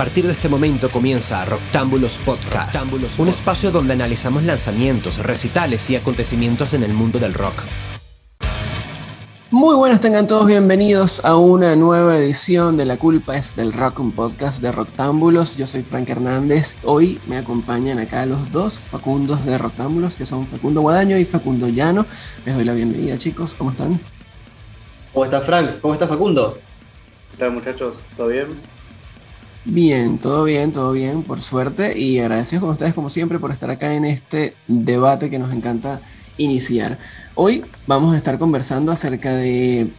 partir 0.00 0.24
de 0.24 0.32
este 0.32 0.48
momento 0.48 0.90
comienza 0.90 1.44
Rocktámbulos 1.44 2.16
Podcast, 2.24 2.90
un 3.18 3.28
espacio 3.28 3.70
donde 3.70 3.92
analizamos 3.92 4.42
lanzamientos, 4.44 5.18
recitales 5.18 5.90
y 5.90 5.96
acontecimientos 5.96 6.72
en 6.72 6.84
el 6.84 6.94
mundo 6.94 7.18
del 7.18 7.34
rock. 7.34 7.52
Muy 9.50 9.76
buenas, 9.76 10.00
tengan 10.00 10.26
todos 10.26 10.46
bienvenidos 10.46 11.22
a 11.22 11.36
una 11.36 11.76
nueva 11.76 12.16
edición 12.16 12.78
de 12.78 12.86
La 12.86 12.96
Culpa 12.96 13.36
es 13.36 13.54
del 13.56 13.74
Rock, 13.74 14.00
un 14.00 14.12
podcast 14.12 14.62
de 14.62 14.72
Rocktámbulos. 14.72 15.58
Yo 15.58 15.66
soy 15.66 15.82
Frank 15.82 16.08
Hernández. 16.08 16.78
Hoy 16.82 17.20
me 17.26 17.36
acompañan 17.36 17.98
acá 17.98 18.24
los 18.24 18.50
dos 18.50 18.80
Facundos 18.80 19.44
de 19.44 19.58
Rocktámbulos, 19.58 20.16
que 20.16 20.24
son 20.24 20.46
Facundo 20.46 20.80
Guadaño 20.80 21.18
y 21.18 21.26
Facundo 21.26 21.68
Llano. 21.68 22.06
Les 22.46 22.54
doy 22.54 22.64
la 22.64 22.72
bienvenida, 22.72 23.18
chicos. 23.18 23.52
¿Cómo 23.52 23.68
están? 23.68 24.00
¿Cómo 25.12 25.26
está 25.26 25.42
Frank? 25.42 25.78
¿Cómo 25.82 25.92
está 25.92 26.08
Facundo? 26.08 26.58
¿Qué 27.32 27.36
tal, 27.36 27.52
muchachos? 27.52 27.96
¿Todo 28.16 28.28
bien? 28.28 28.79
Bien, 29.66 30.18
todo 30.18 30.44
bien, 30.44 30.72
todo 30.72 30.92
bien, 30.92 31.22
por 31.22 31.42
suerte. 31.42 31.98
Y 31.98 32.18
agradecidos 32.18 32.62
con 32.62 32.70
ustedes, 32.70 32.94
como 32.94 33.10
siempre, 33.10 33.38
por 33.38 33.50
estar 33.50 33.68
acá 33.68 33.92
en 33.94 34.06
este 34.06 34.54
debate 34.66 35.28
que 35.28 35.38
nos 35.38 35.52
encanta 35.52 36.00
iniciar. 36.38 36.98
Hoy 37.34 37.62
vamos 37.86 38.14
a 38.14 38.16
estar 38.16 38.38
conversando 38.38 38.90
acerca 38.90 39.34
de 39.34 39.92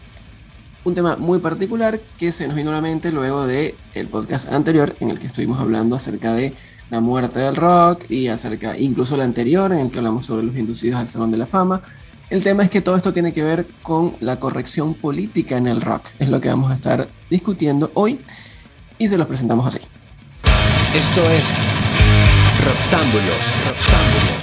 un 0.84 0.96
tema 0.96 1.16
muy 1.18 1.38
particular 1.38 2.00
que 2.18 2.32
se 2.32 2.48
nos 2.48 2.56
vino 2.56 2.72
a 2.72 2.74
la 2.74 2.82
mente 2.82 3.12
luego 3.12 3.46
del 3.46 3.76
el 3.94 4.08
podcast 4.08 4.52
anterior 4.52 4.96
en 5.00 5.12
el 5.12 5.20
que 5.20 5.28
estuvimos 5.28 5.60
hablando 5.60 5.96
acerca 5.96 6.34
de 6.34 6.56
la 6.90 7.00
muerte 7.00 7.40
del 7.40 7.56
rock 7.56 8.10
y 8.10 8.30
acerca 8.30 8.76
incluso 8.76 9.14
el 9.14 9.22
anterior 9.22 9.72
en 9.72 9.80
el 9.80 9.92
que 9.92 10.00
hablamos 10.00 10.26
sobre 10.26 10.44
los 10.44 10.58
inducidos 10.58 11.00
al 11.00 11.08
Salón 11.08 11.30
de 11.30 11.38
la 11.38 11.46
Fama. 11.46 11.84
El 12.32 12.42
tema 12.42 12.64
es 12.64 12.72
que 12.72 12.82
todo 12.82 12.96
esto 12.96 13.14
tiene 13.14 13.32
que 13.32 13.44
ver 13.44 13.68
con 13.84 14.16
la 14.22 14.40
corrección 14.40 14.96
política 14.96 15.58
en 15.58 15.68
el 15.68 15.82
rock. 15.82 16.06
Es 16.18 16.30
lo 16.30 16.42
que 16.42 16.50
vamos 16.50 16.72
a 16.72 16.74
estar 16.74 17.08
discutiendo 17.30 17.92
hoy 17.94 18.20
y 19.02 19.08
se 19.08 19.18
los 19.18 19.26
presentamos 19.28 19.66
así. 19.66 19.80
Esto 20.96 21.28
es 21.32 21.54
Rocktámbulos. 22.64 23.56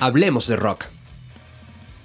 Hablemos 0.00 0.48
de 0.48 0.56
rock. 0.56 0.86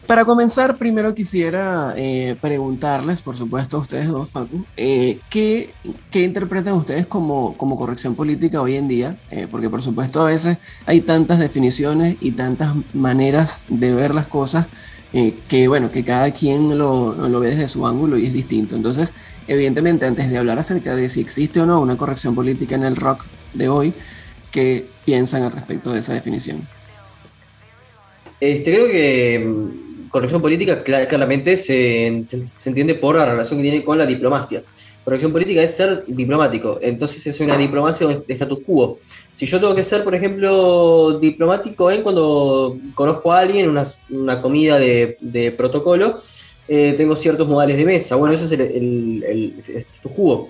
Para 0.05 0.25
comenzar, 0.25 0.77
primero 0.77 1.15
quisiera 1.15 1.93
eh, 1.97 2.35
preguntarles, 2.39 3.21
por 3.21 3.35
supuesto, 3.35 3.77
a 3.77 3.79
ustedes 3.79 4.09
dos, 4.09 4.29
Facu, 4.29 4.65
eh, 4.77 5.19
¿qué, 5.29 5.73
interpretan 6.13 6.73
ustedes 6.73 7.07
como, 7.07 7.55
como, 7.57 7.75
corrección 7.75 8.13
política 8.13 8.61
hoy 8.61 8.75
en 8.75 8.87
día? 8.87 9.17
Eh, 9.31 9.47
porque, 9.49 9.69
por 9.69 9.81
supuesto, 9.81 10.21
a 10.21 10.25
veces 10.25 10.59
hay 10.85 11.01
tantas 11.01 11.39
definiciones 11.39 12.17
y 12.19 12.31
tantas 12.31 12.75
maneras 12.93 13.63
de 13.69 13.95
ver 13.95 14.13
las 14.13 14.27
cosas 14.27 14.67
que, 15.47 15.67
bueno, 15.67 15.91
que 15.91 16.03
cada 16.03 16.31
quien 16.31 16.75
lo, 16.75 17.13
lo 17.29 17.39
ve 17.39 17.51
desde 17.51 17.67
su 17.67 17.85
ángulo 17.85 18.17
y 18.17 18.25
es 18.25 18.33
distinto. 18.33 18.75
Entonces, 18.75 19.13
evidentemente, 19.47 20.05
antes 20.05 20.29
de 20.29 20.37
hablar 20.37 20.59
acerca 20.59 20.95
de 20.95 21.09
si 21.09 21.21
existe 21.21 21.59
o 21.59 21.65
no 21.65 21.81
una 21.81 21.97
corrección 21.97 22.35
política 22.35 22.75
en 22.75 22.83
el 22.83 22.95
rock 22.95 23.23
de 23.53 23.69
hoy, 23.69 23.93
¿qué 24.51 24.87
piensan 25.05 25.43
al 25.43 25.51
respecto 25.51 25.91
de 25.91 25.99
esa 25.99 26.13
definición? 26.13 26.67
Este, 28.39 28.73
creo 28.73 28.87
que 28.87 29.39
mm, 29.39 30.09
corrección 30.09 30.41
política 30.41 30.83
claramente 30.83 31.57
se, 31.57 32.25
se, 32.27 32.69
entiende 32.69 32.95
por 32.95 33.15
la 33.15 33.25
relación 33.25 33.59
que 33.59 33.63
tiene 33.63 33.83
con 33.83 33.97
la 33.97 34.05
diplomacia. 34.05 34.63
Corrección 35.03 35.33
política 35.33 35.61
es 35.61 35.75
ser 35.75 36.05
diplomático, 36.07 36.79
entonces 36.81 37.25
es 37.27 37.39
una 37.41 37.57
diplomacia 37.57 38.07
de 38.07 38.33
status 38.33 38.59
quo. 38.65 38.97
Si 39.33 39.45
yo 39.45 39.59
tengo 39.59 39.75
que 39.75 39.83
ser, 39.83 40.03
por 40.03 40.15
ejemplo, 40.15 41.19
diplomático 41.19 41.91
en 41.91 42.03
cuando 42.03 42.77
conozco 42.95 43.33
a 43.33 43.39
alguien, 43.39 43.69
una, 43.69 43.83
una 44.09 44.41
comida 44.41 44.79
de, 44.79 45.17
de 45.19 45.51
protocolo, 45.51 46.19
eh, 46.67 46.93
tengo 46.95 47.15
ciertos 47.15 47.47
modales 47.47 47.77
de 47.77 47.85
mesa. 47.85 48.15
Bueno, 48.15 48.35
eso 48.35 48.45
es 48.45 48.51
el, 48.51 49.55
status 49.57 50.11
quo. 50.13 50.49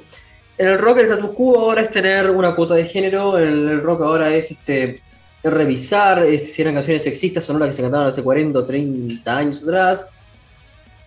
En 0.58 0.67
el 0.67 0.78
rock 0.78 1.00
el 1.00 1.06
status 1.06 1.31
quo 1.31 1.59
ahora 1.59 1.81
es 1.81 1.92
tener 1.92 2.30
una 2.30 2.56
cuota 2.56 2.75
de 2.75 2.86
género, 2.86 3.39
en 3.39 3.69
el 3.69 3.81
rock 3.81 4.02
ahora 4.02 4.34
es 4.36 4.52
este, 4.52 5.02
revisar 5.44 6.19
este, 6.19 6.45
si 6.47 6.61
eran 6.61 6.75
canciones 6.75 7.03
sexistas 7.03 7.50
o 7.50 7.53
no 7.53 7.59
las 7.59 7.69
que 7.69 7.73
se 7.73 7.81
cantaban 7.81 8.08
hace 8.08 8.22
40 8.22 8.59
o 8.59 8.64
30 8.64 9.38
años 9.38 9.63
atrás. 9.63 10.07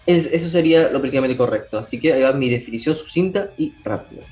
eso 0.04 0.48
sería 0.48 0.90
lo 0.90 0.98
políticamente 0.98 1.36
correcto. 1.36 1.78
Así 1.78 2.00
que 2.00 2.12
ahí 2.12 2.22
va 2.22 2.32
mi 2.32 2.50
definición 2.50 2.96
sucinta 2.96 3.50
y 3.56 3.72
rápida. 3.84 4.22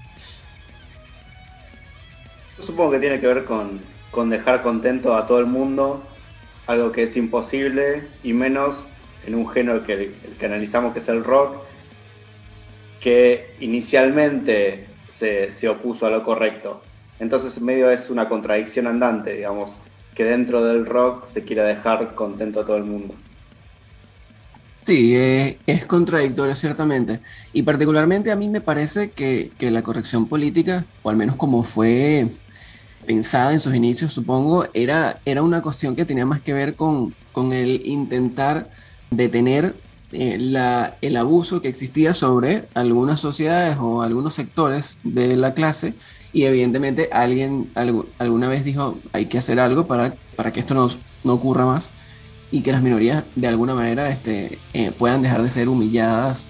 Yo 2.58 2.64
supongo 2.64 2.92
que 2.92 2.98
tiene 2.98 3.20
que 3.20 3.26
ver 3.26 3.44
con, 3.44 3.80
con 4.10 4.30
dejar 4.30 4.62
contento 4.62 5.16
a 5.16 5.26
todo 5.26 5.38
el 5.38 5.46
mundo, 5.46 6.02
algo 6.66 6.90
que 6.90 7.04
es 7.04 7.16
imposible, 7.16 8.04
y 8.22 8.32
menos 8.32 8.93
en 9.26 9.34
un 9.34 9.48
género 9.48 9.84
que, 9.84 10.14
que 10.38 10.46
analizamos 10.46 10.92
que 10.92 10.98
es 10.98 11.08
el 11.08 11.24
rock, 11.24 11.56
que 13.00 13.54
inicialmente 13.60 14.86
se, 15.10 15.52
se, 15.52 15.68
opuso 15.68 16.06
a 16.06 16.10
lo 16.10 16.22
correcto. 16.24 16.82
Entonces 17.18 17.60
medio 17.60 17.90
es 17.90 18.10
una 18.10 18.28
contradicción 18.28 18.86
andante, 18.86 19.34
digamos, 19.34 19.72
que 20.14 20.24
dentro 20.24 20.64
del 20.64 20.86
rock 20.86 21.26
se 21.26 21.42
quiera 21.42 21.64
dejar 21.64 22.14
contento 22.14 22.60
a 22.60 22.66
todo 22.66 22.76
el 22.76 22.84
mundo. 22.84 23.14
Sí, 24.84 25.14
es 25.66 25.86
contradictorio 25.86 26.54
ciertamente. 26.54 27.20
Y 27.54 27.62
particularmente 27.62 28.30
a 28.30 28.36
mí 28.36 28.48
me 28.48 28.60
parece 28.60 29.10
que, 29.10 29.50
que, 29.56 29.70
la 29.70 29.82
corrección 29.82 30.28
política, 30.28 30.84
o 31.02 31.08
al 31.08 31.16
menos 31.16 31.36
como 31.36 31.62
fue 31.62 32.28
pensada 33.06 33.52
en 33.52 33.60
sus 33.60 33.74
inicios, 33.74 34.12
supongo, 34.12 34.66
era, 34.74 35.20
era 35.24 35.42
una 35.42 35.62
cuestión 35.62 35.96
que 35.96 36.04
tenía 36.04 36.26
más 36.26 36.42
que 36.42 36.52
ver 36.52 36.74
con, 36.74 37.14
con 37.32 37.52
el 37.52 37.86
intentar 37.86 38.68
detener 39.10 39.74
eh, 40.16 40.38
el 41.00 41.16
abuso 41.16 41.60
que 41.60 41.66
existía 41.66 42.14
sobre 42.14 42.68
algunas 42.74 43.18
sociedades 43.18 43.78
o 43.80 44.00
algunos 44.00 44.32
sectores 44.34 44.98
de 45.02 45.34
la 45.34 45.54
clase 45.54 45.94
y 46.32 46.44
evidentemente 46.44 47.08
alguien 47.10 47.68
alguna 48.18 48.46
vez 48.46 48.64
dijo 48.64 48.96
hay 49.12 49.26
que 49.26 49.38
hacer 49.38 49.58
algo 49.58 49.88
para, 49.88 50.14
para 50.36 50.52
que 50.52 50.60
esto 50.60 50.74
no, 50.74 50.86
no 51.24 51.32
ocurra 51.32 51.66
más 51.66 51.90
y 52.52 52.60
que 52.60 52.70
las 52.70 52.80
minorías 52.80 53.24
de 53.34 53.48
alguna 53.48 53.74
manera 53.74 54.08
este, 54.08 54.60
eh, 54.72 54.92
puedan 54.96 55.20
dejar 55.20 55.42
de 55.42 55.50
ser 55.50 55.68
humilladas. 55.68 56.48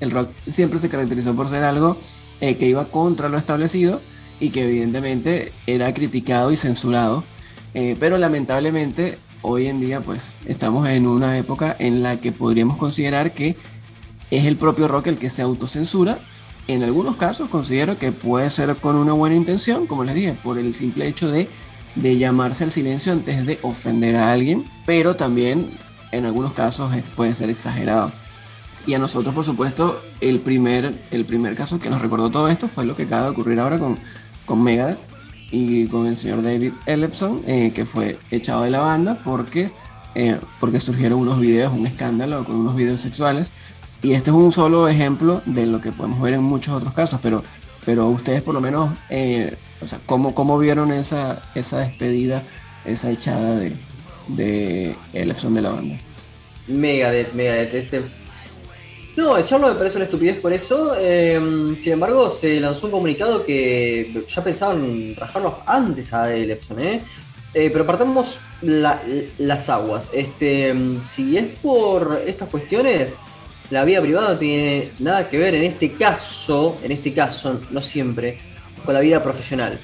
El 0.00 0.10
rock 0.10 0.30
siempre 0.48 0.80
se 0.80 0.88
caracterizó 0.88 1.36
por 1.36 1.48
ser 1.48 1.62
algo 1.62 1.96
eh, 2.40 2.56
que 2.56 2.66
iba 2.66 2.86
contra 2.86 3.28
lo 3.28 3.38
establecido 3.38 4.00
y 4.40 4.50
que 4.50 4.64
evidentemente 4.64 5.52
era 5.68 5.94
criticado 5.94 6.50
y 6.50 6.56
censurado, 6.56 7.22
pero 7.72 8.18
lamentablemente 8.18 9.18
hoy 9.42 9.66
en 9.66 9.80
día 9.80 10.00
pues 10.00 10.38
estamos 10.46 10.88
en 10.88 11.06
una 11.06 11.36
época 11.36 11.76
en 11.78 12.02
la 12.02 12.16
que 12.16 12.32
podríamos 12.32 12.78
considerar 12.78 13.32
que 13.32 13.56
es 14.30 14.46
el 14.46 14.56
propio 14.56 14.88
rock 14.88 15.08
el 15.08 15.18
que 15.18 15.30
se 15.30 15.42
autocensura. 15.42 16.18
En 16.68 16.82
algunos 16.82 17.16
casos 17.16 17.48
considero 17.48 17.98
que 17.98 18.12
puede 18.12 18.48
ser 18.48 18.74
con 18.76 18.96
una 18.96 19.12
buena 19.12 19.36
intención, 19.36 19.86
como 19.86 20.04
les 20.04 20.14
dije, 20.14 20.32
por 20.42 20.58
el 20.58 20.72
simple 20.74 21.06
hecho 21.06 21.30
de, 21.30 21.48
de 21.96 22.16
llamarse 22.16 22.64
al 22.64 22.70
silencio 22.70 23.12
antes 23.12 23.44
de 23.44 23.58
ofender 23.62 24.16
a 24.16 24.32
alguien, 24.32 24.64
pero 24.86 25.16
también 25.16 25.70
en 26.12 26.24
algunos 26.24 26.52
casos 26.52 26.92
puede 27.16 27.34
ser 27.34 27.50
exagerado. 27.50 28.12
Y 28.86 28.94
a 28.94 28.98
nosotros, 28.98 29.34
por 29.34 29.44
supuesto, 29.44 30.00
el 30.20 30.40
primer, 30.40 30.98
el 31.10 31.24
primer 31.24 31.54
caso 31.54 31.78
que 31.78 31.90
nos 31.90 32.00
recordó 32.00 32.30
todo 32.30 32.48
esto 32.48 32.68
fue 32.68 32.84
lo 32.84 32.96
que 32.96 33.04
acaba 33.04 33.24
de 33.24 33.30
ocurrir 33.30 33.60
ahora 33.60 33.78
con, 33.78 33.98
con 34.44 34.62
Megadeth, 34.62 35.00
y 35.52 35.86
con 35.86 36.06
el 36.06 36.16
señor 36.16 36.42
David 36.42 36.72
Ellefson, 36.86 37.42
eh, 37.46 37.72
que 37.74 37.84
fue 37.84 38.18
echado 38.30 38.62
de 38.62 38.70
la 38.70 38.80
banda 38.80 39.18
porque, 39.22 39.70
eh, 40.14 40.38
porque 40.58 40.80
surgieron 40.80 41.20
unos 41.20 41.38
videos, 41.38 41.72
un 41.72 41.86
escándalo 41.86 42.44
con 42.44 42.56
unos 42.56 42.74
videos 42.74 43.00
sexuales. 43.00 43.52
Y 44.02 44.12
este 44.12 44.30
es 44.30 44.36
un 44.36 44.50
solo 44.50 44.88
ejemplo 44.88 45.42
de 45.44 45.66
lo 45.66 45.80
que 45.80 45.92
podemos 45.92 46.20
ver 46.20 46.34
en 46.34 46.42
muchos 46.42 46.74
otros 46.74 46.94
casos, 46.94 47.20
pero, 47.22 47.44
pero 47.84 48.08
ustedes 48.08 48.40
por 48.42 48.54
lo 48.54 48.60
menos, 48.60 48.92
eh, 49.10 49.56
o 49.80 49.86
sea, 49.86 50.00
¿cómo, 50.06 50.34
¿cómo, 50.34 50.58
vieron 50.58 50.90
esa, 50.90 51.42
esa 51.54 51.78
despedida, 51.78 52.42
esa 52.84 53.10
echada 53.10 53.54
de, 53.56 53.76
de 54.28 54.96
de 55.12 55.60
la 55.62 55.70
banda? 55.70 55.96
Megadeth, 56.66 57.34
Megadeth, 57.34 57.74
este 57.74 58.02
no, 59.14 59.36
echarlo 59.36 59.68
me 59.68 59.74
parece 59.74 59.96
una 59.96 60.06
estupidez 60.06 60.40
por 60.40 60.52
eso. 60.52 60.96
Em, 60.98 61.78
sin 61.78 61.94
embargo, 61.94 62.30
se 62.30 62.58
lanzó 62.58 62.86
un 62.86 62.92
comunicado 62.92 63.44
que 63.44 64.24
ya 64.26 64.42
pensaban 64.42 65.14
rajarlos 65.16 65.54
antes 65.66 66.14
a 66.14 66.34
Epson, 66.34 66.80
¿eh? 66.80 67.02
¿eh? 67.52 67.70
pero 67.70 67.84
partamos 67.84 68.40
las 68.62 69.68
aguas. 69.68 70.10
Este, 70.14 70.68
em, 70.68 71.00
si 71.02 71.36
es 71.36 71.46
por 71.60 72.22
estas 72.26 72.48
cuestiones, 72.48 73.16
la 73.70 73.84
vida 73.84 74.00
privada 74.00 74.32
no 74.32 74.38
tiene 74.38 74.90
nada 74.98 75.28
que 75.28 75.36
ver 75.36 75.54
en 75.56 75.64
este 75.64 75.92
caso, 75.92 76.78
en 76.82 76.92
este 76.92 77.12
caso, 77.12 77.60
no 77.70 77.82
siempre, 77.82 78.38
con 78.84 78.94
la 78.94 79.00
vida 79.00 79.22
profesional. 79.22 79.78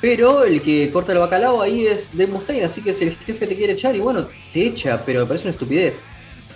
Pero 0.00 0.44
el 0.44 0.60
que 0.62 0.90
corta 0.92 1.12
el 1.12 1.18
bacalao 1.18 1.62
ahí 1.62 1.86
es 1.86 2.16
Dave 2.16 2.32
Mustaine, 2.32 2.64
así 2.64 2.82
que 2.82 2.92
si 2.92 3.06
el 3.06 3.16
jefe 3.16 3.46
te 3.46 3.56
quiere 3.56 3.72
echar, 3.72 3.96
y 3.96 3.98
bueno, 3.98 4.28
te 4.52 4.66
echa, 4.66 5.02
pero 5.04 5.20
me 5.20 5.26
parece 5.26 5.46
una 5.46 5.52
estupidez 5.52 6.02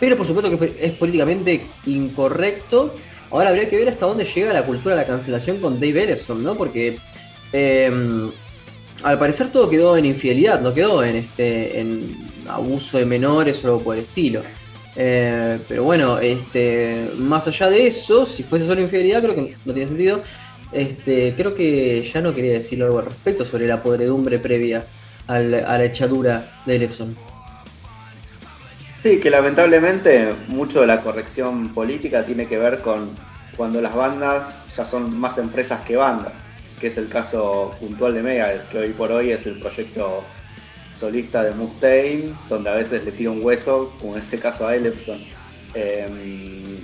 pero 0.02 0.16
por 0.16 0.26
supuesto 0.26 0.58
que 0.58 0.74
es 0.80 0.92
políticamente 0.94 1.64
incorrecto. 1.86 2.92
Ahora 3.30 3.50
habría 3.50 3.70
que 3.70 3.76
ver 3.76 3.88
hasta 3.88 4.04
dónde 4.04 4.24
llega 4.24 4.52
la 4.52 4.66
cultura 4.66 4.96
de 4.96 5.02
la 5.02 5.06
cancelación 5.06 5.58
con 5.58 5.78
Dave 5.78 6.02
Ellison, 6.02 6.42
¿no? 6.42 6.56
Porque 6.56 6.98
em, 7.52 8.28
al 9.04 9.16
parecer 9.20 9.52
todo 9.52 9.70
quedó 9.70 9.96
en 9.96 10.06
infidelidad, 10.06 10.60
no 10.60 10.74
quedó 10.74 11.04
en 11.04 11.14
este 11.14 11.78
en 11.78 12.16
abuso 12.48 12.98
de 12.98 13.04
menores 13.04 13.64
o 13.64 13.68
algo 13.68 13.84
por 13.84 13.96
el 13.96 14.02
estilo. 14.02 14.42
Eh, 14.96 15.60
pero 15.68 15.84
bueno, 15.84 16.18
este, 16.18 17.08
más 17.18 17.46
allá 17.46 17.70
de 17.70 17.86
eso, 17.86 18.26
si 18.26 18.42
fuese 18.42 18.66
solo 18.66 18.80
infidelidad, 18.80 19.22
creo 19.22 19.36
que 19.36 19.54
no 19.64 19.72
tiene 19.72 19.86
sentido. 19.86 20.20
Este, 20.72 21.34
creo 21.36 21.54
que 21.54 22.02
ya 22.02 22.20
no 22.20 22.34
quería 22.34 22.54
decir 22.54 22.82
algo 22.82 22.98
al 22.98 23.04
respecto 23.04 23.44
sobre 23.44 23.68
la 23.68 23.80
podredumbre 23.80 24.40
previa 24.40 24.84
a 25.28 25.38
la 25.38 25.84
echadura 25.84 26.60
de 26.66 26.74
Elefson. 26.74 27.31
Sí, 29.02 29.18
que 29.18 29.30
lamentablemente 29.30 30.32
mucho 30.46 30.82
de 30.82 30.86
la 30.86 31.00
corrección 31.00 31.70
política 31.70 32.24
tiene 32.24 32.46
que 32.46 32.56
ver 32.56 32.78
con 32.82 33.10
cuando 33.56 33.80
las 33.80 33.96
bandas 33.96 34.54
ya 34.76 34.84
son 34.84 35.18
más 35.18 35.38
empresas 35.38 35.80
que 35.82 35.96
bandas, 35.96 36.34
que 36.80 36.86
es 36.86 36.96
el 36.98 37.08
caso 37.08 37.74
puntual 37.80 38.14
de 38.14 38.22
Mega, 38.22 38.62
que 38.70 38.78
hoy 38.78 38.90
por 38.90 39.10
hoy 39.10 39.32
es 39.32 39.44
el 39.46 39.58
proyecto 39.58 40.22
solista 40.94 41.42
de 41.42 41.50
Mustaine, 41.50 42.32
donde 42.48 42.70
a 42.70 42.74
veces 42.74 43.04
le 43.04 43.10
tira 43.10 43.32
un 43.32 43.44
hueso, 43.44 43.92
como 43.98 44.16
en 44.16 44.22
este 44.22 44.38
caso 44.38 44.68
a 44.68 44.76
Elepson. 44.76 45.18
Em, 45.74 46.78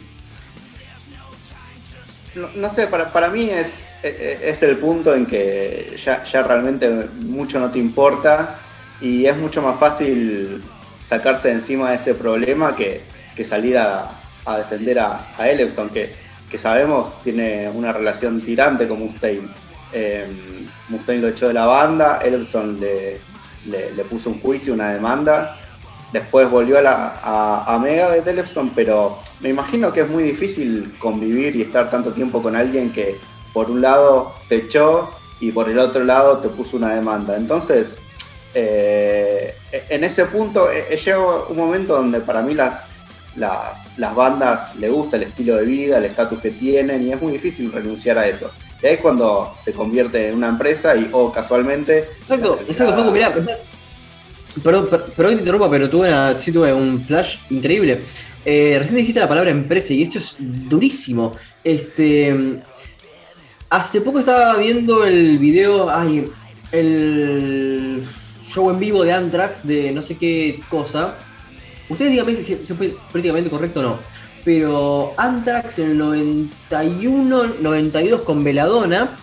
no, 2.56 2.70
sé, 2.70 2.88
para, 2.88 3.12
para 3.12 3.28
mí 3.28 3.48
es, 3.48 3.86
e, 4.02 4.08
e, 4.42 4.50
es 4.50 4.60
el 4.64 4.76
punto 4.78 5.14
en 5.14 5.24
que 5.24 5.96
ya, 6.04 6.24
ya 6.24 6.42
realmente 6.42 6.90
mucho 7.24 7.60
no 7.60 7.70
te 7.70 7.78
importa 7.78 8.58
y 9.00 9.26
es 9.26 9.36
mucho 9.36 9.62
más 9.62 9.78
fácil 9.78 10.60
sacarse 11.08 11.50
encima 11.50 11.90
de 11.90 11.96
ese 11.96 12.14
problema 12.14 12.76
que, 12.76 13.02
salir 13.44 13.78
a, 13.78 14.10
defender 14.58 14.98
a, 14.98 15.34
a 15.38 15.44
que, 15.92 16.12
que, 16.50 16.58
sabemos 16.58 17.22
tiene 17.22 17.70
una 17.72 17.92
relación 17.92 18.40
tirante 18.40 18.86
con 18.86 18.98
Mustaine. 18.98 19.48
Eh, 19.92 20.26
Mustaine 20.88 21.22
lo 21.22 21.28
echó 21.28 21.48
de 21.48 21.54
la 21.54 21.66
banda, 21.66 22.20
Ellefson 22.22 22.78
le, 22.78 23.18
le, 23.66 24.04
puso 24.04 24.30
un 24.30 24.40
juicio, 24.40 24.74
una 24.74 24.90
demanda. 24.90 25.56
Después 26.12 26.50
volvió 26.50 26.78
a, 26.78 26.82
la, 26.82 27.64
a, 27.66 27.78
Mega 27.78 28.10
de 28.10 28.30
Ellefson, 28.30 28.70
pero 28.74 29.18
me 29.40 29.50
imagino 29.50 29.92
que 29.92 30.00
es 30.00 30.08
muy 30.08 30.24
difícil 30.24 30.94
convivir 30.98 31.56
y 31.56 31.62
estar 31.62 31.90
tanto 31.90 32.12
tiempo 32.12 32.42
con 32.42 32.56
alguien 32.56 32.92
que 32.92 33.18
por 33.54 33.70
un 33.70 33.80
lado 33.80 34.34
te 34.48 34.56
echó 34.56 35.10
y 35.40 35.52
por 35.52 35.70
el 35.70 35.78
otro 35.78 36.04
lado 36.04 36.38
te 36.38 36.48
puso 36.48 36.76
una 36.76 36.94
demanda. 36.94 37.36
Entonces, 37.36 37.98
eh, 38.54 39.54
en 39.90 40.04
ese 40.04 40.24
punto 40.26 40.70
eh, 40.70 40.84
eh, 40.90 40.96
llega 40.96 41.44
un 41.48 41.56
momento 41.56 41.94
donde 41.96 42.20
para 42.20 42.42
mí 42.42 42.54
las, 42.54 42.82
las, 43.36 44.14
bandas 44.14 44.74
le 44.76 44.88
gusta 44.88 45.16
el 45.16 45.24
estilo 45.24 45.56
de 45.56 45.64
vida, 45.64 45.98
el 45.98 46.06
estatus 46.06 46.40
que 46.40 46.50
tienen 46.52 47.06
y 47.06 47.12
es 47.12 47.20
muy 47.20 47.32
difícil 47.32 47.70
renunciar 47.70 48.18
a 48.18 48.26
eso. 48.26 48.50
Y 48.82 48.86
ahí 48.86 48.94
es 48.94 49.00
cuando 49.00 49.54
se 49.62 49.72
convierte 49.72 50.28
en 50.28 50.36
una 50.36 50.48
empresa 50.48 50.96
y, 50.96 51.08
o 51.12 51.32
casualmente... 51.32 52.08
Exacto, 52.22 52.60
exacto, 52.66 52.96
Facu, 52.96 53.10
mirá, 53.10 53.34
perdón, 54.62 54.88
perdón 54.88 55.30
que 55.30 55.34
te 55.34 55.40
interrumpa, 55.40 55.70
pero 55.70 55.90
tuve, 55.90 56.10
sí 56.38 56.52
tuve 56.52 56.72
un 56.72 57.00
flash 57.00 57.38
increíble. 57.50 58.02
recién 58.44 58.96
dijiste 58.96 59.20
la 59.20 59.28
palabra 59.28 59.50
empresa 59.50 59.92
y 59.92 60.04
esto 60.04 60.18
es 60.18 60.36
durísimo. 60.38 61.32
Este, 61.62 62.62
hace 63.68 64.00
poco 64.00 64.20
estaba 64.20 64.56
viendo 64.56 65.04
el 65.04 65.38
video, 65.38 65.90
ay, 65.90 66.30
el 66.72 68.04
show 68.52 68.70
en 68.70 68.78
vivo 68.78 69.04
de 69.04 69.12
Anthrax 69.12 69.66
de 69.66 69.92
no 69.92 70.02
sé 70.02 70.16
qué 70.16 70.60
cosa. 70.68 71.14
Ustedes 71.88 72.10
díganme 72.10 72.34
si, 72.34 72.52
es 72.52 72.72
políticamente 73.10 73.50
correcto 73.50 73.80
o 73.80 73.82
no. 73.82 73.98
Pero 74.44 75.14
Anthrax 75.16 75.78
en 75.78 75.92
el 75.92 75.98
91, 75.98 77.44
92 77.60 78.22
con 78.22 78.44
Veladona. 78.44 79.16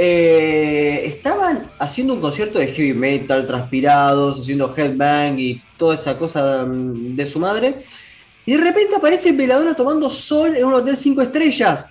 Eh, 0.00 1.02
estaban 1.06 1.68
haciendo 1.80 2.14
un 2.14 2.20
concierto 2.20 2.60
de 2.60 2.68
heavy 2.68 2.94
metal, 2.94 3.46
transpirados, 3.48 4.38
haciendo 4.38 4.72
headbang 4.76 5.40
y 5.40 5.60
toda 5.76 5.96
esa 5.96 6.16
cosa 6.16 6.64
mm, 6.64 7.16
de 7.16 7.26
su 7.26 7.40
madre. 7.40 7.78
Y 8.46 8.52
de 8.52 8.62
repente 8.62 8.94
aparece 8.94 9.32
Veladona 9.32 9.74
tomando 9.74 10.08
sol 10.08 10.56
en 10.56 10.64
un 10.64 10.74
hotel 10.74 10.96
5 10.96 11.20
estrellas. 11.20 11.88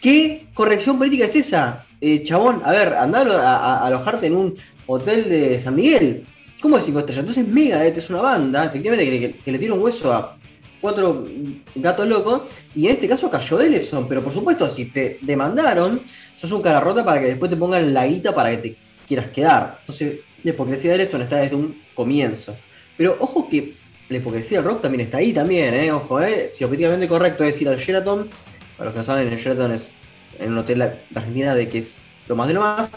¿Qué 0.00 0.46
corrección 0.54 0.96
política 0.96 1.24
es 1.24 1.34
esa? 1.34 1.84
Eh, 2.00 2.22
chabón, 2.22 2.62
a 2.64 2.70
ver, 2.70 2.94
andar 2.94 3.28
a, 3.28 3.84
alojarte 3.84 4.26
en 4.26 4.36
un 4.36 4.54
hotel 4.86 5.28
de 5.28 5.58
San 5.58 5.74
Miguel. 5.74 6.24
¿Cómo 6.60 6.78
es 6.78 6.84
5 6.84 7.00
estrellas? 7.00 7.20
Entonces 7.20 7.46
Megadeth 7.46 7.98
es 7.98 8.10
una 8.10 8.20
banda, 8.20 8.64
efectivamente, 8.64 9.34
que, 9.44 9.52
le 9.52 9.58
tira 9.58 9.74
un 9.74 9.82
hueso 9.82 10.12
a 10.12 10.36
cuatro 10.80 11.26
gatos 11.74 12.06
locos, 12.06 12.42
y 12.74 12.86
en 12.86 12.92
este 12.92 13.08
caso 13.08 13.28
cayó 13.28 13.56
Delefson, 13.58 14.06
pero 14.06 14.22
por 14.22 14.32
supuesto, 14.32 14.68
si 14.68 14.86
te 14.86 15.18
demandaron, 15.22 16.00
sos 16.36 16.52
un 16.52 16.62
cara 16.62 16.80
rota 16.80 17.04
para 17.04 17.20
que 17.20 17.26
después 17.26 17.50
te 17.50 17.56
pongan 17.56 17.92
la 17.92 18.06
guita 18.06 18.32
para 18.32 18.50
que 18.50 18.56
te 18.58 18.76
quieras 19.06 19.28
quedar. 19.28 19.78
Entonces, 19.80 20.20
la 20.44 20.50
hipocresía 20.50 20.92
de 20.92 20.98
Delefson 20.98 21.22
está 21.22 21.38
desde 21.38 21.56
un 21.56 21.82
comienzo. 21.94 22.54
Pero 22.96 23.16
ojo 23.18 23.48
que 23.48 23.72
la 24.08 24.16
hipocresía 24.16 24.58
del 24.58 24.66
rock 24.66 24.82
también 24.82 25.02
está 25.02 25.18
ahí 25.18 25.32
también, 25.32 25.74
¿eh? 25.74 25.90
Ojo, 25.92 26.20
¿eh? 26.20 26.50
Si 26.52 26.64
correcto 27.08 27.44
es 27.44 27.60
ir 27.60 27.68
al 27.68 27.78
Sheraton, 27.78 28.28
para 28.76 28.86
los 28.86 28.92
que 28.94 28.98
no 28.98 29.04
saben, 29.04 29.28
el 29.28 29.38
Sheraton 29.38 29.72
es 29.72 29.92
en 30.38 30.52
un 30.52 30.58
hotel 30.58 30.78
de 30.78 31.18
Argentina 31.18 31.54
de 31.54 31.68
que 31.68 31.78
es 31.78 31.98
lo 32.28 32.36
más 32.36 32.48
de 32.48 32.54
lo 32.54 32.60
más. 32.60 32.90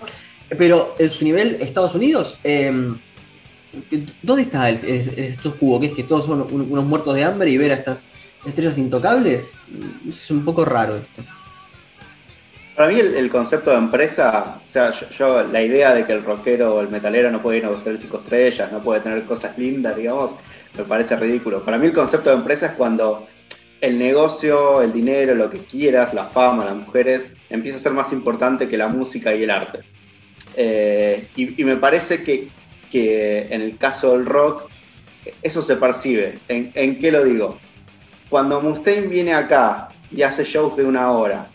Pero 0.58 0.96
en 1.00 1.10
su 1.10 1.24
nivel, 1.24 1.58
Estados 1.62 1.96
Unidos, 1.96 2.38
em, 2.44 2.98
¿dónde 4.22 4.44
está 4.44 4.70
estos 4.70 5.56
cubos? 5.56 5.80
Que 5.80 5.88
es 5.88 5.94
que 5.94 6.04
todos 6.04 6.26
son 6.26 6.42
unos 6.52 6.86
muertos 6.86 7.16
de 7.16 7.24
hambre 7.24 7.50
y 7.50 7.58
ver 7.58 7.72
a 7.72 7.76
estas 7.76 8.08
estrellas 8.46 8.78
intocables. 8.78 9.58
Es 10.08 10.30
un 10.32 10.44
poco 10.44 10.66
raro 10.66 10.98
esto. 10.98 11.24
Para 12.76 12.88
mí 12.88 13.00
el, 13.00 13.30
concepto 13.30 13.70
de 13.70 13.78
empresa, 13.78 14.60
o 14.66 14.68
sea, 14.68 14.92
yo, 14.92 15.44
la 15.44 15.62
idea 15.62 15.94
de 15.94 16.06
que 16.06 16.14
el 16.14 16.24
rockero 16.24 16.76
o 16.76 16.82
el 16.82 16.90
metalero 16.90 17.30
no 17.30 17.42
puede 17.42 17.60
ir 17.60 17.66
a 17.66 17.70
hotel 17.70 18.00
cinco 18.00 18.18
estrellas, 18.18 18.72
no 18.72 18.82
puede 18.82 19.02
tener 19.02 19.24
cosas 19.24 19.58
lindas, 19.58 19.98
digamos, 19.98 20.32
me 20.78 20.86
parece 20.86 21.16
ridículo. 21.18 21.64
Para 21.64 21.78
mí 21.78 21.88
el 21.88 21.94
concepto 21.94 22.30
de 22.30 22.38
empresa 22.38 22.68
es 22.68 22.72
cuando 22.72 23.28
el 23.81 23.98
negocio, 23.98 24.81
el 24.83 24.94
dinero, 24.94 25.33
lo 25.33 25.50
que 25.50 25.57
quieras, 25.57 26.13
la 26.13 26.25
fama, 26.25 26.66
las 26.66 26.75
mujeres, 26.75 27.31
empieza 27.50 27.78
a 27.78 27.81
ser 27.81 27.94
más 27.94 28.13
importante 28.13 28.68
que 28.68 28.78
la 28.78 28.88
música 28.88 29.33
y 29.33 29.44
el 29.44 29.50
arte. 29.50 29.80
Eh, 30.56 31.28
y, 31.36 31.63
me 31.63 31.78
parece 31.78 32.24
que, 32.24 32.48
en 32.94 33.62
el 33.62 33.78
caso 33.78 34.12
del 34.13 34.28
rock, 34.28 34.69
eso 35.42 35.63
se 35.63 35.75
percibe. 35.78 36.38
¿En, 36.48 37.00
qué 37.00 37.12
lo 37.12 37.24
digo? 37.24 37.57
Cuando 38.30 38.62
Mustaine 38.62 39.07
viene 39.07 39.33
acá 39.33 39.89
y 40.12 40.22
hace 40.22 40.44
shows 40.44 40.78
de 40.78 40.86
una 40.86 41.12
hora, 41.12 41.48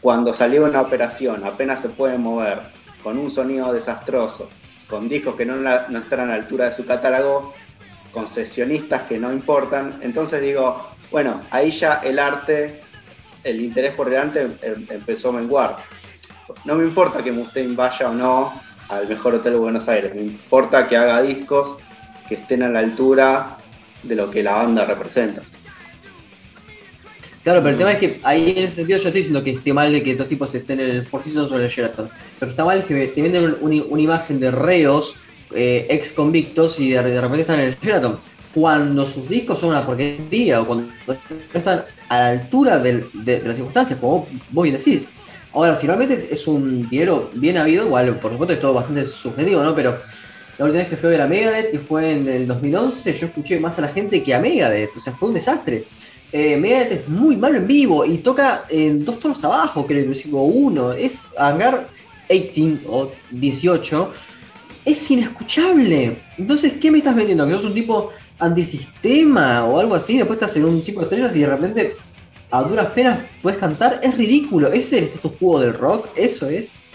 cuando 0.00 0.34
salió 0.34 0.64
una 0.64 0.80
operación, 0.80 1.44
apenas 1.44 1.80
se 1.80 1.90
puede 1.90 2.18
mover, 2.18 2.58
con 3.04 3.18
un 3.18 3.30
sonido 3.30 3.72
desastroso, 3.72 4.50
con 4.88 5.08
discos 5.08 5.36
que 5.36 5.46
no, 5.46 5.56
no 5.56 5.98
están 5.98 6.20
a 6.20 6.26
la 6.26 6.34
altura 6.34 6.66
de 6.66 6.72
su 6.72 6.84
catálogo, 6.84 7.54
con 8.10 8.26
sesionistas 8.26 9.02
que 9.02 9.18
no 9.18 9.32
importan, 9.32 9.98
entonces 10.02 10.42
digo, 10.42 10.91
bueno, 11.12 11.42
ahí 11.50 11.70
ya 11.70 12.00
el 12.02 12.18
arte, 12.18 12.80
el 13.44 13.60
interés 13.60 13.94
por 13.94 14.08
delante 14.08 14.48
em, 14.62 14.86
empezó 14.90 15.28
a 15.28 15.32
menguar. 15.32 15.76
No 16.64 16.74
me 16.74 16.84
importa 16.84 17.22
que 17.22 17.30
Mustaine 17.30 17.76
vaya 17.76 18.10
o 18.10 18.14
no 18.14 18.60
al 18.88 19.06
mejor 19.08 19.34
hotel 19.34 19.52
de 19.52 19.58
Buenos 19.58 19.88
Aires, 19.88 20.14
me 20.14 20.22
importa 20.22 20.88
que 20.88 20.96
haga 20.96 21.22
discos 21.22 21.78
que 22.28 22.34
estén 22.34 22.62
a 22.62 22.68
la 22.68 22.80
altura 22.80 23.58
de 24.02 24.16
lo 24.16 24.30
que 24.30 24.42
la 24.42 24.54
banda 24.54 24.84
representa. 24.84 25.42
Claro, 27.42 27.60
pero 27.60 27.70
el 27.70 27.76
tema 27.76 27.92
es 27.92 27.98
que 27.98 28.20
ahí 28.22 28.50
en 28.50 28.64
ese 28.64 28.76
sentido 28.76 28.98
yo 28.98 29.08
estoy 29.08 29.20
diciendo 29.20 29.42
que 29.42 29.50
esté 29.50 29.72
mal 29.72 29.92
de 29.92 30.02
que 30.02 30.14
dos 30.14 30.28
tipos 30.28 30.54
estén 30.54 30.80
en 30.80 30.90
el 30.90 31.06
Four 31.06 31.24
Seasons 31.24 31.50
o 31.50 31.56
en 31.56 31.62
el 31.62 31.68
Sheraton. 31.68 32.08
Lo 32.40 32.46
que 32.46 32.50
está 32.50 32.64
mal 32.64 32.78
es 32.78 32.84
que 32.84 33.08
te 33.08 33.22
venden 33.22 33.56
una 33.60 34.02
imagen 34.02 34.38
de 34.38 34.50
reos 34.50 35.16
eh, 35.54 35.86
ex 35.90 36.12
convictos 36.12 36.78
y 36.80 36.90
de, 36.90 37.02
de, 37.02 37.20
repente 37.20 37.42
están 37.42 37.60
en 37.60 37.66
el 37.66 37.76
Sheraton 37.78 38.18
cuando 38.54 39.06
sus 39.06 39.28
discos 39.28 39.58
son 39.58 39.70
una 39.70 39.84
porquería 39.84 40.60
o 40.60 40.66
cuando 40.66 40.86
no 41.06 41.14
están 41.52 41.84
a 42.08 42.18
la 42.18 42.28
altura 42.28 42.78
de, 42.78 43.42
las 43.44 43.56
circunstancias, 43.56 43.98
como 43.98 44.26
vos 44.50 44.62
bien 44.62 44.76
decís. 44.76 45.06
Ahora, 45.54 45.76
si 45.76 45.86
realmente 45.86 46.28
es 46.30 46.46
un 46.46 46.88
dinero 46.88 47.30
bien 47.34 47.58
habido, 47.58 47.86
igual, 47.86 48.16
por 48.16 48.32
supuesto, 48.32 48.54
es 48.54 48.60
todo 48.60 48.74
bastante 48.74 49.04
subjetivo, 49.04 49.62
¿no? 49.62 49.74
Pero 49.74 49.98
la 50.58 50.64
última 50.64 50.80
vez 50.80 50.88
que 50.88 50.96
fui 50.96 51.08
a 51.08 51.10
ver 51.10 51.20
a 51.22 51.26
Megadeth, 51.26 51.74
y 51.74 51.78
fue 51.78 52.12
en 52.12 52.28
el 52.28 52.46
2011, 52.46 53.12
yo 53.12 53.26
escuché 53.26 53.60
más 53.60 53.78
a 53.78 53.82
la 53.82 53.88
gente 53.88 54.22
que 54.22 54.34
a 54.34 54.40
Megadeth, 54.40 54.96
o 54.96 55.00
sea, 55.00 55.12
fue 55.12 55.28
un 55.28 55.34
desastre. 55.34 55.84
Eh, 56.32 56.56
Megadeth 56.56 56.92
es 56.92 57.08
muy 57.08 57.36
malo 57.36 57.58
en 57.58 57.66
vivo 57.66 58.06
y 58.06 58.18
toca 58.18 58.64
en 58.70 59.04
dos 59.04 59.18
tonos 59.18 59.44
abajo, 59.44 59.86
creo, 59.86 60.00
inclusive 60.00 60.34
uno. 60.34 60.92
Es 60.92 61.22
Hangar 61.36 61.88
18 62.28 62.80
o 62.88 63.12
18. 63.30 64.12
Es 64.84 65.10
inescuchable. 65.10 66.16
Entonces, 66.38 66.74
¿qué 66.80 66.90
me 66.90 66.98
estás 66.98 67.14
vendiendo? 67.14 67.46
Que 67.46 67.52
sos 67.52 67.64
un 67.64 67.74
tipo 67.74 68.10
antisistema 68.38 69.64
o 69.66 69.78
algo 69.78 69.94
así, 69.94 70.16
después 70.16 70.36
estás 70.36 70.56
en 70.56 70.64
un 70.64 70.82
5 70.82 71.02
estrellas 71.02 71.36
y 71.36 71.40
de 71.40 71.46
repente 71.46 71.96
a 72.50 72.62
duras 72.62 72.88
penas 72.88 73.20
puedes 73.40 73.58
cantar, 73.58 74.00
es 74.02 74.16
ridículo. 74.16 74.72
¿Ese 74.72 74.98
es 74.98 75.04
status 75.04 75.32
quo 75.32 75.60
del 75.60 75.74
rock? 75.74 76.08
Eso 76.16 76.48
es. 76.48 76.86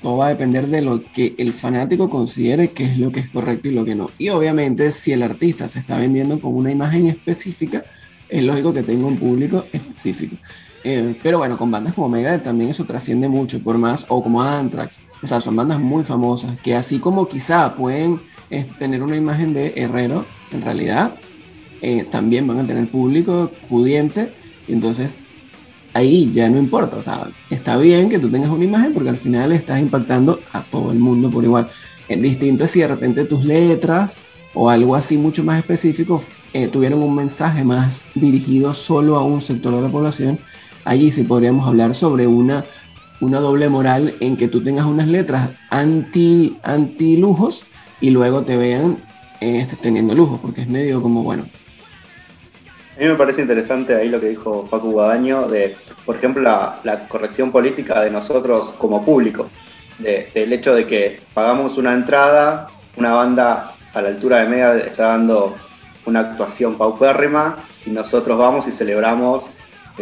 Todo 0.00 0.18
va 0.18 0.26
a 0.26 0.28
depender 0.28 0.66
de 0.66 0.82
lo 0.82 1.02
que 1.12 1.34
el 1.38 1.52
fanático 1.52 2.08
considere 2.08 2.70
que 2.70 2.84
es 2.84 2.98
lo 2.98 3.10
que 3.10 3.18
es 3.20 3.30
correcto 3.30 3.68
y 3.68 3.72
lo 3.72 3.84
que 3.84 3.96
no. 3.96 4.10
Y 4.16 4.28
obviamente, 4.28 4.92
si 4.92 5.12
el 5.12 5.24
artista 5.24 5.66
se 5.66 5.80
está 5.80 5.98
vendiendo 5.98 6.38
con 6.38 6.54
una 6.54 6.70
imagen 6.70 7.06
específica, 7.06 7.84
es 8.28 8.42
lógico 8.44 8.72
que 8.72 8.84
tenga 8.84 9.06
un 9.06 9.18
público 9.18 9.66
específico. 9.72 10.36
Eh, 10.84 11.18
pero 11.22 11.38
bueno, 11.38 11.56
con 11.56 11.70
bandas 11.70 11.94
como 11.94 12.08
Megadeth 12.08 12.44
también 12.44 12.70
eso 12.70 12.84
trasciende 12.84 13.28
mucho, 13.28 13.60
por 13.62 13.78
más, 13.78 14.06
o 14.08 14.22
como 14.22 14.42
Anthrax. 14.42 15.00
O 15.22 15.26
sea, 15.26 15.40
son 15.40 15.56
bandas 15.56 15.80
muy 15.80 16.04
famosas 16.04 16.58
que 16.60 16.74
así 16.74 16.98
como 16.98 17.26
quizá 17.28 17.74
pueden 17.74 18.20
este, 18.50 18.74
tener 18.74 19.02
una 19.02 19.16
imagen 19.16 19.52
de 19.52 19.74
herrero, 19.76 20.24
en 20.52 20.62
realidad 20.62 21.14
eh, 21.82 22.04
también 22.10 22.46
van 22.46 22.60
a 22.60 22.66
tener 22.66 22.88
público 22.88 23.50
pudiente. 23.68 24.32
Y 24.66 24.72
entonces 24.72 25.18
ahí 25.94 26.30
ya 26.32 26.48
no 26.48 26.58
importa. 26.58 26.96
O 26.96 27.02
sea, 27.02 27.30
está 27.50 27.76
bien 27.76 28.08
que 28.08 28.18
tú 28.18 28.30
tengas 28.30 28.50
una 28.50 28.64
imagen 28.64 28.92
porque 28.94 29.08
al 29.08 29.18
final 29.18 29.52
estás 29.52 29.80
impactando 29.80 30.40
a 30.52 30.62
todo 30.62 30.92
el 30.92 30.98
mundo 30.98 31.30
por 31.30 31.44
igual. 31.44 31.68
Es 32.08 32.20
distinto 32.22 32.66
si 32.66 32.80
de 32.80 32.88
repente 32.88 33.24
tus 33.24 33.44
letras 33.44 34.20
o 34.54 34.70
algo 34.70 34.94
así 34.94 35.18
mucho 35.18 35.44
más 35.44 35.58
específico 35.58 36.22
eh, 36.52 36.68
tuvieron 36.68 37.02
un 37.02 37.14
mensaje 37.14 37.64
más 37.64 38.02
dirigido 38.14 38.72
solo 38.74 39.16
a 39.16 39.24
un 39.24 39.40
sector 39.40 39.74
de 39.74 39.82
la 39.82 39.88
población. 39.88 40.38
Allí 40.88 41.12
sí 41.12 41.22
podríamos 41.24 41.68
hablar 41.68 41.92
sobre 41.92 42.26
una, 42.26 42.64
una 43.20 43.40
doble 43.40 43.68
moral 43.68 44.14
en 44.20 44.38
que 44.38 44.48
tú 44.48 44.62
tengas 44.62 44.86
unas 44.86 45.06
letras 45.06 45.52
anti, 45.68 46.56
anti 46.62 47.18
lujos 47.18 47.66
y 48.00 48.08
luego 48.08 48.40
te 48.40 48.56
vean 48.56 48.96
este, 49.42 49.76
teniendo 49.76 50.14
lujo, 50.14 50.38
porque 50.40 50.62
es 50.62 50.66
medio 50.66 51.02
como, 51.02 51.22
bueno, 51.22 51.44
a 52.96 53.00
mí 53.00 53.06
me 53.06 53.16
parece 53.16 53.42
interesante 53.42 53.94
ahí 53.94 54.08
lo 54.08 54.18
que 54.18 54.30
dijo 54.30 54.66
Paco 54.70 54.88
Guadaño 54.88 55.46
de, 55.46 55.76
por 56.06 56.16
ejemplo, 56.16 56.42
la, 56.42 57.06
corrección 57.06 57.52
política 57.52 58.00
de 58.00 58.10
nosotros 58.10 58.70
como 58.78 59.04
público, 59.04 59.50
del 59.98 60.52
hecho 60.54 60.74
de 60.74 60.86
que 60.86 61.20
pagamos 61.34 61.76
una 61.76 61.92
entrada, 61.92 62.68
una 62.96 63.12
banda 63.12 63.74
a 63.92 64.00
la 64.00 64.08
altura 64.08 64.38
de 64.38 64.48
Mega 64.48 64.78
está 64.78 65.08
dando 65.08 65.54
una 66.06 66.20
actuación 66.20 66.78
paupérrima 66.78 67.56
y 67.84 67.90
nosotros 67.90 68.38
vamos 68.38 68.66
y 68.66 68.72
celebramos 68.72 69.44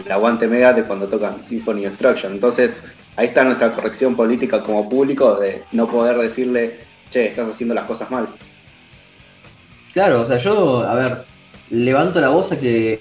el 0.04 0.12
aguante 0.12 0.46
Mega 0.46 0.72
de 0.72 0.84
cuando 0.84 1.06
tocan 1.06 1.42
Symphony 1.46 1.82
Destruction. 1.82 2.32
Entonces, 2.32 2.76
ahí 3.16 3.26
está 3.26 3.44
nuestra 3.44 3.72
corrección 3.72 4.14
política 4.14 4.62
como 4.62 4.88
público 4.88 5.36
de 5.36 5.62
no 5.72 5.88
poder 5.88 6.18
decirle, 6.18 6.80
che, 7.10 7.26
estás 7.26 7.48
haciendo 7.48 7.74
las 7.74 7.84
cosas 7.84 8.10
mal. 8.10 8.28
Claro, 9.92 10.22
o 10.22 10.26
sea, 10.26 10.36
yo, 10.36 10.80
a 10.84 10.94
ver, 10.94 11.24
levanto 11.70 12.20
la 12.20 12.28
voz 12.28 12.52
a 12.52 12.60
que 12.60 13.00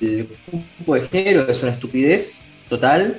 el 0.00 0.28
grupo 0.78 0.94
de 0.94 1.08
género 1.08 1.46
es 1.48 1.62
una 1.62 1.72
estupidez 1.72 2.40
total, 2.68 3.16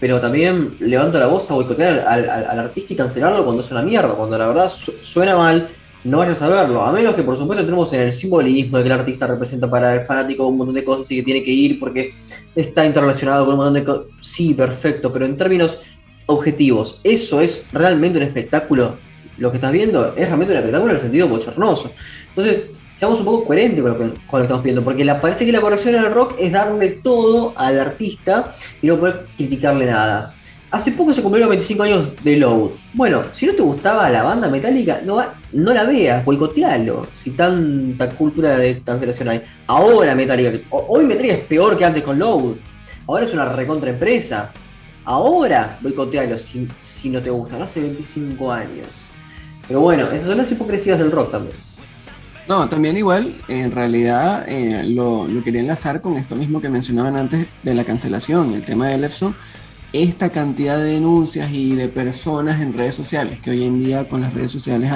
pero 0.00 0.20
también 0.20 0.76
levanto 0.80 1.18
la 1.18 1.26
voz 1.26 1.50
a 1.50 1.54
boicotear 1.54 2.00
al, 2.00 2.58
artista 2.58 2.92
y 2.92 2.96
cancelarlo 2.96 3.44
cuando 3.44 3.62
es 3.62 3.70
una 3.70 3.82
mierda, 3.82 4.14
cuando 4.14 4.36
la 4.36 4.48
verdad 4.48 4.68
suena 4.68 5.36
mal, 5.36 5.68
no 6.06 6.18
vayas 6.18 6.40
a 6.40 6.48
verlo, 6.48 6.84
a 6.84 6.92
menos 6.92 7.14
que 7.14 7.22
por 7.22 7.36
supuesto 7.36 7.64
tenemos 7.64 7.92
en 7.92 8.02
el 8.02 8.12
simbolismo 8.12 8.78
de 8.78 8.84
que 8.84 8.88
el 8.88 8.98
artista 9.00 9.26
representa 9.26 9.68
para 9.68 9.94
el 9.94 10.06
fanático 10.06 10.46
un 10.46 10.56
montón 10.56 10.74
de 10.74 10.84
cosas 10.84 11.10
y 11.10 11.16
que 11.16 11.22
tiene 11.22 11.42
que 11.42 11.50
ir 11.50 11.80
porque 11.80 12.12
está 12.54 12.86
interrelacionado 12.86 13.44
con 13.44 13.54
un 13.54 13.58
montón 13.58 13.74
de 13.74 13.84
cosas. 13.84 14.06
Sí, 14.20 14.54
perfecto, 14.54 15.12
pero 15.12 15.26
en 15.26 15.36
términos 15.36 15.80
objetivos, 16.26 17.00
¿eso 17.02 17.40
es 17.40 17.66
realmente 17.72 18.18
un 18.18 18.24
espectáculo? 18.24 18.96
Lo 19.38 19.50
que 19.50 19.56
estás 19.56 19.72
viendo 19.72 20.14
es 20.16 20.26
realmente 20.26 20.52
un 20.52 20.58
espectáculo 20.58 20.90
en 20.92 20.96
el 20.96 21.02
sentido 21.02 21.28
bochornoso. 21.28 21.92
Entonces, 22.28 22.62
seamos 22.94 23.18
un 23.20 23.26
poco 23.26 23.44
coherentes 23.44 23.82
con 23.82 23.92
lo 23.92 23.98
que, 23.98 24.42
estamos 24.42 24.62
viendo, 24.62 24.82
porque 24.82 25.04
la, 25.04 25.20
parece 25.20 25.44
que 25.44 25.52
la 25.52 25.60
corrección 25.60 25.96
en 25.96 26.04
el 26.04 26.12
rock 26.12 26.34
es 26.38 26.52
darle 26.52 26.88
todo 26.88 27.52
al 27.56 27.78
artista 27.78 28.54
y 28.80 28.86
no 28.86 28.98
poder 28.98 29.26
criticarle 29.36 29.86
nada. 29.86 30.35
Hace 30.70 30.90
poco 30.92 31.14
se 31.14 31.22
cumplieron 31.22 31.50
25 31.50 31.82
años 31.84 32.08
de 32.24 32.36
Load. 32.36 32.70
Bueno, 32.92 33.22
si 33.32 33.46
no 33.46 33.54
te 33.54 33.62
gustaba 33.62 34.10
la 34.10 34.24
banda 34.24 34.48
metálica, 34.48 35.00
no, 35.04 35.22
la 35.52 35.84
veas, 35.84 36.24
boicotealo. 36.24 37.06
Si 37.14 37.30
tanta 37.30 38.08
cultura 38.10 38.56
de 38.56 38.82
cancelación 38.82 39.28
hay. 39.28 39.42
Ahora 39.68 40.14
Metallica, 40.14 40.58
hoy 40.70 41.04
Metallica 41.04 41.34
es 41.34 41.44
peor 41.44 41.78
que 41.78 41.84
antes 41.84 42.02
con 42.02 42.18
Load. 42.18 42.56
Ahora 43.06 43.24
es 43.24 43.32
una 43.32 43.46
recontra 43.46 43.90
empresa. 43.90 44.52
Ahora 45.04 45.78
boicotealo 45.80 46.36
si, 46.36 46.68
no 47.10 47.22
te 47.22 47.30
gusta, 47.30 47.62
hace 47.62 47.80
25 47.80 48.50
años. 48.50 48.88
Pero 49.68 49.80
bueno, 49.80 50.10
esas 50.10 50.26
son 50.26 50.38
las 50.38 50.50
hipocresías 50.50 50.98
del 50.98 51.12
rock 51.12 51.30
también. 51.30 51.54
No, 52.48 52.68
también 52.68 52.96
igual, 52.96 53.36
en 53.48 53.72
realidad 53.72 54.44
eh, 54.48 54.84
lo, 54.84 55.26
quería 55.42 55.60
enlazar 55.60 56.00
con 56.00 56.16
esto 56.16 56.36
mismo 56.36 56.60
que 56.60 56.68
mencionaban 56.68 57.16
antes 57.16 57.48
de 57.62 57.74
la 57.74 57.84
cancelación, 57.84 58.52
el 58.52 58.62
tema 58.62 58.86
de 58.86 58.98
Lefson, 58.98 59.34
esta 60.02 60.30
cantidad 60.30 60.76
de 60.78 60.84
denuncias 60.84 61.50
y 61.52 61.74
de 61.74 61.88
personas 61.88 62.60
en 62.60 62.72
redes 62.72 62.94
sociales, 62.94 63.38
que 63.40 63.50
hoy 63.50 63.64
en 63.64 63.78
día 63.78 64.08
con 64.08 64.20
las 64.20 64.34
redes 64.34 64.50
sociales 64.50 64.90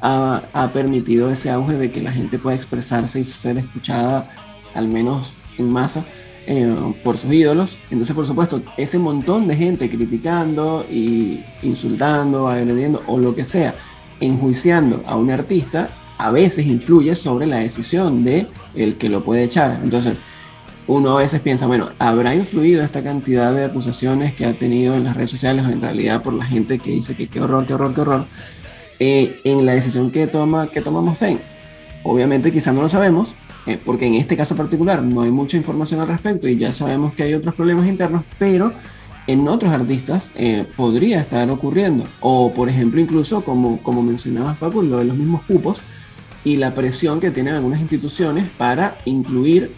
ha, 0.00 0.70
permitido 0.72 1.30
ese 1.30 1.50
auge 1.50 1.74
de 1.74 1.92
que 1.92 2.00
la 2.00 2.10
gente 2.10 2.38
pueda 2.38 2.56
expresarse 2.56 3.20
y 3.20 3.24
ser 3.24 3.58
escuchada, 3.58 4.28
al 4.74 4.88
menos 4.88 5.34
en 5.58 5.70
masa, 5.70 6.04
eh, 6.46 6.74
por 7.04 7.16
sus 7.16 7.32
ídolos. 7.32 7.78
Entonces, 7.90 8.14
por 8.14 8.26
supuesto, 8.26 8.62
ese 8.76 8.98
montón 8.98 9.46
de 9.46 9.56
gente 9.56 9.88
criticando 9.88 10.84
y 10.90 11.44
insultando, 11.62 12.48
agrediendo 12.48 13.02
o 13.06 13.18
lo 13.18 13.34
que 13.34 13.44
sea, 13.44 13.74
enjuiciando 14.20 15.02
a 15.06 15.16
un 15.16 15.30
artista, 15.30 15.90
a 16.18 16.30
veces 16.30 16.66
influye 16.66 17.14
sobre 17.14 17.46
la 17.46 17.56
decisión 17.58 18.24
de 18.24 18.48
el 18.74 18.96
que 18.96 19.08
lo 19.08 19.24
puede 19.24 19.44
echar. 19.44 19.80
Entonces, 19.82 20.20
uno 20.86 21.16
a 21.16 21.20
veces 21.20 21.40
piensa, 21.40 21.66
bueno, 21.66 21.90
¿habrá 21.98 22.34
influido 22.34 22.82
esta 22.82 23.02
cantidad 23.02 23.54
de 23.54 23.64
acusaciones 23.64 24.34
que 24.34 24.44
ha 24.44 24.52
tenido 24.52 24.94
en 24.94 25.04
las 25.04 25.14
redes 25.16 25.30
sociales 25.30 25.66
o 25.66 25.70
en 25.70 25.80
realidad 25.80 26.22
por 26.22 26.34
la 26.34 26.44
gente 26.44 26.78
que 26.78 26.90
dice 26.90 27.14
que 27.14 27.28
qué 27.28 27.40
horror, 27.40 27.66
qué 27.66 27.74
horror, 27.74 27.94
qué 27.94 28.00
horror, 28.00 28.26
eh, 28.98 29.40
en 29.44 29.64
la 29.64 29.74
decisión 29.74 30.10
que 30.10 30.26
toma, 30.26 30.66
que 30.68 30.80
toma 30.80 31.00
Mustaine? 31.00 31.40
Obviamente 32.02 32.50
quizás 32.50 32.74
no 32.74 32.82
lo 32.82 32.88
sabemos, 32.88 33.36
eh, 33.66 33.78
porque 33.82 34.06
en 34.06 34.14
este 34.14 34.36
caso 34.36 34.56
particular 34.56 35.02
no 35.02 35.22
hay 35.22 35.30
mucha 35.30 35.56
información 35.56 36.00
al 36.00 36.08
respecto 36.08 36.48
y 36.48 36.56
ya 36.56 36.72
sabemos 36.72 37.12
que 37.12 37.22
hay 37.22 37.34
otros 37.34 37.54
problemas 37.54 37.86
internos, 37.86 38.24
pero 38.38 38.72
en 39.28 39.46
otros 39.46 39.72
artistas 39.72 40.32
eh, 40.34 40.66
podría 40.76 41.20
estar 41.20 41.48
ocurriendo. 41.48 42.04
O 42.20 42.52
por 42.52 42.68
ejemplo, 42.68 43.00
incluso 43.00 43.44
como, 43.44 43.80
como 43.82 44.02
mencionaba 44.02 44.56
Facu, 44.56 44.82
lo 44.82 44.98
de 44.98 45.04
los 45.04 45.16
mismos 45.16 45.42
cupos, 45.42 45.80
y 46.44 46.56
la 46.56 46.74
presión 46.74 47.20
que 47.20 47.30
tienen 47.30 47.54
algunas 47.54 47.80
instituciones 47.80 48.48
para 48.58 48.98
incluir 49.04 49.70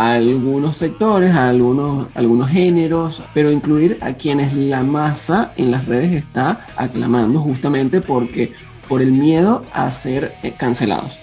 a 0.00 0.14
algunos 0.14 0.78
sectores, 0.78 1.34
a 1.34 1.50
algunos, 1.50 2.08
algunos 2.14 2.48
géneros, 2.48 3.22
pero 3.34 3.50
incluir 3.50 3.98
a 4.00 4.14
quienes 4.14 4.54
la 4.54 4.82
masa 4.82 5.52
en 5.58 5.70
las 5.70 5.84
redes 5.84 6.12
está 6.12 6.66
aclamando 6.76 7.38
justamente 7.38 8.00
porque 8.00 8.50
por 8.88 9.02
el 9.02 9.12
miedo 9.12 9.62
a 9.74 9.90
ser 9.90 10.34
eh, 10.42 10.54
cancelados. 10.56 11.18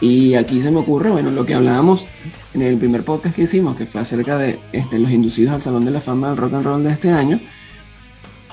Y 0.00 0.32
aquí 0.32 0.62
se 0.62 0.70
me 0.70 0.78
ocurre, 0.78 1.10
bueno, 1.10 1.30
lo 1.30 1.44
que 1.44 1.52
hablábamos 1.52 2.06
en 2.54 2.62
el 2.62 2.78
primer 2.78 3.02
podcast 3.02 3.36
que 3.36 3.42
hicimos, 3.42 3.76
que 3.76 3.84
fue 3.84 4.00
acerca 4.00 4.38
de 4.38 4.58
este, 4.72 4.98
los 4.98 5.10
inducidos 5.10 5.52
al 5.52 5.60
Salón 5.60 5.84
de 5.84 5.90
la 5.90 6.00
Fama 6.00 6.28
del 6.28 6.38
Rock 6.38 6.54
and 6.54 6.64
Roll 6.64 6.84
de 6.84 6.92
este 6.92 7.10
año. 7.10 7.38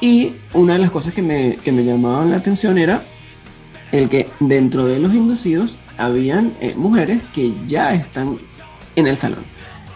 Y 0.01 0.34
una 0.51 0.74
de 0.74 0.79
las 0.79 0.91
cosas 0.91 1.13
que 1.13 1.22
me, 1.22 1.55
que 1.63 1.72
me 1.72 1.86
llamaban 1.86 2.32
la 2.32 2.36
atención 2.36 2.77
era 2.77 3.01
el 3.93 4.10
que 4.10 4.29
dentro 4.41 4.88
de 4.88 5.00
los 5.00 5.13
inducidos 5.13 5.79
habían 5.98 6.53
eh, 6.60 6.74
mujeres 6.75 7.22
que 7.34 7.53
ya 7.65 7.93
están 7.93 8.39
en 8.95 9.07
el 9.07 9.17
salón. 9.17 9.43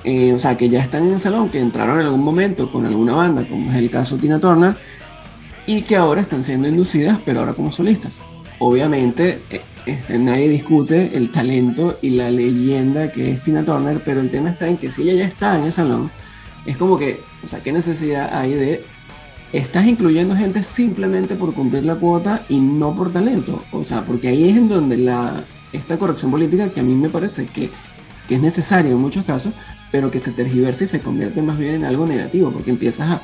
Eh, 0.03 0.33
o 0.33 0.39
sea, 0.39 0.55
que 0.55 0.69
ya 0.69 0.79
están 0.79 1.05
en 1.05 1.13
el 1.13 1.19
salón, 1.19 1.49
que 1.49 1.59
entraron 1.59 1.99
en 1.99 2.05
algún 2.05 2.23
momento 2.23 2.71
con 2.71 2.85
alguna 2.85 3.15
banda, 3.15 3.47
como 3.47 3.69
es 3.69 3.77
el 3.77 3.89
caso 3.89 4.15
de 4.15 4.21
Tina 4.21 4.39
Turner, 4.39 4.77
y 5.65 5.81
que 5.81 5.95
ahora 5.97 6.21
están 6.21 6.43
siendo 6.43 6.67
inducidas, 6.67 7.19
pero 7.25 7.41
ahora 7.41 7.53
como 7.53 7.71
solistas. 7.71 8.19
Obviamente, 8.59 9.41
eh, 9.49 9.61
este, 9.85 10.17
nadie 10.17 10.49
discute 10.49 11.17
el 11.17 11.29
talento 11.29 11.99
y 12.01 12.11
la 12.11 12.29
leyenda 12.29 13.11
que 13.11 13.31
es 13.31 13.43
Tina 13.43 13.65
Turner, 13.65 14.01
pero 14.03 14.21
el 14.21 14.31
tema 14.31 14.49
está 14.49 14.67
en 14.67 14.77
que 14.77 14.91
si 14.91 15.03
ella 15.03 15.13
ya 15.13 15.25
está 15.25 15.57
en 15.57 15.65
el 15.65 15.71
salón, 15.71 16.09
es 16.65 16.77
como 16.77 16.97
que, 16.97 17.21
o 17.43 17.47
sea, 17.47 17.61
¿qué 17.61 17.71
necesidad 17.71 18.33
hay 18.33 18.53
de 18.53 18.85
estás 19.53 19.85
incluyendo 19.85 20.35
gente 20.35 20.63
simplemente 20.63 21.35
por 21.35 21.53
cumplir 21.53 21.85
la 21.85 21.95
cuota 21.95 22.43
y 22.49 22.59
no 22.59 22.95
por 22.95 23.13
talento. 23.13 23.63
O 23.71 23.83
sea, 23.83 24.05
porque 24.05 24.29
ahí 24.29 24.49
es 24.49 24.57
en 24.57 24.67
donde 24.67 24.97
la, 24.97 25.43
esta 25.71 25.97
corrección 25.97 26.31
política 26.31 26.69
que 26.69 26.79
a 26.79 26.83
mí 26.83 26.95
me 26.95 27.09
parece 27.09 27.47
que, 27.47 27.69
es 28.35 28.41
necesaria 28.41 28.91
en 28.91 28.97
muchos 28.97 29.23
casos, 29.23 29.53
pero 29.91 30.11
que 30.11 30.19
se 30.19 30.31
tergiversa 30.31 30.83
y 30.83 30.87
se 30.87 30.99
convierte 30.99 31.41
más 31.41 31.57
bien 31.57 31.75
en 31.75 31.85
algo 31.85 32.05
negativo, 32.05 32.51
porque 32.51 32.71
empiezas 32.71 33.19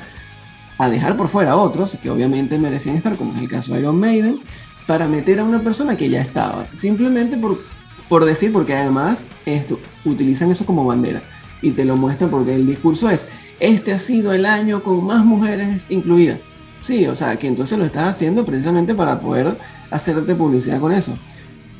a, 0.78 0.88
dejar 0.88 1.16
por 1.16 1.28
fuera 1.28 1.52
a 1.52 1.56
otros 1.56 1.96
que 2.02 2.10
obviamente 2.10 2.58
merecían 2.58 2.96
estar, 2.96 3.16
como 3.16 3.32
es 3.34 3.40
el 3.40 3.48
caso 3.48 3.72
de 3.72 3.80
Iron 3.80 3.98
Maiden, 3.98 4.40
para 4.86 5.08
meter 5.08 5.40
a 5.40 5.44
una 5.44 5.62
persona 5.62 5.96
que 5.96 6.10
ya 6.10 6.20
estaba, 6.20 6.66
simplemente 6.74 7.36
por, 7.36 7.60
por 8.08 8.24
decir, 8.24 8.52
porque 8.52 8.74
además 8.74 9.28
esto, 9.46 9.78
utilizan 10.04 10.50
eso 10.50 10.66
como 10.66 10.84
bandera 10.84 11.22
y 11.62 11.70
te 11.70 11.84
lo 11.84 11.96
muestran 11.96 12.30
porque 12.30 12.54
el 12.54 12.66
discurso 12.66 13.08
es, 13.08 13.26
este 13.60 13.92
ha 13.92 13.98
sido 13.98 14.32
el 14.32 14.44
año 14.44 14.82
con 14.82 15.04
más 15.04 15.24
mujeres 15.24 15.86
incluidas. 15.88 16.44
Sí, 16.80 17.06
o 17.06 17.16
sea, 17.16 17.36
que 17.38 17.46
entonces 17.46 17.78
lo 17.78 17.84
estás 17.86 18.08
haciendo 18.08 18.44
precisamente 18.44 18.94
para 18.94 19.18
poder 19.18 19.56
hacerte 19.90 20.34
publicidad 20.34 20.80
con 20.80 20.92
eso. 20.92 21.16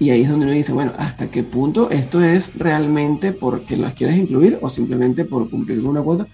Y 0.01 0.11
ahí 0.11 0.23
es 0.23 0.29
donde 0.29 0.47
uno 0.47 0.55
dice, 0.55 0.73
bueno, 0.73 0.93
¿hasta 0.99 1.31
qué 1.31 1.43
punto 1.45 1.91
esto 1.91 2.23
es 2.23 2.59
realmente 2.59 3.33
porque 3.33 3.77
las 3.77 3.95
quieres 3.95 4.17
incluir 4.17 4.59
o 4.61 4.69
simplemente 4.69 5.25
por 5.25 5.49
cumplir 5.49 5.81
con 5.81 5.91
una 5.91 6.03
cuota? 6.03 6.27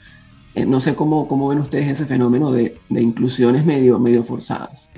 Eh, 0.55 0.67
no 0.67 0.81
sé 0.81 0.95
cómo, 0.95 1.29
cómo 1.29 1.49
ven 1.49 1.59
ustedes 1.59 1.89
ese 1.89 2.07
fenómeno 2.07 2.51
de, 2.51 2.77
de 2.89 3.03
inclusiones 3.03 3.65
medio, 3.65 3.99
medio 3.99 4.25
forzadas. 4.25 4.91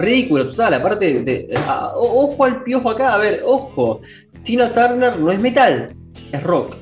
Ridículo, 0.00 0.48
total, 0.48 0.74
aparte 0.74 1.46
ah, 1.56 1.92
ojo 1.94 2.44
al 2.44 2.62
piojo 2.62 2.90
acá, 2.90 3.14
a 3.14 3.18
ver, 3.18 3.42
ojo, 3.44 4.00
Tina 4.42 4.72
Turner 4.72 5.18
no 5.18 5.30
es 5.30 5.38
metal, 5.38 5.94
es 6.32 6.42
rock. 6.42 6.76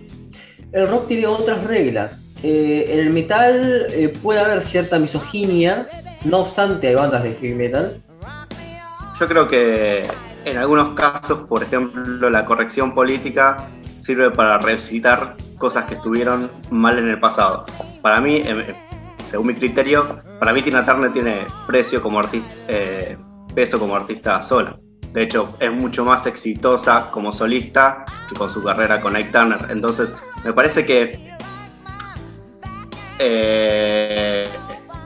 El 0.71 0.87
rock 0.87 1.09
tiene 1.09 1.27
otras 1.27 1.65
reglas. 1.65 2.33
Eh, 2.43 2.91
en 2.93 3.01
el 3.01 3.13
metal 3.13 3.87
eh, 3.91 4.13
puede 4.23 4.39
haber 4.39 4.63
cierta 4.63 4.99
misoginia, 4.99 5.89
no 6.25 6.39
obstante 6.39 6.89
hay 6.89 6.95
bandas 6.95 7.25
de 7.25 7.35
heavy 7.35 7.55
metal. 7.55 8.03
Yo 9.19 9.27
creo 9.27 9.49
que 9.49 10.09
en 10.45 10.57
algunos 10.57 10.95
casos, 10.95 11.47
por 11.49 11.63
ejemplo, 11.63 12.31
la 12.31 12.45
corrección 12.45 12.95
política 12.95 13.69
sirve 14.01 14.31
para 14.31 14.59
revisitar 14.59 15.37
cosas 15.59 15.85
que 15.85 15.95
estuvieron 15.95 16.51
mal 16.71 16.99
en 16.99 17.09
el 17.09 17.19
pasado. 17.19 17.67
Para 18.01 18.21
mí, 18.21 18.43
según 19.31 19.49
mi 19.49 19.55
criterio, 19.55 20.21
para 20.39 20.53
mí 20.53 20.63
Tina 20.63 20.87
Turner 20.87 21.13
tiene 21.13 21.39
precio 21.67 22.01
como 22.01 22.21
artista, 22.21 22.55
eh, 22.69 23.17
peso 23.55 23.79
como 23.79 23.97
artista 23.97 24.41
sola. 24.41 24.79
De 25.13 25.23
hecho, 25.23 25.57
es 25.59 25.73
mucho 25.73 26.05
más 26.05 26.27
exitosa 26.27 27.11
como 27.11 27.33
solista 27.33 28.05
que 28.29 28.37
con 28.37 28.51
su 28.51 28.63
carrera 28.63 29.01
con 29.01 29.17
Ike 29.17 29.33
Turner. 29.33 29.59
Entonces, 29.71 30.17
me 30.45 30.53
parece 30.53 30.87
que 30.87 31.29
eh, 33.19 34.45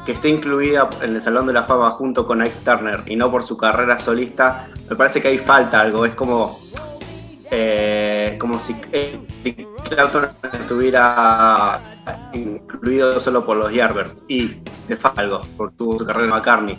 que 0.05 0.13
esté 0.13 0.29
incluida 0.29 0.89
en 1.01 1.15
el 1.15 1.23
Salón 1.23 1.47
de 1.47 1.53
la 1.53 1.63
Fama 1.63 1.91
junto 1.93 2.27
con 2.27 2.41
Ike 2.41 2.61
Turner 2.65 3.05
y 3.07 3.17
no 3.17 3.31
por 3.31 3.45
su 3.45 3.57
carrera 3.57 3.99
solista, 3.99 4.69
me 4.91 4.97
parece 4.97 5.21
que 5.21 5.29
ahí 5.29 5.39
falta 5.39 5.81
algo. 5.81 6.05
Es 6.05 6.15
como, 6.15 6.61
eh, 7.51 8.37
como 8.41 8.59
si 8.59 8.75
Clapton 8.75 10.29
estuviera 10.53 11.81
incluido 12.33 13.21
solo 13.21 13.47
por 13.47 13.57
los 13.57 13.73
Yardbirds 13.73 14.25
y 14.27 14.57
te 14.89 14.97
falta 14.97 15.21
algo, 15.21 15.41
porque 15.57 15.77
tuvo 15.77 15.99
su 15.99 16.05
carrera 16.05 16.25
en 16.25 16.31
McCartney. 16.31 16.79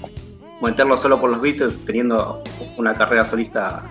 Meterlo 0.61 0.97
solo 0.97 1.19
por 1.19 1.29
los 1.29 1.41
Beatles 1.41 1.85
teniendo 1.85 2.41
una 2.77 2.93
carrera 2.93 3.25
solista 3.25 3.83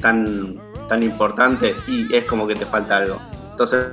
tan, 0.00 0.58
tan 0.88 1.02
importante 1.02 1.74
y 1.86 2.14
es 2.14 2.24
como 2.24 2.46
que 2.46 2.54
te 2.54 2.66
falta 2.66 2.98
algo. 2.98 3.18
Entonces 3.50 3.86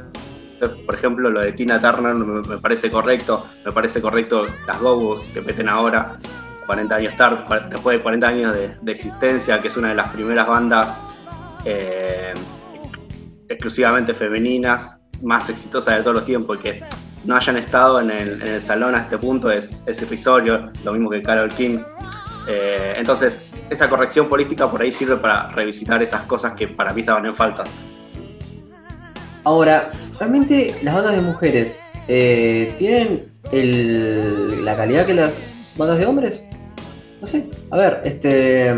por 0.69 0.95
ejemplo, 0.95 1.29
lo 1.29 1.41
de 1.41 1.53
Tina 1.53 1.79
Turner 1.79 2.15
me, 2.15 2.57
parece 2.57 2.89
correcto, 2.91 3.47
me 3.65 3.71
parece 3.71 4.01
correcto 4.01 4.43
las 4.67 4.79
Gogos 4.79 5.31
que 5.33 5.41
meten 5.41 5.69
ahora, 5.69 6.17
40 6.65 6.95
años 6.95 7.15
tarde, 7.17 7.43
después 7.69 7.97
de 7.97 8.03
40 8.03 8.27
años 8.27 8.55
de, 8.81 8.91
existencia, 8.91 9.61
que 9.61 9.67
es 9.67 9.77
una 9.77 9.89
de 9.89 9.95
las 9.95 10.11
primeras 10.11 10.47
bandas 10.47 10.99
eh, 11.65 12.33
exclusivamente 13.49 14.13
femeninas, 14.13 14.99
más 15.21 15.49
exitosas 15.49 15.97
de 15.97 16.01
todos 16.01 16.15
los 16.15 16.25
tiempos, 16.25 16.57
que 16.59 16.81
no 17.25 17.35
hayan 17.35 17.57
estado 17.57 18.01
en 18.01 18.11
el, 18.11 18.61
salón 18.61 18.95
a 18.95 18.99
este 18.99 19.17
punto 19.17 19.49
es, 19.49 19.81
irrisorio, 19.87 20.71
lo 20.83 20.93
mismo 20.93 21.09
que 21.09 21.21
Carol 21.21 21.49
King. 21.49 21.79
Eh, 22.47 22.95
entonces, 22.97 23.53
esa 23.69 23.89
corrección 23.89 24.27
política 24.27 24.69
por 24.69 24.81
ahí 24.81 24.91
sirve 24.91 25.15
para 25.17 25.47
revisitar 25.51 26.03
esas 26.03 26.23
cosas 26.23 26.53
que 26.53 26.67
para 26.67 26.93
mí 26.93 27.01
estaban 27.01 27.25
en 27.25 27.35
falta. 27.35 27.63
Ahora, 29.43 29.89
realmente 30.19 30.73
las 30.83 30.95
bandas 30.95 31.15
de 31.15 31.21
mujeres 31.21 31.81
eh, 32.07 32.73
tienen 32.77 33.31
la 34.63 34.75
calidad 34.75 35.05
que 35.05 35.13
las 35.13 35.73
bandas 35.77 35.97
de 35.97 36.05
hombres. 36.05 36.43
No 37.21 37.27
sé, 37.27 37.45
a 37.69 37.77
ver, 37.77 38.01
este, 38.05 38.73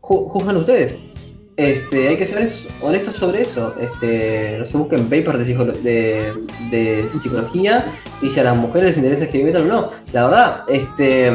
juzgan 0.00 0.56
ustedes. 0.56 0.96
Este, 1.56 2.08
hay 2.08 2.16
que 2.16 2.24
ser 2.24 2.48
honestos 2.82 3.16
sobre 3.16 3.42
eso. 3.42 3.74
Este, 3.78 4.56
no 4.58 4.64
se 4.64 4.78
busquen 4.78 5.04
papers 5.04 5.46
de, 5.82 6.32
de, 6.70 7.08
psicología 7.10 7.84
y 8.22 8.30
si 8.30 8.40
a 8.40 8.44
las 8.44 8.56
mujeres 8.56 8.96
les 8.96 8.96
interesa 8.96 9.26
metal 9.32 9.62
o 9.62 9.66
no. 9.66 9.88
La 10.12 10.26
verdad, 10.26 10.60
este, 10.68 11.30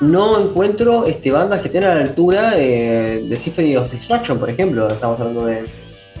no 0.00 0.40
encuentro 0.40 1.06
este, 1.06 1.30
bandas 1.30 1.60
que 1.60 1.68
estén 1.68 1.84
a 1.84 1.94
la 1.94 2.00
altura 2.00 2.54
eh, 2.56 3.24
de 3.28 3.36
Symphony 3.36 3.76
of 3.76 3.90
Destruction, 3.92 4.38
por 4.38 4.50
ejemplo. 4.50 4.88
Estamos 4.88 5.20
hablando 5.20 5.46
de, 5.46 5.64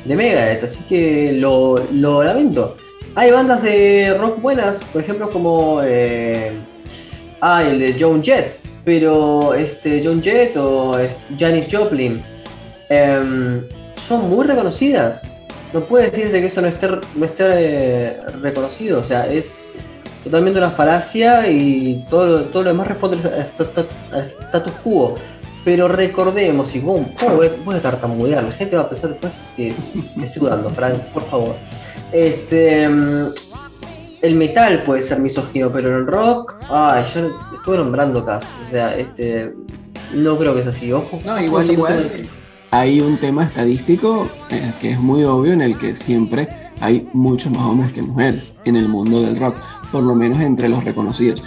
de 0.04 0.16
Megadeth, 0.16 0.64
así 0.64 0.84
que 0.84 1.32
lo, 1.32 1.76
lamento. 2.24 2.76
Hay 3.14 3.30
bandas 3.30 3.62
de 3.62 4.16
rock 4.18 4.40
buenas, 4.40 4.82
por 4.84 5.02
ejemplo 5.02 5.30
como 5.30 5.80
eh, 5.82 6.52
ah, 7.40 7.62
el 7.62 7.78
de 7.78 7.96
John 7.98 8.22
Jett, 8.22 8.58
pero 8.84 9.54
este 9.54 10.00
John 10.04 10.22
Jett 10.22 10.56
o 10.56 10.92
Janis 11.38 11.66
Joplin 11.70 12.22
em, 12.88 13.62
son 13.96 14.30
muy 14.30 14.46
reconocidas. 14.46 15.30
No 15.72 15.80
puede 15.80 16.10
decirse 16.10 16.40
que 16.40 16.46
eso 16.46 16.60
no 16.60 16.68
esté, 16.68 16.88
no 17.14 17.24
esté 17.24 18.20
reconocido, 18.40 19.00
o 19.00 19.04
sea, 19.04 19.26
es 19.26 19.72
totalmente 20.24 20.58
una 20.58 20.70
falacia 20.70 21.48
y 21.48 22.04
todo, 22.10 22.44
todo 22.44 22.64
lo 22.64 22.70
demás 22.70 22.88
responde 22.88 23.18
al 23.28 24.22
status 24.22 24.72
quo. 24.82 25.14
Pero 25.64 25.88
recordemos, 25.88 26.74
y 26.74 26.80
vos, 26.80 27.00
a 27.00 27.44
estar 27.44 27.64
tan 27.64 27.80
tartamudear, 27.80 28.44
la 28.44 28.52
gente 28.52 28.76
va 28.76 28.82
a 28.82 28.88
pensar 28.88 29.10
después 29.10 29.32
que 29.56 29.74
me 30.16 30.26
estoy 30.26 30.42
dudando, 30.42 30.70
Frank, 30.70 30.94
por 31.12 31.22
favor. 31.22 31.54
Este, 32.12 32.88
mm, 32.88 33.26
el 34.22 34.34
metal 34.36 34.82
puede 34.84 35.02
ser 35.02 35.18
misógino, 35.18 35.70
pero 35.70 35.98
el 35.98 36.06
rock, 36.06 36.54
ay, 36.70 37.04
yo 37.14 37.30
estuve 37.54 37.76
nombrando 37.76 38.24
casi, 38.24 38.48
o 38.66 38.70
sea, 38.70 38.96
este, 38.96 39.54
no 40.14 40.38
creo 40.38 40.54
que 40.54 40.60
es 40.62 40.66
así, 40.66 40.92
ojo. 40.92 41.20
No, 41.24 41.40
igual, 41.40 41.70
igual. 41.70 42.12
Hay 42.72 43.00
un 43.00 43.18
tema 43.18 43.44
estadístico 43.44 44.30
eh, 44.48 44.72
que 44.80 44.90
es 44.90 45.00
muy 45.00 45.24
obvio 45.24 45.52
en 45.52 45.60
el 45.60 45.76
que 45.76 45.92
siempre 45.92 46.48
hay 46.80 47.08
muchos 47.12 47.50
más 47.52 47.62
hombres 47.62 47.92
que 47.92 48.00
mujeres 48.00 48.56
en 48.64 48.76
el 48.76 48.88
mundo 48.88 49.22
del 49.22 49.36
rock, 49.36 49.56
por 49.90 50.04
lo 50.04 50.14
menos 50.14 50.40
entre 50.40 50.68
los 50.68 50.84
reconocidos. 50.84 51.42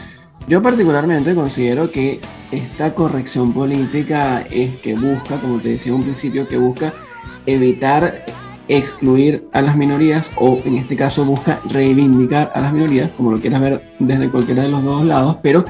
Yo 0.47 0.61
particularmente 0.61 1.35
considero 1.35 1.89
que 1.89 2.19
esta 2.51 2.93
corrección 2.93 3.53
política 3.53 4.41
es 4.51 4.75
que 4.77 4.95
busca, 4.95 5.39
como 5.39 5.59
te 5.59 5.69
decía 5.69 5.91
en 5.91 5.99
un 5.99 6.03
principio, 6.03 6.47
que 6.47 6.57
busca 6.57 6.93
evitar 7.45 8.25
excluir 8.67 9.47
a 9.51 9.61
las 9.61 9.75
minorías 9.75 10.31
o 10.37 10.59
en 10.65 10.75
este 10.75 10.95
caso 10.95 11.25
busca 11.25 11.61
reivindicar 11.69 12.51
a 12.53 12.61
las 12.61 12.73
minorías, 12.73 13.09
como 13.11 13.31
lo 13.31 13.39
quieras 13.39 13.61
ver 13.61 13.81
desde 13.99 14.29
cualquiera 14.29 14.63
de 14.63 14.69
los 14.69 14.83
dos 14.83 15.05
lados, 15.05 15.37
pero 15.41 15.65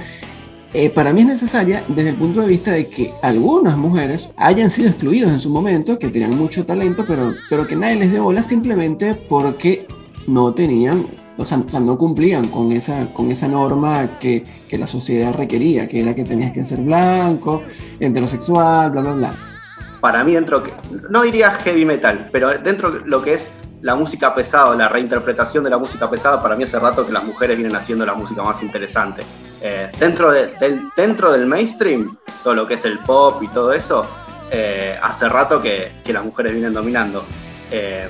eh, 0.73 0.89
para 0.89 1.13
mí 1.13 1.21
es 1.21 1.27
necesaria 1.27 1.83
desde 1.87 2.09
el 2.09 2.15
punto 2.15 2.41
de 2.41 2.47
vista 2.47 2.71
de 2.71 2.87
que 2.87 3.13
algunas 3.21 3.77
mujeres 3.77 4.31
hayan 4.37 4.71
sido 4.71 4.89
excluidas 4.89 5.31
en 5.31 5.39
su 5.39 5.49
momento, 5.49 5.99
que 5.99 6.09
tenían 6.09 6.35
mucho 6.35 6.65
talento, 6.65 7.05
pero, 7.07 7.33
pero 7.49 7.67
que 7.67 7.75
nadie 7.75 7.95
les 7.97 8.11
dio 8.11 8.23
bola 8.23 8.41
simplemente 8.41 9.13
porque 9.13 9.87
no 10.27 10.53
tenían 10.53 11.05
o 11.37 11.45
sea, 11.45 11.57
no 11.57 11.97
cumplían 11.97 12.47
con 12.47 12.71
esa, 12.71 13.11
con 13.11 13.31
esa 13.31 13.47
norma 13.47 14.07
que, 14.19 14.43
que, 14.69 14.77
la 14.77 14.87
sociedad 14.87 15.33
requería, 15.33 15.87
que 15.87 16.01
era 16.01 16.13
que 16.13 16.23
tenías 16.23 16.51
que 16.51 16.63
ser 16.63 16.81
blanco, 16.81 17.63
heterosexual, 17.99 18.91
bla, 18.91 19.01
bla, 19.01 19.13
bla. 19.13 19.33
Para 19.99 20.23
mí, 20.23 20.33
dentro, 20.33 20.63
no 21.09 21.23
diría 21.23 21.51
heavy 21.51 21.85
metal, 21.85 22.29
pero 22.31 22.49
dentro 22.59 22.91
de 22.91 22.99
lo 23.05 23.21
que 23.21 23.35
es 23.35 23.49
la 23.81 23.95
música 23.95 24.33
pesada, 24.33 24.75
la 24.75 24.87
reinterpretación 24.87 25.63
de 25.63 25.69
la 25.69 25.77
música 25.77 26.09
pesada, 26.09 26.41
para 26.41 26.55
mí 26.55 26.63
hace 26.63 26.79
rato 26.79 27.05
que 27.05 27.11
las 27.11 27.23
mujeres 27.23 27.57
vienen 27.57 27.75
haciendo 27.75 28.05
la 28.05 28.13
música 28.13 28.43
más 28.43 28.61
interesante. 28.63 29.23
Eh, 29.61 29.89
dentro, 29.99 30.31
del, 30.31 30.51
dentro 30.95 31.31
del 31.31 31.45
mainstream, 31.47 32.17
todo 32.43 32.53
lo 32.53 32.67
que 32.67 32.75
es 32.75 32.85
el 32.85 32.99
pop 32.99 33.41
y 33.41 33.47
todo 33.49 33.73
eso, 33.73 34.05
eh, 34.51 34.97
hace 35.01 35.27
rato 35.27 35.61
que, 35.61 35.91
que, 36.03 36.13
las 36.13 36.23
mujeres 36.23 36.53
vienen 36.53 36.73
dominando. 36.73 37.25
Eh, 37.71 38.07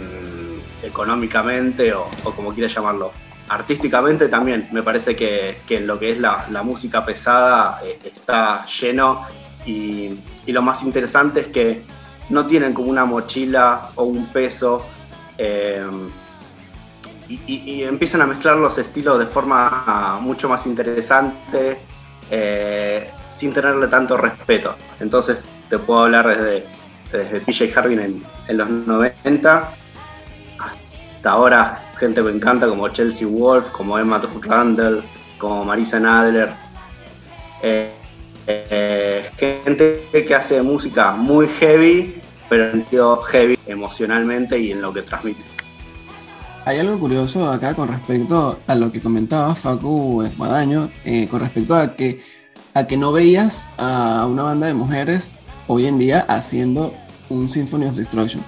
económicamente 0.84 1.93
o, 1.93 2.08
como 2.36 2.54
quieras 2.54 2.74
llamarlo. 2.74 3.12
Artísticamente 3.50 4.30
también 4.30 4.67
me 4.72 4.84
parece 4.84 5.15
que, 5.15 5.58
lo 5.82 6.00
que 6.00 6.12
es 6.12 6.19
la, 6.19 6.63
música 6.63 7.06
pesada 7.06 7.82
eh, 7.84 8.00
está 8.04 8.65
lleno 8.65 9.26
y, 9.65 10.19
lo 10.48 10.62
más 10.62 10.84
interesante 10.84 11.41
es 11.41 11.48
que 11.48 11.84
no 12.30 12.46
tienen 12.46 12.74
como 12.74 12.89
una 12.89 13.06
mochila 13.06 13.91
o 13.96 14.04
un 14.04 14.28
peso 14.28 14.86
eh, 15.38 15.86
y, 17.28 17.84
empiezan 17.84 18.22
a 18.22 18.28
mezclar 18.28 18.58
los 18.58 18.78
estilos 18.78 19.19
de 19.19 19.26
forma 19.26 20.19
mucho 20.22 20.48
más 20.48 20.65
interesante 20.65 21.80
eh, 22.30 23.10
sin 23.32 23.54
tenerle 23.54 23.88
tanto 23.88 24.17
respeto. 24.17 24.76
Entonces 25.00 25.43
te 25.69 25.80
puedo 25.80 26.04
hablar 26.04 26.28
desde, 26.28 26.65
desde 27.12 27.41
PJ 27.41 27.80
Harvin 27.80 28.00
en, 28.00 28.24
en 28.48 28.58
los 28.58 28.69
90 28.69 29.74
hasta 31.23 31.36
ahora 31.36 31.81
gente 31.97 32.19
que 32.19 32.27
me 32.27 32.36
encanta 32.36 32.67
como 32.67 32.89
Chelsea 32.89 33.25
Wolf, 33.25 33.69
como 33.69 33.97
Emma 33.97 34.21
Randall, 34.41 35.01
como 35.38 35.63
Marisa 35.63 35.97
Nadler. 35.97 36.49
Eh, 37.62 37.93
eh, 38.45 39.31
gente 39.38 40.03
que 40.12 40.36
hace 40.36 40.62
música 40.62 41.12
muy 41.13 41.47
heavy, 41.47 42.19
pero 42.49 42.65
en 42.65 42.71
sentido 42.71 43.21
heavy 43.21 43.57
emocionalmente 43.67 44.59
y 44.59 44.73
en 44.73 44.81
lo 44.81 44.91
que 44.91 45.01
transmite. 45.03 45.41
Hay 46.65 46.79
algo 46.79 46.99
curioso 46.99 47.49
acá 47.49 47.73
con 47.73 47.88
respecto 47.88 48.59
a 48.67 48.75
lo 48.75 48.91
que 48.91 48.99
comentaba 48.99 49.55
Facu 49.55 50.23
Esmadaño, 50.23 50.89
eh, 51.05 51.29
con 51.29 51.39
respecto 51.39 51.73
a 51.73 51.95
que, 51.95 52.19
a 52.73 52.86
que 52.86 52.97
no 52.97 53.13
veías 53.13 53.69
a 53.77 54.27
una 54.29 54.43
banda 54.43 54.67
de 54.67 54.73
mujeres 54.73 55.39
hoy 55.67 55.88
en 55.88 55.97
día 55.97 56.25
haciendo 56.27 56.93
un 57.29 57.47
Symphony 57.47 57.86
of 57.86 57.95
Destruction. 57.95 58.43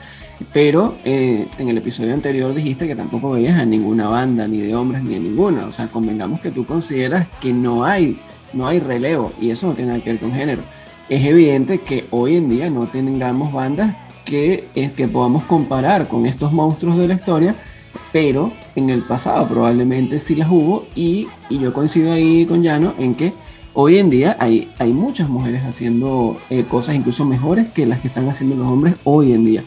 Pero 0.51 0.97
eh, 1.05 1.47
en 1.59 1.69
el 1.69 1.77
episodio 1.77 2.13
anterior 2.13 2.53
dijiste 2.53 2.87
que 2.87 2.95
tampoco 2.95 3.31
veías 3.31 3.59
a 3.59 3.65
ninguna 3.65 4.07
banda, 4.07 4.47
ni 4.47 4.59
de 4.59 4.75
hombres, 4.75 5.03
ni 5.03 5.13
de 5.13 5.19
ninguna. 5.21 5.65
O 5.65 5.71
sea, 5.71 5.89
convengamos 5.89 6.39
que 6.39 6.51
tú 6.51 6.65
consideras 6.65 7.27
que 7.39 7.53
no 7.53 7.85
hay, 7.85 8.19
no 8.53 8.67
hay 8.67 8.79
relevo 8.79 9.31
y 9.39 9.49
eso 9.49 9.67
no 9.67 9.73
tiene 9.73 9.91
nada 9.91 10.03
que 10.03 10.11
ver 10.11 10.19
con 10.19 10.33
género. 10.33 10.61
Es 11.07 11.25
evidente 11.25 11.79
que 11.79 12.07
hoy 12.11 12.35
en 12.35 12.49
día 12.49 12.69
no 12.69 12.87
tengamos 12.87 13.53
bandas 13.53 13.95
que, 14.25 14.67
eh, 14.75 14.91
que 14.95 15.07
podamos 15.07 15.43
comparar 15.43 16.07
con 16.07 16.25
estos 16.25 16.51
monstruos 16.51 16.97
de 16.97 17.07
la 17.07 17.13
historia, 17.13 17.55
pero 18.11 18.51
en 18.75 18.89
el 18.89 19.03
pasado 19.03 19.47
probablemente 19.47 20.19
sí 20.19 20.35
las 20.35 20.49
hubo 20.49 20.87
y, 20.95 21.27
y 21.49 21.59
yo 21.59 21.73
coincido 21.73 22.11
ahí 22.11 22.45
con 22.45 22.63
Llano 22.63 22.93
en 22.97 23.15
que 23.15 23.33
hoy 23.73 23.97
en 23.97 24.09
día 24.09 24.35
hay, 24.39 24.71
hay 24.79 24.93
muchas 24.93 25.29
mujeres 25.29 25.63
haciendo 25.63 26.37
eh, 26.49 26.63
cosas 26.63 26.95
incluso 26.95 27.25
mejores 27.25 27.69
que 27.69 27.85
las 27.85 27.99
que 27.99 28.07
están 28.07 28.27
haciendo 28.27 28.55
los 28.55 28.67
hombres 28.67 28.95
hoy 29.03 29.33
en 29.33 29.45
día. 29.45 29.63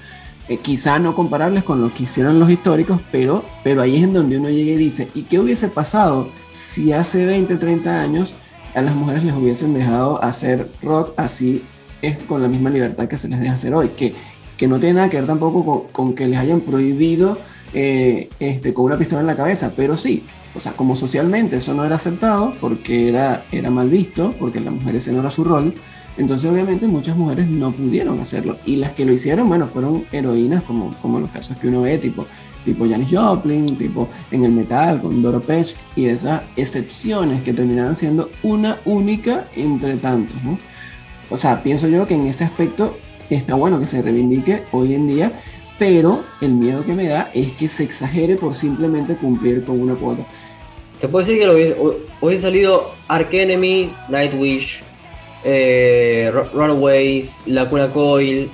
Eh, 0.48 0.56
quizá 0.58 0.98
no 0.98 1.14
comparables 1.14 1.62
con 1.62 1.82
lo 1.82 1.92
que 1.92 2.04
hicieron 2.04 2.40
los 2.40 2.50
históricos, 2.50 3.00
pero, 3.12 3.44
pero 3.62 3.82
ahí 3.82 3.96
es 3.96 4.04
en 4.04 4.14
donde 4.14 4.38
uno 4.38 4.48
llega 4.48 4.72
y 4.72 4.76
dice, 4.76 5.08
¿y 5.14 5.22
qué 5.22 5.38
hubiese 5.38 5.68
pasado 5.68 6.28
si 6.50 6.92
hace 6.92 7.26
20, 7.26 7.56
30 7.56 8.00
años 8.00 8.34
a 8.74 8.82
las 8.82 8.96
mujeres 8.96 9.24
les 9.24 9.34
hubiesen 9.34 9.74
dejado 9.74 10.22
hacer 10.22 10.70
rock 10.82 11.12
así 11.16 11.62
es 12.00 12.22
con 12.24 12.40
la 12.40 12.48
misma 12.48 12.70
libertad 12.70 13.08
que 13.08 13.16
se 13.16 13.28
les 13.28 13.40
deja 13.40 13.54
hacer 13.54 13.74
hoy? 13.74 13.90
Que, 13.90 14.14
que 14.56 14.68
no 14.68 14.80
tiene 14.80 14.94
nada 14.94 15.10
que 15.10 15.18
ver 15.18 15.26
tampoco 15.26 15.88
con, 15.92 16.14
que 16.14 16.26
les 16.26 16.38
hayan 16.38 16.60
prohibido 16.60 17.38
eh, 17.74 18.30
este, 18.40 18.72
con 18.72 18.86
una 18.86 18.96
pistola 18.96 19.20
en 19.20 19.26
la 19.26 19.36
cabeza, 19.36 19.72
pero 19.76 19.96
sí, 19.96 20.24
o 20.54 20.60
sea, 20.60 20.72
como 20.72 20.96
socialmente 20.96 21.58
eso 21.58 21.74
no 21.74 21.84
era 21.84 21.96
aceptado 21.96 22.52
porque 22.60 23.08
era, 23.08 23.44
era 23.52 23.70
mal 23.70 23.90
visto, 23.90 24.34
porque 24.38 24.60
la 24.60 24.70
mujer 24.70 24.96
ese 24.96 25.12
no 25.12 25.20
era 25.20 25.30
su 25.30 25.44
rol, 25.44 25.74
entonces 26.18 26.50
obviamente 26.50 26.88
muchas 26.88 27.16
mujeres 27.16 27.48
no 27.48 27.70
pudieron 27.70 28.18
hacerlo. 28.18 28.58
Y 28.66 28.76
las 28.76 28.92
que 28.92 29.04
lo 29.04 29.12
hicieron, 29.12 29.48
bueno, 29.48 29.68
fueron 29.68 30.04
heroínas 30.12 30.62
como, 30.62 30.94
como 31.00 31.20
los 31.20 31.30
casos 31.30 31.56
que 31.58 31.68
uno 31.68 31.82
ve, 31.82 31.96
tipo, 31.96 32.26
tipo 32.64 32.88
Janis 32.88 33.08
Joplin, 33.10 33.76
tipo 33.76 34.08
en 34.30 34.44
el 34.44 34.52
metal 34.52 35.00
con 35.00 35.22
Doro 35.22 35.40
Pesch, 35.40 35.76
y 35.94 36.06
esas 36.06 36.42
excepciones 36.56 37.42
que 37.42 37.52
terminaban 37.54 37.94
siendo 37.94 38.30
una 38.42 38.78
única 38.84 39.46
entre 39.56 39.96
tantos, 39.96 40.42
¿no? 40.42 40.58
O 41.30 41.36
sea, 41.36 41.62
pienso 41.62 41.88
yo 41.88 42.06
que 42.06 42.14
en 42.14 42.26
ese 42.26 42.44
aspecto 42.44 42.96
está 43.30 43.54
bueno 43.54 43.78
que 43.78 43.86
se 43.86 44.02
reivindique 44.02 44.64
hoy 44.72 44.94
en 44.94 45.06
día, 45.06 45.32
pero 45.78 46.24
el 46.40 46.54
miedo 46.54 46.84
que 46.84 46.94
me 46.94 47.06
da 47.06 47.30
es 47.32 47.52
que 47.52 47.68
se 47.68 47.84
exagere 47.84 48.36
por 48.36 48.54
simplemente 48.54 49.16
cumplir 49.16 49.64
con 49.64 49.80
una 49.80 49.94
cuota. 49.94 50.26
Te 51.00 51.06
puedo 51.06 51.24
decir 51.24 51.40
que 51.40 51.46
lo 51.46 51.52
hubiese, 52.20 52.42
salido 52.42 52.92
Ark 53.06 53.28
Enemy, 53.32 53.92
Nightwish, 54.08 54.82
eh, 55.44 56.32
Runaways, 56.52 57.38
La 57.46 57.68
Cuna 57.68 57.88
Coil. 57.88 58.50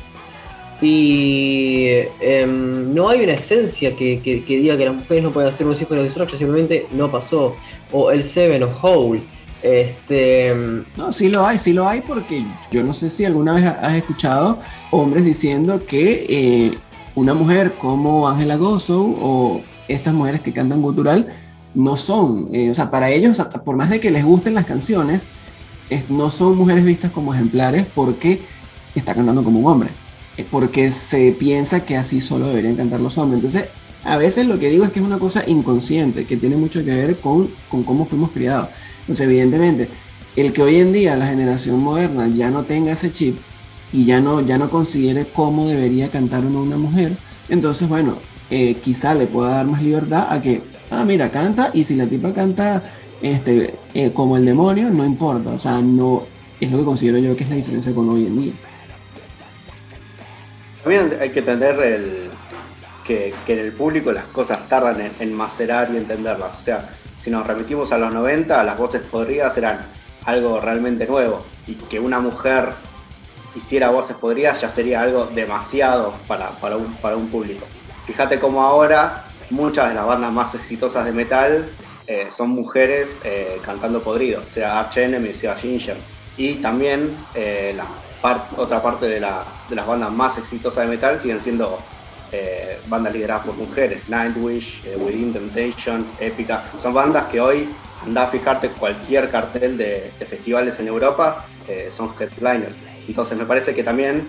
Y 0.81 1.89
em, 2.21 2.93
no 2.93 3.09
hay 3.09 3.23
una 3.23 3.35
esencia 3.35 3.97
que, 3.97 4.21
diga 4.47 4.77
que 4.77 4.85
las 4.85 4.95
mujeres 4.95 5.23
no 5.23 5.31
pueden 5.31 5.49
hacer 5.49 5.67
un 5.67 5.75
Symphony 5.75 6.01
of 6.01 6.05
Destruction, 6.05 6.39
simplemente 6.39 6.87
no 6.93 7.11
pasó. 7.11 7.57
O 7.93 8.11
el 8.11 8.23
Seven 8.23 8.63
of 8.65 8.85
Hole. 8.85 9.23
Este... 9.63 10.53
No, 10.97 11.11
sí 11.11 11.31
lo 11.31 11.47
hay, 11.47 11.57
sí 11.57 11.73
lo 11.73 11.89
hay, 11.89 12.03
porque 12.03 12.45
yo 12.71 12.83
no 12.83 12.93
sé 12.93 13.09
si 13.09 13.25
alguna 13.25 13.55
vez 13.55 13.65
has 13.65 13.95
escuchado 13.95 14.59
hombres 14.91 15.25
diciendo 15.25 15.87
que 15.87 16.27
eh, 16.29 16.79
una 17.15 17.33
mujer 17.33 17.73
como 17.79 18.29
Angela 18.29 18.57
Gozo 18.57 19.01
o 19.01 19.63
estas 19.89 20.13
mujeres 20.13 20.43
que 20.43 20.53
cantan 20.53 20.83
gutural 20.83 21.29
no 21.75 21.97
son, 21.97 22.51
eh, 22.53 22.71
o 22.71 22.75
sea, 22.75 22.91
para 22.91 23.11
ellos, 23.11 23.41
por 23.65 23.77
más 23.77 23.91
de 23.91 24.01
que 24.01 24.11
les 24.11 24.25
gusten 24.25 24.55
las 24.55 24.65
canciones, 24.65 25.31
no 26.09 26.31
son 26.31 26.57
mujeres 26.57 26.85
vistas 26.85 27.11
como 27.11 27.35
ejemplares 27.35 27.87
porque 27.95 28.43
está 28.95 29.15
cantando 29.15 29.43
como 29.45 29.61
un 29.61 29.67
hombre, 29.67 29.91
porque 30.51 30.91
se 30.91 31.33
piensa 31.33 31.85
que 31.85 31.97
así 31.97 32.21
solo 32.21 32.49
deberían 32.49 32.77
cantar 32.77 33.01
los 33.01 33.19
hombres. 33.19 33.45
Entonces, 33.45 33.71
a 34.05 34.17
veces 34.17 34.47
lo 34.47 34.59
que 34.59 34.69
digo 34.69 34.85
es 34.85 34.91
que 34.91 35.01
es 35.01 35.05
una 35.07 35.19
cosa 35.19 35.43
inconsciente, 35.47 36.27
que 36.27 36.37
tiene 36.37 36.57
mucho 36.57 36.85
que 36.85 36.95
ver 36.95 37.17
con, 37.19 37.51
con 37.69 37.85
cómo 37.85 38.05
fuimos 38.05 38.31
criados. 38.31 38.69
Entonces, 39.01 39.27
evidentemente, 39.27 39.89
el 40.37 40.53
que 40.53 40.63
hoy 40.63 40.77
en 40.77 40.93
día 40.93 41.17
la 41.17 41.27
generación 41.27 41.83
moderna 41.83 42.29
ya 42.29 42.51
no 42.51 42.65
tenga 42.65 42.93
ese 42.93 43.11
chip 43.11 43.39
y 43.93 44.05
ya 44.05 44.21
no, 44.21 44.41
ya 44.41 44.59
no 44.59 44.69
considere 44.69 45.27
cómo 45.27 45.69
debería 45.69 46.11
cantar 46.11 46.45
una 46.45 46.77
mujer, 46.77 47.17
entonces, 47.49 47.89
bueno, 47.89 48.19
eh, 48.51 48.75
quizá 48.77 49.15
le 49.15 49.27
pueda 49.27 49.51
dar 49.51 49.67
más 49.67 49.83
libertad 49.83 50.27
a 50.31 50.41
que, 50.41 50.63
ah, 50.91 51.05
mira, 51.05 51.31
canta 51.31 51.71
y 51.73 51.85
si 51.85 51.95
la 51.95 52.07
tipa 52.07 52.33
canta 52.33 52.83
este, 53.25 53.79
eh, 53.95 54.13
como 54.13 54.37
el 54.37 54.45
demonio, 54.45 54.91
no 54.91 55.03
importa. 55.03 55.51
O 55.51 55.59
sea, 55.59 55.81
no 55.81 56.27
es 56.61 56.71
lo 56.71 56.79
que 56.79 56.85
considero 56.85 57.17
yo 57.17 57.35
que 57.35 57.45
es 57.45 57.49
la 57.51 57.57
diferencia 57.57 57.95
con 57.95 58.11
hoy 58.11 58.27
en 58.27 58.37
día. 58.37 58.53
También 60.83 61.17
hay 61.19 61.31
que 61.31 61.39
entender 61.39 61.81
el, 61.81 62.31
que, 63.03 63.35
en 63.47 63.59
el 63.59 63.73
público 63.73 64.13
las 64.13 64.27
cosas 64.27 64.69
tardan 64.69 65.11
en, 65.19 65.35
macerar 65.35 65.91
y 65.95 65.97
entenderlas. 65.97 66.59
O 66.59 66.61
sea, 66.61 66.91
si 67.19 67.31
nos 67.31 67.47
remitimos 67.47 67.93
a 67.93 67.99
los 67.99 68.13
90, 68.13 68.63
las 68.63 68.77
voces 68.77 69.01
podridas 69.01 69.57
eran 69.57 69.87
algo 70.27 70.61
realmente 70.61 71.07
nuevo. 71.07 71.47
Y 71.67 71.77
que 71.77 71.99
una 71.99 72.21
mujer 72.21 72.75
hiciera 73.55 73.89
voces 73.89 74.17
podridas 74.17 74.61
ya 74.61 74.69
sería 74.69 75.01
algo 75.01 75.25
demasiado 75.27 76.13
para, 76.29 76.51
para, 76.51 76.77
un, 76.77 76.93
para 76.97 77.17
un 77.17 77.29
público. 77.29 77.65
Fíjate 78.05 78.39
cómo 78.39 78.63
ahora 78.63 79.25
muchas 79.49 79.89
de 79.89 79.95
las 79.95 80.05
bandas 80.05 80.31
más 80.31 80.55
exitosas 80.55 81.07
de 81.07 81.13
metal 81.13 81.71
eh, 82.07 82.27
son 82.31 82.51
mujeres 82.51 83.17
eh, 83.25 83.59
cantando 83.65 84.03
podrido, 84.03 84.43
sea 84.43 84.81
Arch 84.81 84.99
Enemy, 84.99 85.33
sea 85.33 85.57
Ginger. 85.57 85.97
Y 86.37 86.55
también 86.57 87.17
eh, 87.35 87.73
la 87.77 87.87
otra 88.57 88.83
parte 88.83 89.07
de, 89.07 89.21
las 89.21 89.87
bandas 89.87 90.13
más 90.13 90.37
exitosas 90.39 90.85
de 90.85 90.91
metal 90.91 91.21
siguen 91.21 91.41
siendo 91.41 91.79
bandas 92.89 93.13
lideradas 93.13 93.47
por 93.47 93.55
mujeres. 93.55 94.09
Nightwish, 94.09 94.83
Within 94.97 95.33
Temptation, 95.33 96.05
Epica. 96.19 96.65
Son 96.79 96.93
bandas 96.93 97.27
que 97.27 97.41
hoy, 97.41 97.69
anda 98.05 98.25
a 98.25 98.27
fijarte 98.27 98.71
cualquier 98.71 99.31
cartel 99.31 99.79
de, 99.79 100.11
de 100.19 100.27
festivales 100.27 100.81
en 100.81 100.89
Europa, 100.89 101.47
son 101.91 102.13
headliners. 102.19 102.79
Entonces 103.07 103.39
me 103.39 103.45
parece 103.47 103.73
que 103.73 103.85
también 103.85 104.29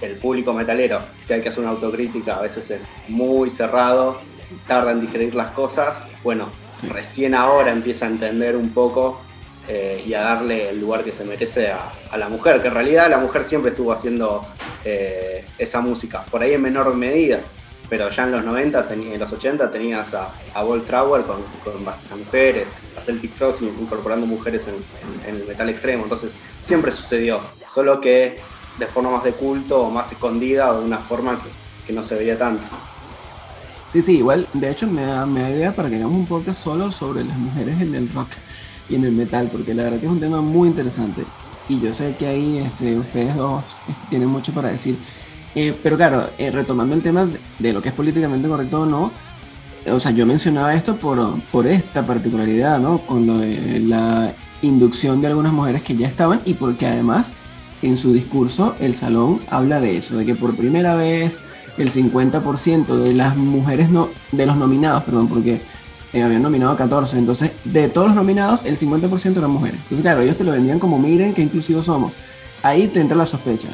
el 0.00 0.14
público 0.14 0.52
metalero, 0.52 1.00
que 1.26 1.34
hay 1.34 1.42
que 1.42 1.48
hacer 1.48 1.64
una 1.64 1.72
autocrítica, 1.72 2.36
a 2.36 2.42
veces 2.42 2.70
es 2.70 2.82
muy 3.08 3.50
cerrado, 3.50 4.20
tarda 4.68 4.92
en 4.92 5.00
digerir 5.00 5.34
las 5.34 5.50
cosas, 5.52 6.04
bueno, 6.22 6.50
recién 6.88 7.34
ahora 7.34 7.72
empieza 7.72 8.06
a 8.06 8.10
entender 8.10 8.56
un 8.56 8.70
poco 8.70 9.20
eh, 9.66 10.02
y 10.06 10.12
a 10.12 10.20
darle 10.20 10.70
el 10.70 10.80
lugar 10.80 11.04
que 11.04 11.12
se 11.12 11.24
merece 11.24 11.70
a, 11.70 11.92
la 12.16 12.28
mujer, 12.28 12.60
que 12.60 12.68
en 12.68 12.74
realidad 12.74 13.08
la 13.08 13.18
mujer 13.18 13.44
siempre 13.44 13.70
estuvo 13.70 13.92
haciendo 13.92 14.46
eh, 14.84 15.46
esa 15.58 15.80
música, 15.80 16.24
por 16.30 16.42
ahí 16.42 16.52
en 16.52 16.62
menor 16.62 16.94
medida, 16.94 17.40
pero 17.88 18.10
ya 18.10 18.24
en 18.24 18.32
los 18.32 18.44
90, 18.44 18.86
en 18.90 19.18
los 19.18 19.32
80 19.32 19.70
tenías 19.70 20.12
a, 20.12 20.32
a 20.52 20.62
Bolt 20.62 20.86
con, 20.86 21.42
con 21.64 22.18
mujeres, 22.18 22.68
a 22.98 23.00
Celtic 23.00 23.36
Crossing 23.36 23.74
incorporando 23.80 24.26
mujeres 24.26 24.66
en, 24.68 25.34
el 25.34 25.46
metal 25.46 25.68
extremo, 25.70 26.02
entonces 26.02 26.30
siempre 26.62 26.92
sucedió, 26.92 27.40
solo 27.68 28.00
que 28.00 28.36
de 28.78 28.86
forma 28.86 29.10
más 29.10 29.24
de 29.24 29.32
culto 29.32 29.84
o 29.84 29.90
más 29.90 30.12
escondida 30.12 30.72
o 30.72 30.80
de 30.80 30.84
una 30.84 30.98
forma 30.98 31.38
que, 31.38 31.48
que 31.86 31.92
no 31.92 32.04
se 32.04 32.16
veía 32.16 32.36
tanto. 32.36 32.62
Sí, 33.94 34.02
sí, 34.02 34.16
igual, 34.16 34.48
de 34.54 34.72
hecho 34.72 34.88
me 34.88 35.02
da, 35.02 35.24
me 35.24 35.40
da 35.40 35.50
idea 35.50 35.72
para 35.72 35.88
que 35.88 35.94
hagamos 35.94 36.16
un 36.16 36.26
podcast 36.26 36.60
solo 36.60 36.90
sobre 36.90 37.22
las 37.22 37.38
mujeres 37.38 37.80
en 37.80 37.94
el 37.94 38.08
rock 38.12 38.30
y 38.88 38.96
en 38.96 39.04
el 39.04 39.12
metal, 39.12 39.48
porque 39.52 39.72
la 39.72 39.84
verdad 39.84 40.00
que 40.00 40.06
es 40.06 40.10
un 40.10 40.18
tema 40.18 40.40
muy 40.40 40.66
interesante. 40.66 41.22
Y 41.68 41.78
yo 41.78 41.92
sé 41.92 42.16
que 42.16 42.26
ahí 42.26 42.58
este, 42.58 42.98
ustedes 42.98 43.36
dos 43.36 43.62
este, 43.88 44.06
tienen 44.10 44.30
mucho 44.30 44.52
para 44.52 44.70
decir. 44.70 44.98
Eh, 45.54 45.78
pero 45.80 45.96
claro, 45.96 46.28
eh, 46.38 46.50
retomando 46.50 46.92
el 46.96 47.04
tema 47.04 47.30
de, 47.60 47.72
lo 47.72 47.80
que 47.80 47.90
es 47.90 47.94
políticamente 47.94 48.48
correcto 48.48 48.80
o 48.80 48.86
no, 48.86 49.12
o 49.86 50.00
sea, 50.00 50.10
yo 50.10 50.26
mencionaba 50.26 50.74
esto 50.74 50.98
por, 50.98 51.40
por 51.52 51.68
esta 51.68 52.04
particularidad, 52.04 52.80
¿no? 52.80 53.06
Con 53.06 53.28
lo 53.28 53.38
de 53.38 53.78
la 53.78 54.34
inducción 54.62 55.20
de 55.20 55.28
algunas 55.28 55.52
mujeres 55.52 55.82
que 55.82 55.94
ya 55.94 56.08
estaban 56.08 56.40
y 56.44 56.54
porque 56.54 56.88
además 56.88 57.34
en 57.80 57.96
su 57.96 58.12
discurso 58.12 58.74
el 58.80 58.92
salón 58.92 59.40
habla 59.50 59.80
de 59.80 59.98
eso, 59.98 60.16
de 60.16 60.26
que 60.26 60.34
por 60.34 60.56
primera 60.56 60.96
vez 60.96 61.38
el 61.76 61.90
50% 61.90 62.96
de 62.96 63.14
las 63.14 63.36
mujeres, 63.36 63.90
no, 63.90 64.10
de 64.32 64.46
los 64.46 64.56
nominados, 64.56 65.02
perdón, 65.04 65.28
porque 65.28 65.62
eh, 66.12 66.22
habían 66.22 66.42
nominado 66.42 66.76
14, 66.76 67.18
entonces 67.18 67.52
de 67.64 67.88
todos 67.88 68.08
los 68.08 68.16
nominados 68.16 68.64
el 68.64 68.76
50% 68.76 69.36
eran 69.36 69.50
mujeres. 69.50 69.80
Entonces 69.80 70.02
claro, 70.02 70.22
ellos 70.22 70.36
te 70.36 70.44
lo 70.44 70.52
vendían 70.52 70.78
como 70.78 70.98
miren 70.98 71.34
qué 71.34 71.42
inclusivos 71.42 71.86
somos. 71.86 72.12
Ahí 72.62 72.88
te 72.88 73.00
entra 73.00 73.16
la 73.16 73.26
sospecha, 73.26 73.68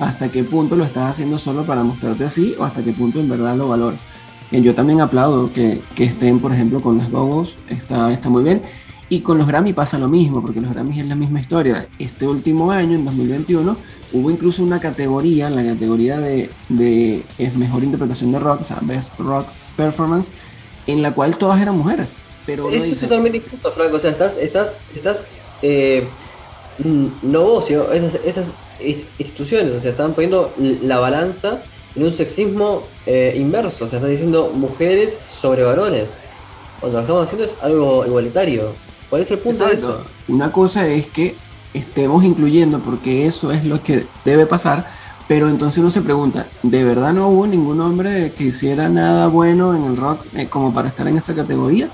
hasta 0.00 0.30
qué 0.30 0.42
punto 0.42 0.74
lo 0.74 0.82
estás 0.84 1.10
haciendo 1.10 1.38
solo 1.38 1.64
para 1.64 1.84
mostrarte 1.84 2.24
así 2.24 2.56
o 2.58 2.64
hasta 2.64 2.82
qué 2.82 2.92
punto 2.92 3.20
en 3.20 3.28
verdad 3.28 3.56
lo 3.56 3.68
valoras. 3.68 4.04
Eh, 4.50 4.60
yo 4.60 4.74
también 4.74 5.00
aplaudo 5.00 5.52
que, 5.52 5.82
que 5.94 6.04
estén, 6.04 6.40
por 6.40 6.52
ejemplo, 6.52 6.82
con 6.82 6.96
los 6.96 7.08
Gogos, 7.08 7.56
está, 7.68 8.10
está 8.10 8.30
muy 8.30 8.42
bien. 8.42 8.62
Y 9.12 9.20
con 9.20 9.36
los 9.36 9.46
Grammy 9.46 9.74
pasa 9.74 9.98
lo 9.98 10.08
mismo, 10.08 10.40
porque 10.40 10.62
los 10.62 10.70
Grammy 10.70 10.98
es 10.98 11.06
la 11.06 11.14
misma 11.14 11.38
historia. 11.38 11.86
Este 11.98 12.26
último 12.26 12.72
año, 12.72 12.94
en 12.94 13.04
2021, 13.04 13.76
hubo 14.14 14.30
incluso 14.30 14.62
una 14.62 14.80
categoría, 14.80 15.50
la 15.50 15.62
categoría 15.62 16.18
de, 16.18 16.48
de 16.70 17.22
es 17.36 17.54
mejor 17.54 17.84
interpretación 17.84 18.32
de 18.32 18.40
rock, 18.40 18.62
o 18.62 18.64
sea, 18.64 18.78
Best 18.80 19.18
Rock 19.18 19.48
Performance, 19.76 20.32
en 20.86 21.02
la 21.02 21.12
cual 21.12 21.36
todas 21.36 21.60
eran 21.60 21.76
mujeres. 21.76 22.16
Pero 22.46 22.70
Eso 22.70 22.86
es 22.90 23.00
totalmente 23.00 23.36
injusto, 23.36 23.70
Franco. 23.72 23.96
O 23.98 24.00
sea, 24.00 24.12
estás, 24.12 24.38
estás, 24.38 24.78
estás 24.96 25.26
eh, 25.60 26.06
no 27.20 27.42
vos, 27.42 27.66
sino 27.66 27.92
esas, 27.92 28.18
esas, 28.24 28.52
instituciones, 28.80 29.74
o 29.74 29.80
sea, 29.80 29.90
están 29.90 30.14
poniendo 30.14 30.54
la 30.56 31.00
balanza 31.00 31.62
en 31.94 32.04
un 32.04 32.12
sexismo 32.12 32.84
eh, 33.04 33.34
inverso. 33.36 33.84
O 33.84 33.88
sea, 33.88 33.98
están 33.98 34.10
diciendo 34.10 34.52
mujeres 34.54 35.18
sobre 35.28 35.64
varones. 35.64 36.14
Cuando 36.80 36.96
lo 36.96 37.02
que 37.02 37.12
estamos 37.12 37.24
haciendo 37.26 37.44
es 37.44 37.54
algo 37.60 38.06
igualitario. 38.06 38.72
¿Cuál 39.12 39.20
es 39.20 39.30
el 39.30 39.40
punto 39.40 39.66
de 39.66 39.74
eso? 39.74 40.04
Una 40.26 40.50
cosa 40.52 40.86
es 40.86 41.06
que 41.06 41.36
estemos 41.74 42.24
incluyendo, 42.24 42.80
porque 42.80 43.26
eso 43.26 43.52
es 43.52 43.62
lo 43.62 43.82
que 43.82 44.06
debe 44.24 44.46
pasar, 44.46 44.86
pero 45.28 45.50
entonces 45.50 45.80
uno 45.80 45.90
se 45.90 46.00
pregunta, 46.00 46.46
¿de 46.62 46.82
verdad 46.82 47.12
no 47.12 47.28
hubo 47.28 47.46
ningún 47.46 47.78
hombre 47.82 48.32
que 48.32 48.44
hiciera 48.44 48.88
nada 48.88 49.26
bueno 49.26 49.76
en 49.76 49.84
el 49.84 49.98
rock 49.98 50.24
eh, 50.32 50.46
como 50.46 50.72
para 50.72 50.88
estar 50.88 51.06
en 51.08 51.18
esa 51.18 51.34
categoría? 51.34 51.90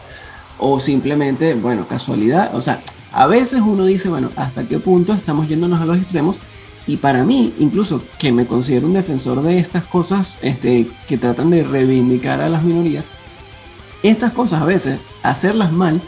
O 0.58 0.78
simplemente, 0.78 1.54
bueno, 1.54 1.88
casualidad. 1.88 2.54
O 2.54 2.60
sea, 2.60 2.84
a 3.10 3.26
veces 3.26 3.62
uno 3.66 3.84
dice, 3.84 4.08
bueno, 4.08 4.30
¿hasta 4.36 4.68
qué 4.68 4.78
punto 4.78 5.12
estamos 5.12 5.48
yéndonos 5.48 5.80
a 5.80 5.86
los 5.86 5.96
extremos? 5.96 6.38
Y 6.86 6.98
para 6.98 7.24
mí, 7.24 7.52
incluso 7.58 8.00
que 8.20 8.30
me 8.30 8.46
considero 8.46 8.86
un 8.86 8.94
defensor 8.94 9.42
de 9.42 9.58
estas 9.58 9.82
cosas 9.82 10.38
este, 10.40 10.88
que 11.08 11.18
tratan 11.18 11.50
de 11.50 11.64
reivindicar 11.64 12.40
a 12.40 12.48
las 12.48 12.62
minorías, 12.62 13.10
estas 14.04 14.30
cosas 14.30 14.62
a 14.62 14.66
veces, 14.66 15.08
hacerlas 15.24 15.72
mal, 15.72 16.00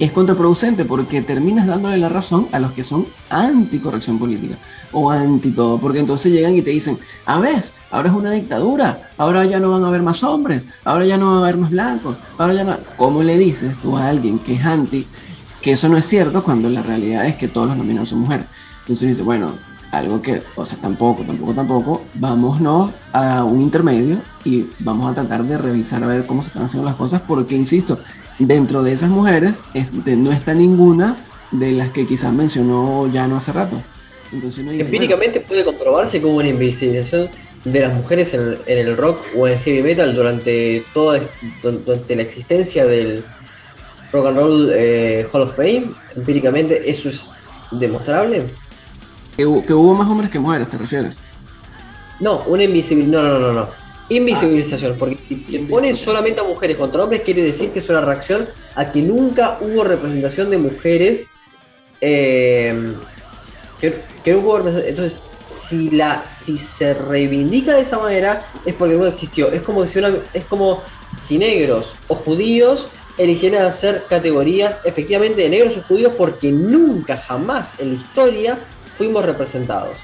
es 0.00 0.12
contraproducente 0.12 0.86
porque 0.86 1.20
terminas 1.20 1.66
dándole 1.66 1.98
la 1.98 2.08
razón 2.08 2.48
a 2.52 2.58
los 2.58 2.72
que 2.72 2.82
son 2.82 3.06
anticorrección 3.28 4.18
política 4.18 4.58
o 4.92 5.10
anti 5.10 5.52
todo, 5.52 5.78
porque 5.78 5.98
entonces 5.98 6.32
llegan 6.32 6.56
y 6.56 6.62
te 6.62 6.70
dicen, 6.70 6.98
a 7.26 7.38
ver, 7.38 7.62
ahora 7.90 8.08
es 8.08 8.14
una 8.14 8.30
dictadura, 8.30 9.10
ahora 9.18 9.44
ya 9.44 9.60
no 9.60 9.70
van 9.70 9.84
a 9.84 9.88
haber 9.88 10.02
más 10.02 10.22
hombres, 10.24 10.66
ahora 10.84 11.04
ya 11.04 11.18
no 11.18 11.26
van 11.26 11.36
a 11.36 11.40
haber 11.40 11.58
más 11.58 11.70
blancos, 11.70 12.16
ahora 12.38 12.54
ya 12.54 12.64
no... 12.64 12.78
¿Cómo 12.96 13.22
le 13.22 13.36
dices 13.36 13.78
tú 13.78 13.96
a 13.98 14.08
alguien 14.08 14.38
que 14.38 14.54
es 14.54 14.64
anti 14.64 15.06
que 15.60 15.72
eso 15.72 15.90
no 15.90 15.98
es 15.98 16.06
cierto 16.06 16.42
cuando 16.42 16.70
la 16.70 16.82
realidad 16.82 17.26
es 17.26 17.36
que 17.36 17.48
todos 17.48 17.68
los 17.68 17.76
nominados 17.76 18.08
son 18.08 18.20
mujeres? 18.20 18.46
Entonces 18.80 19.08
dice, 19.08 19.22
bueno, 19.22 19.52
algo 19.90 20.22
que, 20.22 20.42
o 20.54 20.64
sea, 20.64 20.78
tampoco, 20.80 21.24
tampoco, 21.24 21.54
tampoco, 21.54 22.02
vámonos 22.14 22.90
a 23.12 23.44
un 23.44 23.60
intermedio 23.60 24.18
y 24.44 24.66
vamos 24.80 25.10
a 25.10 25.14
tratar 25.14 25.44
de 25.44 25.58
revisar 25.58 26.02
a 26.04 26.06
ver 26.06 26.26
cómo 26.26 26.42
se 26.42 26.48
están 26.48 26.64
haciendo 26.64 26.88
las 26.88 26.96
cosas, 26.96 27.22
porque, 27.26 27.56
insisto, 27.56 27.98
dentro 28.38 28.82
de 28.82 28.92
esas 28.92 29.10
mujeres 29.10 29.64
este, 29.74 30.16
no 30.16 30.32
está 30.32 30.54
ninguna 30.54 31.16
de 31.50 31.72
las 31.72 31.90
que 31.90 32.06
quizás 32.06 32.32
mencionó 32.32 33.10
ya 33.12 33.26
no 33.26 33.36
hace 33.36 33.52
rato. 33.52 33.76
Entonces 34.32 34.64
Empíricamente 34.64 35.40
puede 35.40 35.64
comprobarse 35.64 36.22
como 36.22 36.36
una 36.36 36.48
invisibilización 36.48 37.28
de 37.64 37.80
las 37.80 37.94
mujeres 37.94 38.32
en 38.32 38.58
el, 38.66 38.96
rock 38.96 39.20
o 39.36 39.46
en 39.46 39.54
el 39.54 39.58
heavy 39.58 39.82
metal 39.82 40.14
durante 40.14 40.84
toda 40.94 41.20
durante 41.62 42.16
la 42.16 42.22
existencia 42.22 42.86
del 42.86 43.22
Rock 44.12 44.26
and 44.26 44.38
Roll 44.38 44.70
eh, 44.72 45.26
Hall 45.32 45.42
of 45.42 45.56
Fame. 45.56 45.90
Empíricamente 46.16 46.88
eso 46.88 47.08
es 47.08 47.26
demostrable. 47.72 48.44
Que, 49.66 49.74
hubo 49.74 49.94
más 49.94 50.08
hombres 50.08 50.30
que 50.30 50.38
mujeres, 50.38 50.68
¿te 50.68 50.76
refieres? 50.76 51.20
No, 52.18 52.42
una 52.46 52.64
invisibilización. 52.64 53.24
No, 53.24 53.38
no, 53.38 53.38
no, 53.38 53.52
no. 53.52 53.68
Invisibilización, 54.10 54.96
porque 54.98 55.16
si 55.46 55.58
ponen 55.60 55.96
solamente 55.96 56.40
a 56.40 56.44
mujeres 56.44 56.76
contra 56.76 57.02
hombres, 57.02 57.22
quiere 57.22 57.42
decir 57.42 57.70
que 57.70 57.78
es 57.78 57.88
una 57.88 58.00
reacción 58.00 58.48
a 58.74 58.90
que 58.90 59.02
nunca 59.02 59.58
hubo 59.60 59.84
representación 59.84 60.50
de 60.50 60.58
mujeres. 60.58 61.28
Eh, 62.00 62.92
que, 63.80 64.34
hubo 64.34 64.58
Entonces, 64.58 65.20
si, 65.46 65.90
la, 65.90 66.26
si 66.26 66.58
se 66.58 66.92
reivindica 66.92 67.74
de 67.74 67.82
esa 67.82 67.98
manera, 67.98 68.42
es 68.66 68.74
porque 68.74 68.96
no 68.96 69.06
existió. 69.06 69.50
Es 69.50 69.62
como 69.62 69.86
si, 69.86 70.00
es 70.34 70.44
como 70.44 70.82
si 71.16 71.38
negros 71.38 71.96
o 72.08 72.14
judíos 72.14 72.88
eligieran 73.16 73.64
hacer 73.66 74.04
categorías 74.08 74.78
efectivamente 74.84 75.42
de 75.42 75.50
negros 75.50 75.76
o 75.76 75.82
judíos 75.82 76.14
porque 76.16 76.52
nunca 76.52 77.16
jamás 77.16 77.74
en 77.78 77.90
la 77.90 77.94
historia 77.94 78.58
fuimos 79.00 79.24
representados. 79.24 79.96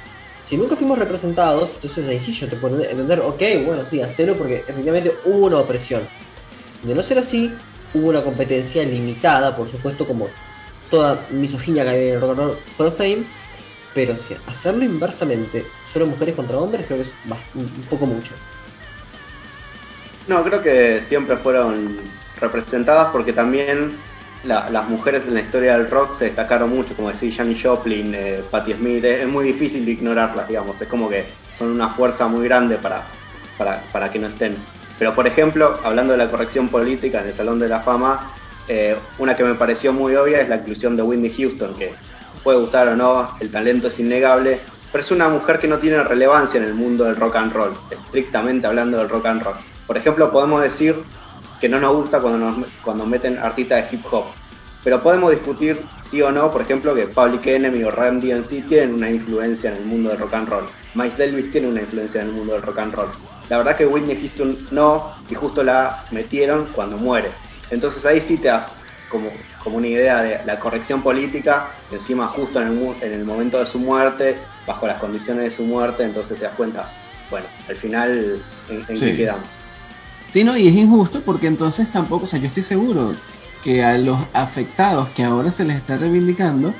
Si 0.42 0.56
nunca 0.56 0.74
fuimos 0.74 0.98
representados, 0.98 1.74
entonces 1.74 2.08
ahí 2.08 2.18
sí 2.18 2.32
yo 2.32 2.48
te 2.48 2.56
puedo 2.56 2.80
entender, 2.82 3.20
ok, 3.20 3.42
bueno, 3.66 3.84
sí, 3.84 4.00
hacerlo 4.00 4.34
porque 4.36 4.64
efectivamente 4.66 5.12
hubo 5.26 5.48
una 5.48 5.58
opresión. 5.58 6.00
De 6.82 6.94
no 6.94 7.02
ser 7.02 7.18
así, 7.18 7.52
hubo 7.92 8.08
una 8.08 8.22
competencia 8.22 8.82
limitada, 8.84 9.54
por 9.54 9.70
supuesto, 9.70 10.06
como 10.06 10.30
toda 10.90 11.20
misoginia 11.28 11.84
que 11.84 11.90
hay 11.90 12.08
en 12.08 12.14
el 12.14 12.20
Rock 12.22 12.38
and 12.38 12.56
Roll 12.78 12.90
Fame, 12.90 13.24
pero 13.92 14.16
si 14.16 14.34
hacerlo 14.46 14.82
inversamente, 14.82 15.66
solo 15.92 16.06
mujeres 16.06 16.34
contra 16.34 16.56
hombres, 16.56 16.86
creo 16.86 16.96
que 16.96 17.04
es 17.04 17.12
un 17.54 17.68
poco 17.90 18.06
mucho. 18.06 18.32
No, 20.26 20.42
creo 20.42 20.62
que 20.62 21.02
siempre 21.06 21.36
fueron 21.36 21.98
representadas 22.40 23.08
porque 23.12 23.34
también 23.34 23.90
las 24.46 24.88
mujeres 24.88 25.24
en 25.26 25.34
la 25.34 25.40
historia 25.40 25.76
del 25.76 25.90
rock 25.90 26.16
se 26.16 26.26
destacaron 26.26 26.70
mucho, 26.70 26.94
como 26.94 27.08
decir 27.08 27.34
Janis 27.34 27.62
Joplin, 27.62 28.14
eh, 28.14 28.42
Patti 28.50 28.74
Smith, 28.74 29.04
es, 29.04 29.26
muy 29.26 29.44
difícil 29.44 29.84
de 29.84 29.92
ignorarlas, 29.92 30.48
digamos, 30.48 30.80
es 30.80 30.88
como 30.88 31.08
que 31.08 31.26
son 31.58 31.68
una 31.68 31.88
fuerza 31.88 32.26
muy 32.28 32.44
grande 32.44 32.76
para, 32.76 33.04
para, 33.92 34.10
que 34.10 34.18
no 34.18 34.28
estén. 34.28 34.56
Pero 34.98 35.14
por 35.14 35.26
ejemplo, 35.26 35.78
hablando 35.84 36.12
de 36.12 36.18
la 36.18 36.28
corrección 36.28 36.68
política 36.68 37.20
en 37.20 37.28
el 37.28 37.34
Salón 37.34 37.58
de 37.58 37.68
la 37.68 37.80
Fama, 37.80 38.20
eh, 38.68 38.96
una 39.18 39.36
que 39.36 39.44
me 39.44 39.54
pareció 39.54 39.92
muy 39.92 40.14
obvia 40.16 40.40
es 40.40 40.48
la 40.48 40.56
inclusión 40.56 40.96
de 40.96 41.02
Whitney 41.02 41.34
Houston, 41.36 41.74
que 41.74 41.92
puede 42.42 42.58
gustar 42.58 42.88
o 42.88 42.96
no, 42.96 43.28
el 43.40 43.50
talento 43.50 43.88
es 43.88 43.98
innegable, 43.98 44.60
pero 44.92 45.02
es 45.02 45.10
una 45.10 45.28
mujer 45.28 45.58
que 45.58 45.68
no 45.68 45.78
tiene 45.78 46.02
relevancia 46.02 46.58
en 46.58 46.64
el 46.64 46.74
mundo 46.74 47.04
del 47.04 47.16
rock 47.16 47.36
and 47.36 47.52
roll, 47.52 47.72
estrictamente 47.90 48.66
hablando 48.66 48.98
del 48.98 49.08
rock 49.08 49.26
and 49.26 49.42
roll. 49.42 49.56
Por 49.86 49.96
ejemplo, 49.96 50.30
podemos 50.30 50.62
decir 50.62 50.96
que 51.60 51.68
no 51.68 51.80
nos 51.80 51.94
gusta 51.94 52.20
cuando, 52.20 52.50
nos, 52.50 52.68
cuando 52.82 53.06
meten 53.06 53.38
artistas 53.38 53.90
de 53.90 53.96
hip 53.96 54.04
hop. 54.10 54.24
Pero 54.84 55.02
podemos 55.02 55.32
discutir 55.32 55.80
sí 56.10 56.22
o 56.22 56.30
no, 56.30 56.50
por 56.50 56.62
ejemplo, 56.62 56.94
que 56.94 57.06
Public 57.06 57.46
Enemy 57.46 57.82
o 57.84 57.90
Ram 57.90 58.20
DNC 58.20 58.68
tienen 58.68 58.94
una 58.94 59.10
influencia 59.10 59.70
en 59.70 59.78
el 59.78 59.84
mundo 59.84 60.10
del 60.10 60.18
rock 60.18 60.34
and 60.34 60.48
roll. 60.48 60.64
Mike 60.94 61.16
Delvis 61.16 61.50
tiene 61.50 61.68
una 61.68 61.80
influencia 61.80 62.22
en 62.22 62.28
el 62.28 62.34
mundo 62.34 62.52
del 62.54 62.62
rock 62.62 62.78
and 62.78 62.94
roll. 62.94 63.10
La 63.48 63.58
verdad 63.58 63.76
que 63.76 63.86
Whitney 63.86 64.16
Houston 64.16 64.56
no, 64.70 65.12
y 65.28 65.34
justo 65.34 65.64
la 65.64 66.04
metieron 66.10 66.66
cuando 66.72 66.96
muere. 66.98 67.30
Entonces 67.70 68.04
ahí 68.06 68.20
sí 68.20 68.38
te 68.38 68.48
das 68.48 68.74
como, 69.08 69.28
como 69.62 69.78
una 69.78 69.88
idea 69.88 70.22
de 70.22 70.40
la 70.44 70.58
corrección 70.58 71.02
política, 71.02 71.68
encima 71.90 72.26
justo 72.28 72.60
en 72.60 72.68
el, 72.68 73.02
en 73.02 73.12
el 73.12 73.24
momento 73.24 73.58
de 73.58 73.66
su 73.66 73.78
muerte, 73.78 74.36
bajo 74.66 74.86
las 74.86 75.00
condiciones 75.00 75.44
de 75.44 75.50
su 75.50 75.62
muerte, 75.64 76.04
entonces 76.04 76.38
te 76.38 76.44
das 76.44 76.54
cuenta, 76.54 76.90
bueno, 77.30 77.46
al 77.68 77.76
final 77.76 78.42
en, 78.68 78.84
qué 78.84 79.16
quedamos. 79.16 79.46
Sí, 80.28 80.42
no, 80.42 80.56
y 80.56 80.66
es 80.66 80.74
injusto 80.74 81.22
porque 81.22 81.46
entonces 81.46 81.90
tampoco, 81.90 82.24
o 82.24 82.26
sea, 82.26 82.40
yo 82.40 82.46
estoy 82.46 82.62
seguro 82.62 83.14
que 83.62 83.84
a 83.84 83.96
los 83.98 84.18
afectados 84.32 85.08
que 85.10 85.22
ahora 85.22 85.50
se 85.50 85.64
les 85.64 85.76
está 85.76 85.96
reivindicando, 85.96 86.74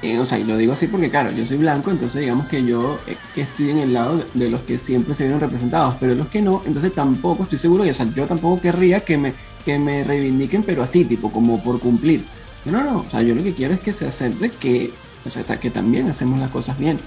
eh, 0.00 0.18
o 0.18 0.24
sea, 0.24 0.38
y 0.38 0.44
lo 0.44 0.56
digo 0.56 0.72
así 0.72 0.86
porque, 0.86 1.10
claro, 1.10 1.30
yo 1.32 1.44
soy 1.44 1.58
blanco, 1.58 1.90
entonces 1.90 2.20
digamos 2.20 2.46
que 2.46 2.64
yo 2.64 2.98
eh, 3.06 3.16
estoy 3.36 3.70
en 3.70 3.78
el 3.78 3.92
lado 3.92 4.24
de, 4.32 4.48
los 4.48 4.62
que 4.62 4.78
siempre 4.78 5.14
se 5.14 5.24
vieron 5.24 5.40
representados, 5.40 5.96
pero 5.98 6.14
los 6.14 6.28
que 6.28 6.40
no, 6.40 6.62
entonces 6.66 6.94
tampoco 6.94 7.42
estoy 7.42 7.58
seguro, 7.58 7.84
y, 7.84 7.90
o 7.90 7.94
sea, 7.94 8.06
yo 8.14 8.26
tampoco 8.26 8.60
querría 8.60 9.00
que 9.00 9.18
me, 9.18 9.34
que 9.64 9.78
me 9.78 10.04
reivindiquen, 10.04 10.62
pero 10.62 10.82
así, 10.82 11.04
tipo, 11.04 11.30
como 11.32 11.62
por 11.62 11.80
cumplir. 11.80 12.24
No, 12.64 12.82
no, 12.84 12.98
o 13.06 13.10
sea, 13.10 13.22
yo 13.22 13.34
lo 13.34 13.42
que 13.42 13.54
quiero 13.54 13.74
es 13.74 13.80
que 13.80 13.92
se 13.92 14.06
acepte 14.06 14.50
que, 14.50 14.92
o 15.24 15.30
sea, 15.30 15.44
que 15.58 15.70
también 15.70 16.08
hacemos 16.08 16.38
las 16.38 16.50
cosas 16.50 16.78
bien. 16.78 16.98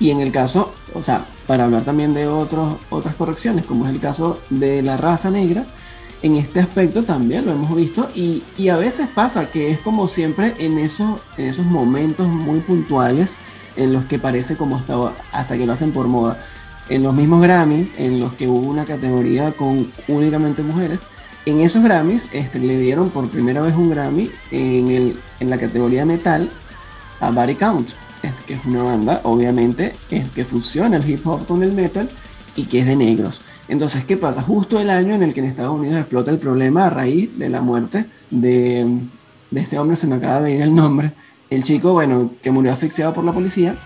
Y 0.00 0.10
en 0.10 0.20
el 0.20 0.32
caso, 0.32 0.74
o 0.94 1.02
sea, 1.02 1.24
para 1.46 1.64
hablar 1.64 1.84
también 1.84 2.14
de 2.14 2.26
otros, 2.26 2.76
otras 2.90 3.14
correcciones, 3.14 3.64
como 3.64 3.86
es 3.86 3.92
el 3.92 4.00
caso 4.00 4.40
de 4.50 4.82
la 4.82 4.96
raza 4.96 5.30
negra, 5.30 5.66
en 6.22 6.36
este 6.36 6.60
aspecto 6.60 7.02
también 7.02 7.44
lo 7.44 7.52
hemos 7.52 7.74
visto 7.74 8.08
y, 8.14 8.44
y 8.56 8.68
a 8.68 8.76
veces 8.76 9.08
pasa 9.12 9.50
que 9.50 9.70
es 9.70 9.78
como 9.78 10.06
siempre 10.06 10.54
en, 10.58 10.78
eso, 10.78 11.20
en 11.36 11.46
esos 11.46 11.66
momentos 11.66 12.28
muy 12.28 12.60
puntuales 12.60 13.34
en 13.76 13.92
los 13.92 14.04
que 14.04 14.18
parece 14.18 14.56
como 14.56 14.76
hasta, 14.76 14.94
hasta 15.32 15.58
que 15.58 15.66
lo 15.66 15.72
hacen 15.72 15.92
por 15.92 16.06
moda. 16.06 16.38
En 16.88 17.02
los 17.02 17.14
mismos 17.14 17.42
Grammys, 17.42 17.90
en 17.96 18.20
los 18.20 18.34
que 18.34 18.48
hubo 18.48 18.68
una 18.68 18.84
categoría 18.84 19.52
con 19.52 19.90
únicamente 20.08 20.62
mujeres, 20.62 21.06
en 21.44 21.60
esos 21.60 21.82
Grammys 21.82 22.28
este, 22.32 22.60
le 22.60 22.78
dieron 22.78 23.10
por 23.10 23.28
primera 23.28 23.60
vez 23.60 23.74
un 23.74 23.90
Grammy 23.90 24.30
en, 24.52 24.88
el, 24.88 25.20
en 25.40 25.50
la 25.50 25.58
categoría 25.58 26.04
metal 26.04 26.50
a 27.18 27.30
Body 27.30 27.56
Count 27.56 27.90
es 28.22 28.40
que 28.40 28.54
es 28.54 28.64
una 28.64 28.82
banda, 28.82 29.20
obviamente, 29.24 29.92
es 30.10 30.28
que 30.30 30.44
fusiona 30.44 30.96
el 30.96 31.08
hip 31.08 31.26
hop 31.26 31.46
con 31.46 31.62
el 31.62 31.72
metal 31.72 32.08
y 32.56 32.64
que 32.64 32.80
es 32.80 32.86
de 32.86 32.96
negros. 32.96 33.40
Entonces, 33.68 34.04
¿qué 34.04 34.16
pasa? 34.16 34.42
Justo 34.42 34.78
el 34.78 34.90
año 34.90 35.14
en 35.14 35.22
el 35.22 35.32
que 35.34 35.40
en 35.40 35.46
Estados 35.46 35.74
Unidos 35.74 35.96
explota 35.96 36.30
el 36.30 36.38
problema 36.38 36.86
a 36.86 36.90
raíz 36.90 37.36
de 37.38 37.48
la 37.48 37.60
muerte 37.60 38.06
de, 38.30 39.00
de 39.50 39.60
este 39.60 39.78
hombre, 39.78 39.96
se 39.96 40.06
me 40.06 40.16
acaba 40.16 40.42
de 40.42 40.52
ir 40.52 40.62
el 40.62 40.74
nombre, 40.74 41.12
el 41.50 41.62
chico, 41.62 41.92
bueno, 41.92 42.30
que 42.42 42.50
murió 42.50 42.72
asfixiado 42.72 43.12
por 43.12 43.24
la 43.24 43.32
policía 43.32 43.78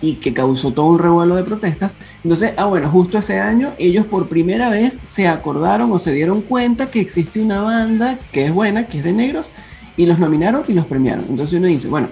y 0.00 0.14
que 0.14 0.34
causó 0.34 0.72
todo 0.72 0.86
un 0.86 0.98
revuelo 0.98 1.36
de 1.36 1.44
protestas. 1.44 1.96
Entonces, 2.24 2.52
ah, 2.56 2.66
bueno, 2.66 2.90
justo 2.90 3.18
ese 3.18 3.38
año 3.40 3.72
ellos 3.78 4.04
por 4.04 4.28
primera 4.28 4.68
vez 4.68 4.98
se 5.02 5.28
acordaron 5.28 5.90
o 5.92 5.98
se 5.98 6.12
dieron 6.12 6.42
cuenta 6.42 6.90
que 6.90 7.00
existe 7.00 7.40
una 7.40 7.62
banda 7.62 8.18
que 8.32 8.46
es 8.46 8.52
buena, 8.52 8.86
que 8.86 8.98
es 8.98 9.04
de 9.04 9.12
negros, 9.12 9.50
y 9.96 10.06
los 10.06 10.18
nominaron 10.18 10.64
y 10.68 10.72
los 10.72 10.86
premiaron. 10.86 11.24
Entonces 11.28 11.58
uno 11.58 11.68
dice, 11.68 11.88
bueno, 11.88 12.08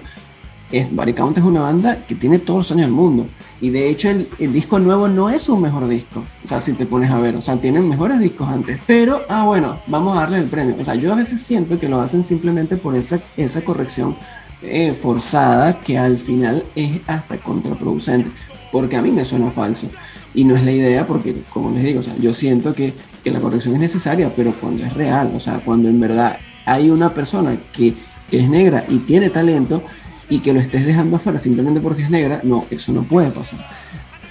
es, 0.71 0.93
Body 0.93 1.13
Count 1.13 1.37
es 1.37 1.43
una 1.43 1.61
banda 1.61 2.05
que 2.05 2.15
tiene 2.15 2.39
todos 2.39 2.59
los 2.59 2.71
años 2.71 2.87
del 2.87 2.95
mundo. 2.95 3.27
Y 3.59 3.69
de 3.69 3.89
hecho 3.89 4.09
el, 4.09 4.53
disco 4.53 4.79
nuevo 4.79 5.07
no 5.07 5.29
es 5.29 5.41
su 5.41 5.57
mejor 5.57 5.87
disco. 5.87 6.23
O 6.43 6.47
sea, 6.47 6.59
si 6.59 6.73
te 6.73 6.85
pones 6.85 7.11
a 7.11 7.19
ver, 7.19 7.35
o 7.35 7.41
sea, 7.41 7.59
tienen 7.59 7.87
mejores 7.87 8.19
discos 8.19 8.47
antes. 8.49 8.79
Pero, 8.87 9.21
ah, 9.29 9.43
bueno, 9.43 9.81
vamos 9.87 10.17
a 10.17 10.21
darle 10.21 10.39
el 10.39 10.49
premio. 10.49 10.75
O 10.79 10.83
sea, 10.83 10.95
yo 10.95 11.13
a 11.13 11.15
veces 11.15 11.41
siento 11.41 11.79
que 11.79 11.87
lo 11.87 11.99
hacen 11.99 12.23
simplemente 12.23 12.77
por 12.77 12.95
esa, 12.95 13.19
esa 13.37 13.61
corrección 13.61 14.15
eh, 14.63 14.93
forzada 14.93 15.79
que 15.79 15.97
al 15.97 16.17
final 16.17 16.65
es 16.75 17.01
hasta 17.05 17.37
contraproducente. 17.37 18.31
Porque 18.71 18.95
a 18.95 19.01
mí 19.01 19.11
me 19.11 19.25
suena 19.25 19.51
falso. 19.51 19.89
Y 20.33 20.43
no 20.45 20.55
es 20.55 20.63
la 20.63 20.71
idea 20.71 21.05
porque, 21.05 21.43
como 21.49 21.71
les 21.71 21.83
digo, 21.83 21.99
o 21.99 22.03
sea, 22.03 22.15
yo 22.17 22.33
siento 22.33 22.73
que, 22.73 22.93
que 23.23 23.31
la 23.31 23.41
corrección 23.41 23.75
es 23.75 23.81
necesaria, 23.81 24.33
pero 24.35 24.53
cuando 24.53 24.83
es 24.83 24.93
real, 24.93 25.33
o 25.35 25.39
sea, 25.39 25.59
cuando 25.59 25.89
en 25.89 25.99
verdad 25.99 26.37
hay 26.65 26.89
una 26.89 27.13
persona 27.13 27.57
que, 27.73 27.95
que 28.29 28.39
es 28.39 28.49
negra 28.49 28.85
y 28.87 28.99
tiene 28.99 29.29
talento, 29.29 29.83
y 30.31 30.39
que 30.39 30.53
lo 30.53 30.59
estés 30.59 30.85
dejando 30.85 31.17
afuera 31.17 31.37
simplemente 31.37 31.79
porque 31.79 32.03
es 32.03 32.09
negra, 32.09 32.39
no, 32.43 32.65
eso 32.71 32.91
no 32.91 33.03
puede 33.03 33.29
pasar. 33.29 33.63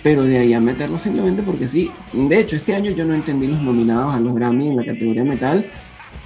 Pero 0.03 0.23
de 0.23 0.39
ahí 0.39 0.55
a 0.55 0.61
meterlo 0.61 0.99
simplemente 0.99 1.43
porque 1.43 1.69
sí. 1.69 1.93
De 2.13 2.41
hecho, 2.41 2.57
este 2.57 2.75
año 2.75 2.91
yo 2.91 3.05
no 3.05 3.15
entendí 3.15 3.47
los 3.47 3.61
nominados 3.61 4.15
a 4.15 4.19
los 4.19 4.35
Grammy 4.35 4.69
en 4.69 4.77
la 4.77 4.85
categoría 4.85 5.25
metal 5.25 5.71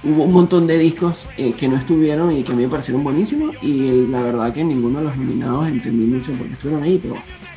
hubo 0.05 0.23
un 0.23 0.33
montón 0.33 0.67
de 0.67 0.77
discos 0.77 1.29
eh, 1.37 1.53
que 1.53 1.67
no 1.67 1.75
estuvieron 1.75 2.31
y 2.31 2.43
que 2.43 2.51
a 2.51 2.55
mí 2.55 2.63
me 2.63 2.69
parecieron 2.69 3.03
buenísimos 3.03 3.55
y 3.61 4.05
la 4.07 4.21
verdad 4.21 4.53
que 4.53 4.63
ninguno 4.63 4.99
de 4.99 5.05
los 5.05 5.17
nominados 5.17 5.67
entendí 5.67 6.05
mucho 6.05 6.31
porque 6.33 6.53
estuvieron 6.53 6.83
ahí, 6.83 6.99
pero 7.01 7.15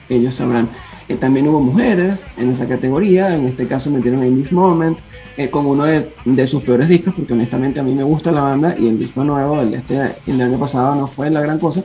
ellos 0.09 0.35
sabrán. 0.35 0.69
Eh, 1.09 1.17
también 1.17 1.47
hubo 1.49 1.61
mujeres 1.61 2.27
en 2.39 2.49
esa 2.51 2.67
categoría, 2.67 3.35
en 3.35 3.45
este 3.45 3.67
caso 3.67 3.91
metieron 3.91 4.25
In 4.25 4.35
This 4.35 4.53
Moment 4.53 4.99
eh, 5.37 5.51
uno 5.53 5.85
de, 5.85 6.11
de, 6.25 6.47
sus 6.47 6.63
peores 6.63 6.89
discos, 6.89 7.15
porque 7.15 7.35
honestamente 7.35 7.81
a 7.81 7.83
mí 7.83 7.95
me 7.95 8.03
gusta 8.03 8.33
la 8.33 8.41
banda 8.41 8.75
y 8.79 8.89
el 8.89 8.99
disco 8.99 9.25
nuevo, 9.25 9.61
el 9.61 9.75
este 9.75 10.13
el 10.27 10.41
año 10.41 10.59
pasado, 10.59 10.95
no 10.95 11.07
fue 11.07 11.31
la 11.31 11.41
gran 11.41 11.59
cosa, 11.59 11.85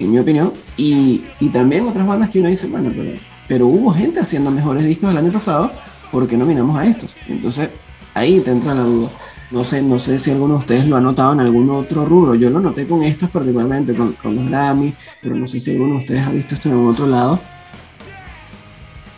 en 0.00 0.10
mi 0.10 0.18
opinión. 0.18 0.52
Y, 0.76 1.24
y 1.38 1.48
también 1.50 1.86
otras 1.86 2.06
bandas 2.06 2.30
que 2.30 2.40
uno 2.40 2.48
dice, 2.48 2.66
bueno, 2.66 2.90
pero, 2.94 3.18
pero 3.46 3.66
hubo 3.66 3.92
gente 3.92 4.20
haciendo 4.20 4.50
mejores 4.50 4.84
discos 4.84 5.10
el 5.10 5.18
año 5.18 5.30
pasado, 5.30 5.70
¿por 6.10 6.26
qué 6.26 6.36
nominamos 6.36 6.76
a 6.76 6.84
estos? 6.86 7.16
Entonces 7.28 7.70
ahí 8.14 8.40
te 8.40 8.50
entra 8.50 8.74
la 8.74 8.82
duda. 8.82 9.10
No 9.50 9.64
sé, 9.64 9.82
no 9.82 9.98
sé 9.98 10.16
si 10.16 10.30
alguno 10.30 10.54
de 10.54 10.60
ustedes 10.60 10.86
lo 10.86 10.96
ha 10.96 11.00
notado 11.00 11.32
en 11.32 11.40
algún 11.40 11.70
otro 11.70 12.04
rubro. 12.04 12.34
Yo 12.36 12.50
lo 12.50 12.60
noté 12.60 12.86
con 12.86 13.02
estos 13.02 13.30
particularmente, 13.30 13.94
con, 13.94 14.12
con 14.12 14.36
los 14.36 14.48
Grammy, 14.48 14.94
pero 15.20 15.34
no 15.34 15.46
sé 15.46 15.58
si 15.58 15.72
alguno 15.72 15.94
de 15.94 16.00
ustedes 16.00 16.26
ha 16.26 16.30
visto 16.30 16.54
esto 16.54 16.68
en 16.68 16.74
algún 16.74 16.90
otro 16.90 17.06
lado 17.06 17.40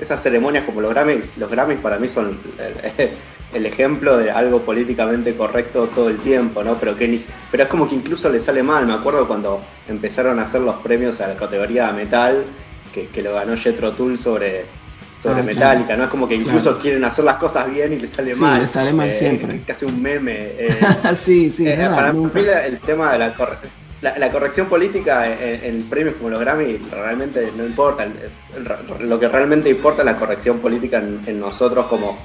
esas 0.03 0.23
ceremonias 0.23 0.65
como 0.65 0.81
los 0.81 0.91
Grammys, 0.91 1.37
los 1.37 1.51
Grammys 1.51 1.79
para 1.79 1.99
mí 1.99 2.09
son 2.09 2.39
el, 3.55 3.67
ejemplo 3.67 4.17
de 4.17 4.31
algo 4.31 4.63
políticamente 4.63 5.35
correcto 5.35 5.89
todo 5.95 6.09
el 6.09 6.19
tiempo, 6.19 6.63
¿no? 6.63 6.77
Pero, 6.77 6.97
que 6.97 7.09
ni, 7.09 7.21
pero 7.51 7.65
es 7.65 7.69
como 7.69 7.89
que 7.89 7.95
incluso 7.95 8.29
le 8.29 8.41
sale 8.41 8.63
mal. 8.63 8.87
Me 8.87 8.95
acuerdo 8.95 9.27
cuando 9.27 9.61
empezaron 9.89 10.39
a 10.39 10.45
hacer 10.45 10.61
los 10.61 10.77
premios 10.77 11.21
a 11.21 11.29
la 11.29 11.37
categoría 11.37 11.91
metal, 11.93 12.45
que, 12.93 13.23
lo 13.23 13.35
ganó 13.35 13.57
Jetro 13.57 13.93
Tull 13.93 14.19
sobre, 14.19 14.67
sobre 15.23 15.41
ah, 15.41 15.45
Metallica, 15.45 15.97
¿no? 15.97 16.05
Es 16.05 16.11
como 16.11 16.29
que 16.29 16.35
incluso 16.35 16.79
quieren 16.79 17.05
hacer 17.05 17.25
las 17.25 17.37
cosas 17.37 17.71
bien 17.71 17.93
y 17.93 17.99
le 17.99 18.09
sale 18.09 18.35
mal. 18.37 18.61
le 18.61 18.69
sale 18.69 18.93
mal 18.93 19.09
eh, 19.09 19.13
siempre. 19.13 19.61
Casi 19.67 19.87
un 19.87 20.01
meme. 20.03 20.39
Eh, 20.59 20.79
sí, 21.15 21.51
sí. 21.51 21.67
Eh, 21.69 21.89
para 21.95 22.13
mí 22.13 22.29
el 22.35 22.79
tema 22.81 23.13
de 23.13 23.19
la 23.19 23.35
la, 24.03 24.33
corrección 24.33 24.67
política 24.67 25.25
en, 25.27 25.85
premios 25.85 26.17
como 26.17 26.31
los 26.31 26.41
Grammy 26.41 26.77
realmente 26.91 27.53
no 27.57 27.65
importa. 27.65 28.07
Lo 29.01 29.19
que 29.21 29.29
realmente 29.29 29.71
importa 29.71 30.03
es 30.03 30.07
la 30.07 30.17
corrección 30.17 30.59
política 30.59 30.99
en, 30.99 31.39
nosotros 31.39 31.87
como, 31.87 32.19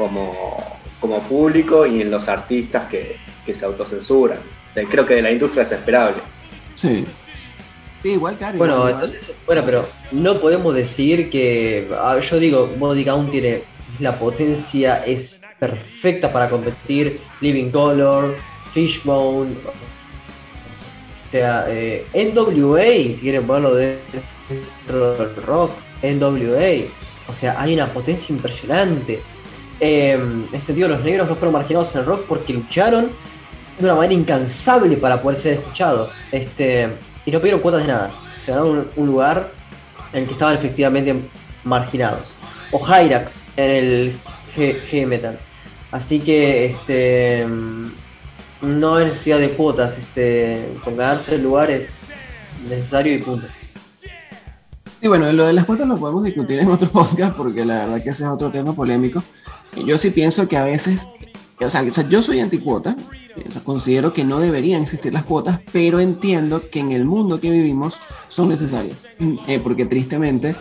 como, 0.00 0.56
como, 0.98 1.20
público 1.24 1.84
y 1.86 2.00
en 2.00 2.10
los 2.10 2.28
artistas 2.28 2.88
que, 2.88 3.16
se 3.52 3.64
autocensuran. 3.64 4.38
Creo 4.88 5.04
que 5.04 5.14
de 5.14 5.22
la 5.22 5.32
industria 5.32 5.64
es 5.64 5.72
esperable. 5.72 6.18
Sí. 6.76 7.04
Sí, 7.98 8.12
igual, 8.12 8.36
claro. 8.36 8.58
Bueno, 8.58 8.88
entonces, 8.88 9.32
bueno, 9.44 9.62
pero 9.66 9.88
no 10.12 10.38
podemos 10.38 10.72
decir 10.72 11.28
que. 11.28 11.90
Ah, 12.00 12.16
yo 12.20 12.38
digo, 12.38 12.70
Body 12.78 13.04
Count 13.04 13.30
tiene 13.32 13.62
la 13.98 14.16
potencia, 14.16 15.04
es 15.04 15.42
perfecta 15.58 16.32
para 16.32 16.48
competir. 16.48 17.20
Living 17.40 17.70
Color, 17.70 18.36
Fishbone, 18.72 19.56
o 21.30 21.32
sea, 21.32 21.66
eh, 21.68 22.06
NWA, 22.14 23.12
si 23.12 23.20
quieren 23.20 23.46
ponerlo 23.46 23.74
dentro 23.74 25.16
del 25.16 25.36
rock, 25.44 25.72
NWA. 26.02 26.86
O 27.28 27.32
sea, 27.32 27.60
hay 27.60 27.74
una 27.74 27.86
potencia 27.86 28.34
impresionante. 28.34 29.20
Em, 29.80 30.42
en 30.42 30.54
ese 30.54 30.66
sentido, 30.66 30.88
los 30.88 31.02
negros 31.02 31.26
no 31.26 31.34
fueron 31.34 31.54
marginados 31.54 31.94
en 31.94 32.02
el 32.02 32.06
rock 32.06 32.24
porque 32.28 32.52
lucharon 32.52 33.10
de 33.78 33.84
una 33.84 33.94
manera 33.94 34.14
incansable 34.14 34.96
para 34.98 35.22
poder 35.22 35.38
ser 35.38 35.54
escuchados. 35.54 36.12
Este, 36.30 36.90
y 37.24 37.30
no 37.30 37.38
pidieron 37.38 37.60
cuotas 37.60 37.82
de 37.82 37.88
nada. 37.88 38.10
Se 38.44 38.50
ganaron 38.50 38.88
un, 38.94 39.06
lugar 39.06 39.50
en 40.12 40.20
el 40.20 40.26
que 40.26 40.32
estaban 40.32 40.54
efectivamente 40.54 41.14
marginados. 41.64 42.28
O 42.72 42.78
Hyrax 42.78 43.46
en 43.56 43.70
el 43.70 44.16
G, 44.56 45.06
metal. 45.06 45.38
Así 45.90 46.20
que 46.20 46.66
este 46.66 47.46
no 48.60 48.96
hay 48.96 49.06
necesidad 49.06 49.38
de 49.38 49.48
cuotas, 49.48 49.96
este, 49.96 50.74
con 50.84 50.96
ganarse 50.96 51.36
el 51.36 51.42
lugar 51.42 51.70
es 51.70 52.10
necesario 52.68 53.14
y 53.14 53.18
punto. 53.18 53.46
Y 55.02 55.08
bueno, 55.08 55.32
lo 55.32 55.46
de 55.46 55.54
las 55.54 55.64
cuotas 55.64 55.88
lo 55.88 55.96
podemos 55.96 56.22
discutir 56.24 56.58
en 56.60 56.68
otro 56.70 56.88
podcast 56.92 57.34
porque 57.34 57.64
la 57.64 57.86
verdad 57.86 58.02
que 58.02 58.10
ese 58.10 58.24
es 58.24 58.30
otro 58.30 58.50
tema 58.50 58.74
polémico. 58.74 59.22
Yo 59.86 59.98
sí 59.98 60.10
pienso 60.10 60.48
que 60.48 60.56
a 60.56 60.64
veces, 60.64 61.08
o 61.60 61.70
sea, 61.70 61.82
yo 61.82 62.22
soy 62.22 62.40
anticuota, 62.40 62.96
considero 63.64 64.12
que 64.12 64.24
no 64.24 64.40
deberían 64.40 64.82
existir 64.82 65.12
las 65.12 65.24
cuotas, 65.24 65.60
pero 65.72 66.00
entiendo 66.00 66.68
que 66.70 66.80
en 66.80 66.92
el 66.92 67.04
mundo 67.04 67.40
que 67.40 67.50
vivimos 67.50 67.98
son 68.28 68.48
necesarias. 68.48 69.08
Eh, 69.46 69.60
porque 69.60 69.86
tristemente, 69.86 70.54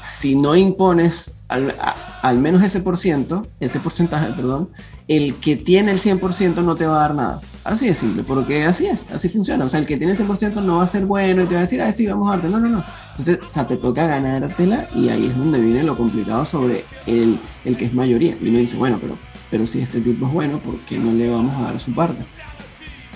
si 0.00 0.36
no 0.36 0.56
impones 0.56 1.32
al, 1.48 1.76
al 2.22 2.38
menos 2.38 2.62
ese 2.62 2.80
por 2.80 2.96
ciento, 2.96 3.46
ese 3.60 3.80
porcentaje, 3.80 4.32
perdón, 4.32 4.70
el 5.08 5.34
que 5.36 5.56
tiene 5.56 5.92
el 5.92 6.00
100% 6.00 6.62
no 6.62 6.76
te 6.76 6.86
va 6.86 6.96
a 6.96 7.08
dar 7.08 7.14
nada. 7.14 7.40
Así 7.64 7.86
de 7.86 7.94
simple, 7.94 8.22
porque 8.24 8.64
así 8.64 8.84
es, 8.84 9.06
así 9.10 9.30
funciona. 9.30 9.64
O 9.64 9.70
sea, 9.70 9.80
el 9.80 9.86
que 9.86 9.96
tiene 9.96 10.12
el 10.12 10.18
100% 10.18 10.62
no 10.62 10.76
va 10.76 10.84
a 10.84 10.86
ser 10.86 11.06
bueno 11.06 11.42
y 11.42 11.46
te 11.46 11.54
va 11.54 11.60
a 11.60 11.64
decir, 11.64 11.80
ah, 11.80 11.90
sí, 11.90 12.06
vamos 12.06 12.28
a 12.28 12.32
darte. 12.32 12.50
No, 12.50 12.60
no, 12.60 12.68
no. 12.68 12.84
Entonces, 13.08 13.38
o 13.40 13.52
sea, 13.52 13.66
te 13.66 13.78
toca 13.78 14.06
ganártela 14.06 14.88
y 14.94 15.08
ahí 15.08 15.26
es 15.26 15.36
donde 15.36 15.60
viene 15.60 15.82
lo 15.82 15.96
complicado 15.96 16.44
sobre 16.44 16.84
el, 17.06 17.40
el 17.64 17.76
que 17.78 17.86
es 17.86 17.94
mayoría. 17.94 18.36
Y 18.38 18.50
uno 18.50 18.58
dice, 18.58 18.76
bueno, 18.76 18.98
pero, 19.00 19.16
pero 19.50 19.64
si 19.64 19.80
este 19.80 20.02
tipo 20.02 20.26
es 20.26 20.32
bueno, 20.32 20.58
¿por 20.58 20.78
qué 20.80 20.98
no 20.98 21.10
le 21.12 21.30
vamos 21.30 21.56
a 21.56 21.62
dar 21.62 21.80
su 21.80 21.94
parte? 21.94 22.26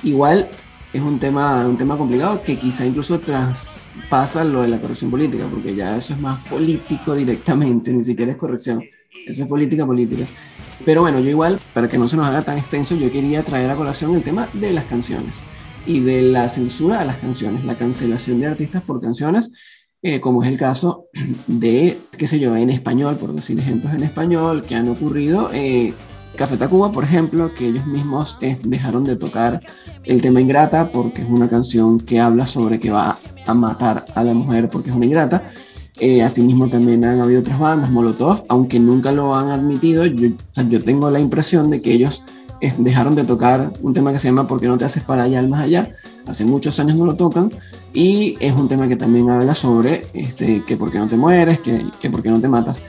Igual 0.02 0.48
es 0.94 1.02
un 1.02 1.18
tema, 1.18 1.66
un 1.66 1.76
tema 1.76 1.98
complicado 1.98 2.42
que 2.42 2.56
quizá 2.58 2.86
incluso 2.86 3.20
traspasa 3.20 4.44
lo 4.44 4.62
de 4.62 4.68
la 4.68 4.80
corrección 4.80 5.10
política, 5.10 5.46
porque 5.50 5.74
ya 5.74 5.94
eso 5.94 6.14
es 6.14 6.20
más 6.20 6.38
político 6.46 7.14
directamente, 7.14 7.92
ni 7.92 8.02
siquiera 8.02 8.32
es 8.32 8.38
corrección. 8.38 8.82
Eso 9.26 9.42
es 9.42 9.48
política 9.48 9.84
política. 9.84 10.24
Pero 10.84 11.02
bueno, 11.02 11.20
yo 11.20 11.30
igual, 11.30 11.58
para 11.74 11.88
que 11.88 11.98
no 11.98 12.08
se 12.08 12.16
nos 12.16 12.26
haga 12.26 12.42
tan 12.42 12.58
extenso, 12.58 12.94
yo 12.96 13.10
quería 13.10 13.42
traer 13.42 13.70
a 13.70 13.76
colación 13.76 14.14
el 14.14 14.22
tema 14.22 14.48
de 14.52 14.72
las 14.72 14.84
canciones 14.84 15.42
y 15.86 16.00
de 16.00 16.22
la 16.22 16.48
censura 16.48 17.00
a 17.00 17.04
las 17.04 17.18
canciones, 17.18 17.64
la 17.64 17.76
cancelación 17.76 18.40
de 18.40 18.46
artistas 18.46 18.82
por 18.82 19.00
canciones, 19.00 19.50
eh, 20.02 20.20
como 20.20 20.42
es 20.42 20.48
el 20.48 20.56
caso 20.56 21.06
de, 21.46 21.98
qué 22.16 22.26
sé 22.26 22.38
yo, 22.38 22.56
en 22.56 22.70
español, 22.70 23.16
por 23.16 23.32
decir 23.32 23.58
ejemplos 23.58 23.94
en 23.94 24.04
español, 24.04 24.62
que 24.62 24.74
han 24.74 24.88
ocurrido. 24.88 25.50
Eh, 25.52 25.94
Café 26.36 26.56
Tacuba, 26.56 26.92
por 26.92 27.02
ejemplo, 27.02 27.52
que 27.52 27.66
ellos 27.66 27.84
mismos 27.86 28.38
eh, 28.42 28.56
dejaron 28.64 29.02
de 29.02 29.16
tocar 29.16 29.60
el 30.04 30.22
tema 30.22 30.40
Ingrata 30.40 30.92
porque 30.92 31.22
es 31.22 31.28
una 31.28 31.48
canción 31.48 31.98
que 31.98 32.20
habla 32.20 32.46
sobre 32.46 32.78
que 32.78 32.90
va 32.90 33.18
a 33.44 33.54
matar 33.54 34.06
a 34.14 34.22
la 34.22 34.34
mujer 34.34 34.70
porque 34.70 34.90
es 34.90 34.94
una 34.94 35.06
ingrata. 35.06 35.42
Eh, 36.00 36.22
asimismo 36.22 36.68
también 36.68 37.04
han 37.04 37.20
habido 37.20 37.40
otras 37.40 37.58
bandas, 37.58 37.90
Molotov, 37.90 38.44
aunque 38.48 38.78
nunca 38.78 39.10
lo 39.10 39.34
han 39.34 39.48
admitido, 39.48 40.06
yo, 40.06 40.30
tengo 40.84 41.10
la 41.10 41.18
impresión 41.18 41.70
de 41.70 41.82
que 41.82 41.92
ellos 41.92 42.22
eh, 42.60 42.72
dejaron 42.78 43.16
de 43.16 43.24
tocar 43.24 43.72
un 43.82 43.94
tema 43.94 44.12
que 44.12 44.18
se 44.18 44.28
llama 44.28 44.46
¿Por 44.46 44.60
qué 44.60 44.68
no 44.68 44.78
te 44.78 44.84
haces 44.84 45.02
para 45.02 45.24
allá, 45.24 45.40
al 45.40 45.48
más 45.48 45.64
allá? 45.64 45.90
Hace 46.26 46.44
muchos 46.44 46.78
años 46.78 46.96
no 46.96 47.04
lo 47.04 47.16
tocan 47.16 47.52
y 47.92 48.36
es 48.38 48.52
un 48.52 48.68
tema 48.68 48.86
que 48.86 48.96
también 48.96 49.28
habla 49.28 49.54
sobre 49.54 50.06
este, 50.14 50.62
que 50.64 50.76
por 50.76 50.92
qué 50.92 50.98
no 50.98 51.08
te 51.08 51.16
mueres, 51.16 51.58
que 51.58 52.10
por 52.10 52.22
qué 52.22 52.30
no 52.30 52.40
te 52.40 52.48
matas 52.48 52.80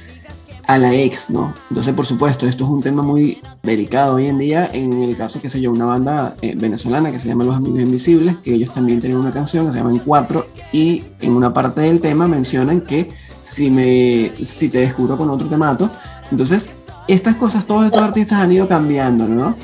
a 0.69 0.77
la 0.77 0.93
ex, 0.93 1.31
¿no? 1.31 1.51
Entonces, 1.71 1.95
por 1.95 2.05
supuesto, 2.05 2.45
esto 2.45 2.63
es 2.63 2.69
un 2.69 2.83
tema 2.83 3.01
muy 3.01 3.41
delicado 3.63 4.17
hoy 4.17 4.27
en 4.27 4.37
día. 4.37 4.69
En 4.71 5.01
el 5.01 5.17
caso, 5.17 5.41
que 5.41 5.49
se 5.49 5.59
yo, 5.59 5.71
una 5.71 5.85
banda 5.85 6.35
eh, 6.43 6.53
venezolana 6.55 7.11
que 7.11 7.17
se 7.17 7.27
llama 7.27 7.43
Los 7.43 7.55
Amigos 7.55 7.79
Invisibles, 7.79 8.37
que 8.37 8.53
ellos 8.53 8.71
también 8.71 9.01
tienen 9.01 9.17
una 9.17 9.31
canción 9.31 9.65
que 9.65 9.71
se 9.71 9.79
llama 9.79 9.89
En 9.89 9.97
Cuatro, 9.97 10.45
y 10.71 11.01
en 11.21 11.35
una 11.35 11.51
parte 11.51 11.81
del 11.81 11.99
tema 11.99 12.27
mencionan 12.27 12.81
que 12.81 13.09
si, 13.39 13.71
me, 13.71 14.31
si 14.45 14.69
te 14.69 14.81
descubro 14.81 15.17
con 15.17 15.31
otro 15.31 15.47
te 15.47 15.57
mato. 15.57 15.89
Entonces, 16.29 16.69
estas 17.07 17.33
cosas, 17.33 17.65
todos 17.65 17.85
estos 17.85 18.03
artistas 18.03 18.37
han 18.37 18.51
ido 18.51 18.67
cambiando, 18.67 19.27
¿no? 19.27 19.55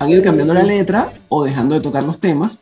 Han 0.00 0.10
ido 0.10 0.24
cambiando 0.24 0.54
la 0.54 0.64
letra 0.64 1.08
o 1.28 1.44
dejando 1.44 1.76
de 1.76 1.82
tocar 1.82 2.02
los 2.02 2.18
temas, 2.18 2.58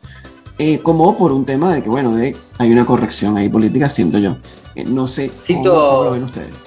eh, 0.59 0.81
como 0.83 1.17
por 1.17 1.31
un 1.31 1.45
tema 1.45 1.73
de 1.73 1.81
que, 1.81 1.89
bueno, 1.89 2.13
de, 2.13 2.35
hay 2.59 2.71
una 2.71 2.85
corrección 2.85 3.37
ahí 3.37 3.49
política, 3.49 3.89
siento 3.89 4.19
yo. 4.19 4.37
Eh, 4.75 4.85
no 4.85 5.07
sé 5.07 5.31
cómo, 5.47 6.03
lo 6.03 6.11
ven 6.11 6.21
ustedes. 6.21 6.66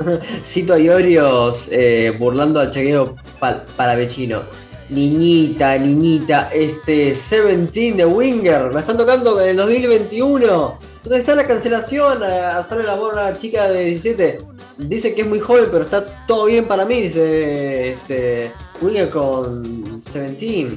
Cito 0.44 0.74
a 0.74 0.78
Iorios 0.78 1.68
eh, 1.70 2.14
burlando 2.18 2.60
a 2.60 2.70
Chaquero 2.70 3.16
para 3.38 3.94
vecino. 3.94 4.42
Niñita, 4.88 5.78
niñita, 5.78 6.50
este 6.52 7.12
17 7.12 7.92
de 7.94 8.04
Winger, 8.04 8.72
la 8.72 8.80
están 8.80 8.96
tocando 8.96 9.40
en 9.40 9.50
el 9.50 9.56
2021. 9.56 10.74
¿Dónde 11.04 11.18
está 11.18 11.34
la 11.34 11.46
cancelación 11.46 12.22
a 12.22 12.58
hacerle 12.58 12.84
la 12.84 12.96
voz 12.96 13.10
a 13.10 13.28
una 13.28 13.38
chica 13.38 13.68
de 13.68 13.84
17? 13.84 14.40
Dice 14.78 15.14
que 15.14 15.22
es 15.22 15.26
muy 15.26 15.38
joven, 15.38 15.66
pero 15.70 15.84
está 15.84 16.04
todo 16.26 16.46
bien 16.46 16.66
para 16.66 16.84
mí, 16.84 17.02
dice 17.02 17.92
este, 17.92 18.52
Winger 18.82 19.10
con 19.10 20.00
17. 20.00 20.76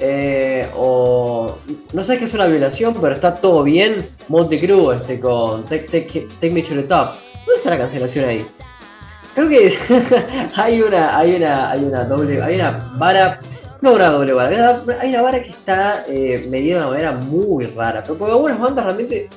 Eh, 0.00 0.68
o 0.76 1.58
no 1.92 2.04
sé 2.04 2.18
qué 2.18 2.26
es 2.26 2.34
una 2.34 2.46
violación, 2.46 2.94
pero 3.00 3.14
está 3.14 3.34
todo 3.34 3.64
bien. 3.64 4.06
Montecruz 4.28 4.96
este, 4.96 5.18
con 5.18 5.64
Take, 5.64 6.28
take, 6.40 6.50
Me 6.50 6.62
to 6.62 6.74
the 6.74 6.84
Top. 6.84 7.10
¿Dónde 7.44 7.56
está 7.56 7.70
la 7.70 7.78
cancelación 7.78 8.24
ahí? 8.24 8.46
Creo 9.38 9.48
que 9.48 9.72
hay 10.56 10.82
una, 10.82 11.16
hay 11.16 11.36
una, 11.36 11.70
hay 11.70 11.84
una 11.84 12.02
doble, 12.02 12.42
hay 12.42 12.56
una 12.56 12.92
vara, 12.96 13.38
no 13.80 13.92
una 13.92 14.10
doble 14.10 14.32
vara, 14.32 14.82
hay 15.00 15.10
una 15.10 15.22
vara 15.22 15.40
que 15.40 15.50
está 15.50 16.02
eh, 16.08 16.44
medida 16.50 16.78
de 16.78 16.80
una 16.80 16.90
manera 16.90 17.12
muy 17.12 17.66
rara, 17.66 18.02
pero 18.02 18.18
porque 18.18 18.32
algunas 18.32 18.58
bandas 18.58 18.84
realmente 18.84 19.28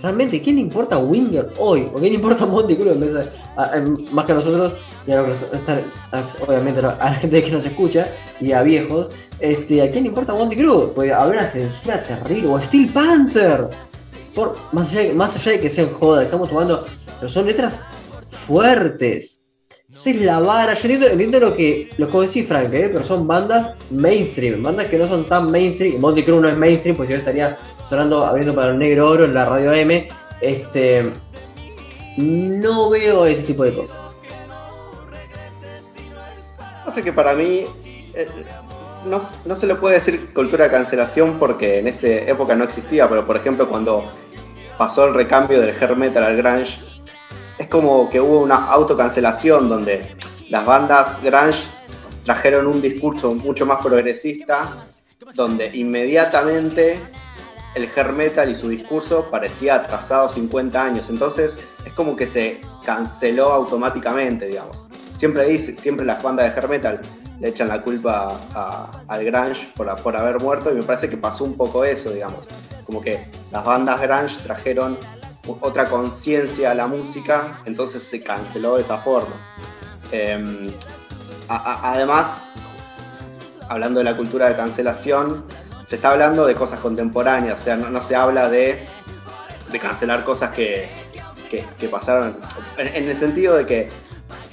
realmente, 0.00 0.40
¿quién 0.40 0.56
le 0.56 0.62
importa 0.62 0.96
Winger 0.96 1.50
hoy? 1.58 1.86
¿O 1.92 1.98
quién 1.98 2.14
le 2.14 2.14
importa 2.14 2.44
a 2.44 2.46
Monty 2.46 2.76
Cruz 2.76 2.96
más 4.10 4.24
que 4.24 4.32
a 4.32 4.34
nosotros? 4.34 4.72
Y 5.06 5.12
a 5.12 5.16
lo 5.18 5.26
que 5.26 5.32
están- 5.54 5.82
obviamente 6.48 6.80
a 6.80 7.10
la 7.10 7.14
gente 7.16 7.42
que 7.42 7.50
nos 7.50 7.66
escucha 7.66 8.08
y 8.40 8.52
a 8.52 8.62
viejos. 8.62 9.10
Este, 9.38 9.82
¿A 9.82 9.90
quién 9.90 10.04
le 10.04 10.08
importa 10.08 10.32
a 10.32 10.34
Monty 10.34 10.56
Cruz? 10.56 10.92
Puede 10.94 11.12
haber 11.12 11.36
una 11.36 11.46
censura 11.46 12.02
terrible. 12.02 12.48
O 12.48 12.58
Steel 12.58 12.88
Panther. 12.88 13.68
Por, 14.34 14.56
más, 14.72 14.90
allá, 14.96 15.12
más 15.12 15.36
allá 15.36 15.52
de 15.52 15.60
que 15.60 15.68
sean 15.68 15.92
joda, 15.92 16.22
estamos 16.22 16.48
tomando. 16.48 16.86
Pero 17.20 17.30
son 17.30 17.44
letras 17.46 17.82
fuertes. 18.30 19.41
Entonces 19.92 20.22
la 20.22 20.40
vara, 20.40 20.72
yo 20.72 20.88
entiendo, 20.88 21.06
entiendo 21.06 21.38
lo 21.38 21.54
que 21.54 21.90
lo 21.98 22.06
que 22.06 22.12
vos 22.12 22.26
decís, 22.26 22.48
Frank, 22.48 22.72
¿eh? 22.72 22.88
pero 22.90 23.04
son 23.04 23.26
bandas 23.26 23.76
mainstream, 23.90 24.62
bandas 24.62 24.86
que 24.86 24.96
no 24.96 25.06
son 25.06 25.24
tan 25.24 25.50
mainstream. 25.50 26.00
Monty 26.00 26.22
Cruz 26.22 26.40
no 26.40 26.48
es 26.48 26.56
mainstream, 26.56 26.96
pues 26.96 27.10
yo 27.10 27.16
estaría 27.16 27.58
sonando, 27.86 28.24
abriendo 28.24 28.54
para 28.54 28.70
el 28.70 28.78
negro 28.78 29.10
oro 29.10 29.26
en 29.26 29.34
la 29.34 29.44
radio 29.44 29.70
M. 29.74 30.08
Este. 30.40 31.12
No 32.16 32.88
veo 32.88 33.26
ese 33.26 33.42
tipo 33.42 33.64
de 33.64 33.74
cosas. 33.74 34.16
No 36.86 36.90
sé 36.90 37.02
que 37.02 37.12
para 37.12 37.34
mí 37.34 37.66
eh, 38.14 38.26
no, 39.04 39.20
no 39.44 39.56
se 39.56 39.66
le 39.66 39.74
puede 39.74 39.96
decir 39.96 40.32
cultura 40.32 40.64
de 40.64 40.70
cancelación 40.70 41.38
porque 41.38 41.80
en 41.80 41.88
esa 41.88 42.08
época 42.08 42.54
no 42.54 42.64
existía, 42.64 43.10
pero 43.10 43.26
por 43.26 43.36
ejemplo 43.36 43.68
cuando 43.68 44.10
pasó 44.78 45.06
el 45.06 45.12
recambio 45.12 45.60
del 45.60 45.76
hair 45.78 45.96
metal 45.96 46.24
al 46.24 46.38
grunge, 46.38 46.78
es 47.62 47.68
como 47.68 48.10
que 48.10 48.20
hubo 48.20 48.40
una 48.40 48.66
autocancelación 48.72 49.68
donde 49.68 50.16
las 50.50 50.66
bandas 50.66 51.22
grunge 51.22 51.62
trajeron 52.24 52.66
un 52.66 52.82
discurso 52.82 53.34
mucho 53.36 53.64
más 53.66 53.80
progresista, 53.80 54.84
donde 55.34 55.70
inmediatamente 55.74 56.98
el 57.76 57.88
hair 57.94 58.12
metal 58.12 58.50
y 58.50 58.56
su 58.56 58.68
discurso 58.68 59.28
parecía 59.30 59.76
atrasado 59.76 60.28
50 60.28 60.84
años. 60.84 61.08
Entonces 61.08 61.56
es 61.86 61.92
como 61.92 62.16
que 62.16 62.26
se 62.26 62.60
canceló 62.84 63.52
automáticamente, 63.52 64.46
digamos. 64.46 64.88
Siempre 65.16 65.46
dice, 65.46 65.76
siempre 65.76 66.04
las 66.04 66.20
bandas 66.20 66.52
de 66.52 66.60
hair 66.60 66.68
metal 66.68 67.00
le 67.38 67.48
echan 67.48 67.68
la 67.68 67.80
culpa 67.80 68.40
al 69.06 69.24
grunge 69.24 69.68
por, 69.76 70.02
por 70.02 70.16
haber 70.16 70.40
muerto 70.40 70.72
y 70.72 70.74
me 70.74 70.82
parece 70.82 71.08
que 71.08 71.16
pasó 71.16 71.44
un 71.44 71.56
poco 71.56 71.84
eso, 71.84 72.10
digamos. 72.10 72.44
Como 72.84 73.00
que 73.00 73.24
las 73.52 73.64
bandas 73.64 74.00
grunge 74.00 74.42
trajeron 74.42 74.98
otra 75.46 75.86
conciencia 75.86 76.70
a 76.70 76.74
la 76.74 76.86
música, 76.86 77.60
entonces 77.64 78.02
se 78.02 78.22
canceló 78.22 78.76
de 78.76 78.82
esa 78.82 78.98
forma. 78.98 79.34
Em, 80.12 80.70
además, 81.48 82.48
hablando 83.68 83.98
de 83.98 84.04
la 84.04 84.16
cultura 84.16 84.48
de 84.48 84.56
cancelación, 84.56 85.44
se 85.86 85.96
está 85.96 86.10
hablando 86.10 86.46
de 86.46 86.54
cosas 86.54 86.80
contemporáneas, 86.80 87.60
o 87.60 87.64
sea, 87.64 87.76
no, 87.76 88.00
se 88.00 88.14
habla 88.14 88.48
de, 88.48 88.86
cancelar 89.80 90.24
cosas 90.24 90.54
que, 90.54 90.88
pasaron, 91.90 92.36
en, 92.78 93.08
el 93.08 93.16
sentido 93.16 93.56
de 93.56 93.66
que 93.66 93.88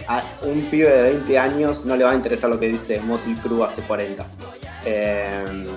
a 0.08 0.24
un 0.42 0.62
pibe 0.64 0.90
de 0.90 1.14
20 1.14 1.40
años 1.40 1.86
no 1.86 1.96
le 1.96 2.04
va 2.04 2.12
a 2.12 2.16
interesar 2.16 2.50
lo 2.50 2.60
que 2.60 2.68
dice 2.68 3.00
Motley 3.00 3.36
Crue 3.36 3.66
hace 3.66 3.82
40. 3.84 4.26
Eh, 4.86 5.68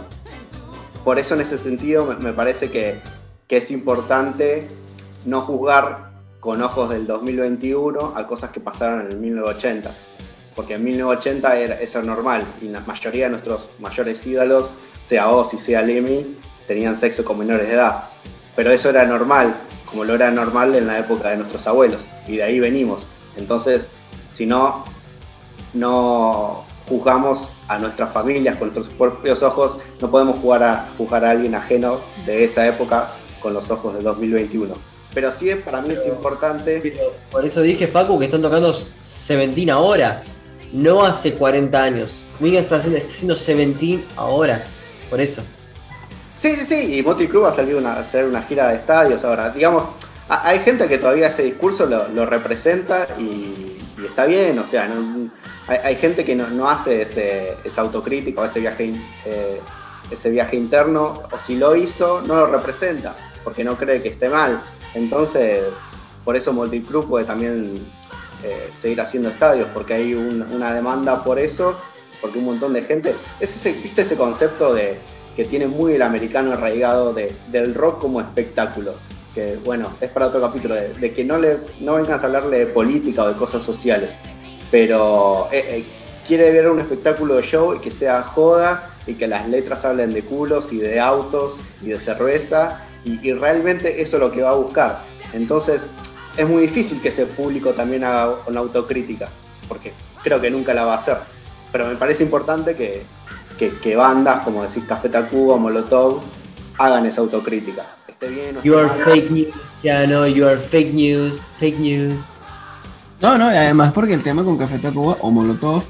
por 1.04 1.18
eso 1.18 1.34
en 1.34 1.42
ese 1.42 1.58
sentido 1.58 2.06
me, 2.06 2.32
parece 2.32 2.70
que 2.70 3.00
es 3.48 3.70
importante 3.70 4.68
no 5.24 5.40
juzgar 5.42 6.12
con 6.40 6.62
ojos 6.62 6.90
del 6.90 7.06
2021 7.06 8.14
a 8.16 8.26
cosas 8.26 8.50
que 8.50 8.60
pasaron 8.60 9.02
en 9.02 9.12
el 9.12 9.18
1980 9.18 9.90
porque 10.54 10.74
en 10.74 10.84
1980 10.84 11.58
era, 11.58 11.80
eso 11.80 11.98
era 11.98 12.06
normal 12.06 12.44
y 12.60 12.68
la 12.68 12.80
mayoría 12.80 13.24
de 13.24 13.30
nuestros 13.30 13.70
mayores 13.78 14.26
ídolos, 14.26 14.70
sea 15.04 15.30
Ozzy, 15.30 15.58
sea 15.58 15.82
Lemmy, 15.82 16.36
tenían 16.66 16.96
sexo 16.96 17.24
con 17.24 17.38
menores 17.38 17.68
de 17.68 17.74
edad. 17.74 18.04
Pero 18.54 18.70
eso 18.70 18.90
era 18.90 19.04
normal, 19.04 19.54
como 19.86 20.04
lo 20.04 20.14
era 20.14 20.30
normal 20.30 20.74
en 20.74 20.86
la 20.86 20.98
época 20.98 21.30
de 21.30 21.38
nuestros 21.38 21.66
abuelos, 21.66 22.06
y 22.26 22.36
de 22.36 22.42
ahí 22.42 22.60
venimos. 22.60 23.06
Entonces, 23.36 23.88
si 24.30 24.44
no, 24.44 24.84
no 25.72 26.64
juzgamos 26.86 27.48
a 27.68 27.78
nuestras 27.78 28.12
familias 28.12 28.56
con 28.56 28.72
nuestros 28.72 28.94
propios 28.96 29.42
ojos, 29.42 29.78
no 30.00 30.10
podemos 30.10 30.38
jugar 30.40 30.62
a, 30.62 30.88
juzgar 30.98 31.24
a 31.24 31.30
alguien 31.30 31.54
ajeno 31.54 31.98
de 32.26 32.44
esa 32.44 32.66
época 32.66 33.10
con 33.40 33.54
los 33.54 33.70
ojos 33.70 33.94
del 33.94 34.04
2021. 34.04 34.91
Pero 35.14 35.32
sí, 35.32 35.50
es, 35.50 35.56
para 35.58 35.80
mí 35.82 35.92
es 35.94 36.06
importante 36.06 36.94
Por 37.30 37.44
eso 37.44 37.60
dije, 37.60 37.86
Facu, 37.86 38.18
que 38.18 38.24
están 38.26 38.40
tocando 38.42 38.72
Seventeen 39.04 39.70
ahora, 39.70 40.22
no 40.72 41.04
hace 41.04 41.34
40 41.34 41.82
años. 41.82 42.22
Winger 42.40 42.60
está 42.60 42.76
haciendo, 42.76 42.96
está 42.98 43.10
haciendo 43.10 43.36
Seventeen 43.36 44.04
ahora, 44.16 44.64
por 45.10 45.20
eso. 45.20 45.42
Sí, 46.38 46.56
sí, 46.56 46.64
sí, 46.64 46.96
y 46.98 47.02
Motley 47.02 47.28
Crue 47.28 47.42
va 47.42 47.50
a 47.50 47.52
salir 47.52 47.76
una, 47.76 47.92
a 47.94 48.00
hacer 48.00 48.24
una 48.24 48.42
gira 48.42 48.68
de 48.68 48.76
estadios 48.76 49.22
ahora. 49.24 49.50
Digamos, 49.50 49.84
a- 50.28 50.48
hay 50.48 50.60
gente 50.60 50.88
que 50.88 50.98
todavía 50.98 51.28
ese 51.28 51.42
discurso 51.44 51.86
lo, 51.86 52.08
lo 52.08 52.26
representa 52.26 53.06
y, 53.18 53.78
y 53.98 54.06
está 54.08 54.24
bien, 54.24 54.58
o 54.58 54.64
sea, 54.64 54.88
no- 54.88 55.30
hay, 55.68 55.78
hay 55.84 55.96
gente 55.96 56.24
que 56.24 56.34
no, 56.34 56.48
no 56.48 56.68
hace 56.68 57.02
ese, 57.02 57.54
esa 57.64 57.82
autocrítica 57.82 58.40
o 58.40 58.44
ese 58.46 58.58
viaje, 58.60 58.92
eh, 59.26 59.60
ese 60.10 60.30
viaje 60.30 60.56
interno, 60.56 61.22
o 61.30 61.38
si 61.38 61.54
lo 61.56 61.76
hizo, 61.76 62.22
no 62.22 62.34
lo 62.34 62.46
representa, 62.46 63.14
porque 63.44 63.62
no 63.62 63.76
cree 63.76 64.02
que 64.02 64.08
esté 64.08 64.28
mal. 64.28 64.60
Entonces, 64.95 65.64
por 66.24 66.36
eso 66.36 66.53
Crue 66.88 67.03
puede 67.07 67.24
también 67.24 67.74
eh, 68.45 68.70
seguir 68.78 69.01
haciendo 69.01 69.28
estadios, 69.30 69.68
porque 69.72 69.95
hay 69.95 70.14
un- 70.14 70.43
una 70.53 70.72
demanda 70.74 71.22
por 71.22 71.38
eso, 71.38 71.76
porque 72.20 72.38
un 72.38 72.45
montón 72.47 72.72
de 72.72 72.82
gente... 72.82 73.14
Es 73.40 73.55
ese, 73.57 73.72
¿Viste 73.72 74.03
ese 74.03 74.16
concepto 74.16 74.74
de 74.74 74.97
que 75.36 75.45
tiene 75.45 75.66
muy 75.66 75.95
el 75.95 76.03
americano 76.03 76.53
arraigado 76.53 77.12
de, 77.14 77.34
del 77.49 77.74
rock 77.74 78.01
como 78.01 78.20
espectáculo? 78.20 78.95
Que 79.34 79.59
bueno, 79.64 79.88
es 80.01 80.11
para 80.11 80.26
otro 80.26 80.40
capítulo, 80.40 80.74
de, 80.74 80.93
de 80.95 81.12
que 81.12 81.24
no, 81.24 81.38
le, 81.38 81.59
no 81.80 81.95
vengas 81.95 82.22
a 82.22 82.26
hablarle 82.26 82.59
de 82.59 82.66
política 82.66 83.22
o 83.24 83.28
de 83.28 83.34
cosas 83.36 83.62
sociales, 83.62 84.11
pero 84.70 85.49
eh, 85.53 85.64
eh, 85.78 85.84
quiere 86.26 86.51
ver 86.51 86.68
un 86.68 86.80
espectáculo 86.80 87.36
de 87.36 87.43
show 87.43 87.74
y 87.74 87.78
que 87.78 87.90
sea 87.90 88.22
joda 88.22 88.90
y 89.07 89.14
que 89.14 89.26
las 89.26 89.49
letras 89.49 89.84
hablen 89.84 90.12
de 90.12 90.22
culos 90.22 90.72
y 90.72 90.78
de 90.78 91.01
autos 91.01 91.57
y 91.82 91.88
de 91.88 92.01
cerveza 92.01 92.84
y, 93.05 93.28
y 93.28 93.32
realmente 93.32 94.00
eso 94.03 94.16
es 94.16 94.22
lo 94.22 94.30
que 94.32 94.42
va 94.42 94.50
a 94.50 94.55
buscar. 94.55 95.03
Entonces 95.32 95.86
es 96.36 96.48
muy 96.48 96.62
difícil 96.62 97.00
que 97.00 97.09
ese 97.09 97.26
público 97.26 97.70
también 97.70 98.05
haga 98.05 98.36
una 98.46 98.61
autocrítica, 98.61 99.28
porque 99.68 99.92
creo 100.22 100.40
que 100.40 100.50
nunca 100.50 100.72
la 100.74 100.84
va 100.84 100.94
a 100.94 100.96
hacer. 100.96 101.16
Pero 101.70 101.86
me 101.86 101.96
parece 101.96 102.24
importante 102.24 102.74
que, 102.74 103.03
que, 103.59 103.70
que 103.78 103.96
bandas 103.96 104.44
como 104.44 104.62
decir 104.62 104.86
Café 104.86 105.09
Tacuba, 105.09 105.57
Molotov, 105.57 106.20
hagan 106.78 107.07
esa 107.07 107.20
autocrítica. 107.20 107.86
Esté 108.09 108.28
bien 108.28 108.59
You 108.62 108.76
are 108.78 108.88
mal. 108.88 108.96
fake 108.96 109.30
news, 109.30 109.55
ya 109.82 110.07
no, 110.07 110.26
you 110.26 110.46
are 110.46 110.59
fake 110.59 110.92
news, 110.92 111.42
fake 111.59 111.78
news. 111.78 112.34
No, 113.20 113.38
no, 113.38 113.53
y 113.53 113.57
además 113.57 113.92
porque 113.92 114.14
el 114.14 114.22
tema 114.22 114.44
con 114.44 114.59
Café 114.59 114.78
Tacuba 114.78 115.16
o 115.20 115.30
Molotov, 115.30 115.84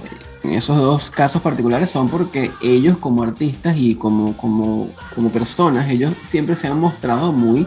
esos 0.50 0.76
dos 0.76 1.10
casos 1.10 1.42
particulares, 1.42 1.90
son 1.90 2.08
porque 2.08 2.50
ellos 2.62 2.98
como 2.98 3.22
artistas 3.22 3.76
y 3.76 3.94
como, 3.94 4.36
como, 4.36 4.88
como 5.14 5.30
personas, 5.30 5.88
ellos 5.90 6.12
siempre 6.22 6.56
se 6.56 6.68
han 6.68 6.80
mostrado 6.80 7.32
muy, 7.32 7.66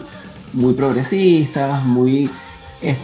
muy 0.52 0.74
progresistas, 0.74 1.84
muy 1.84 2.30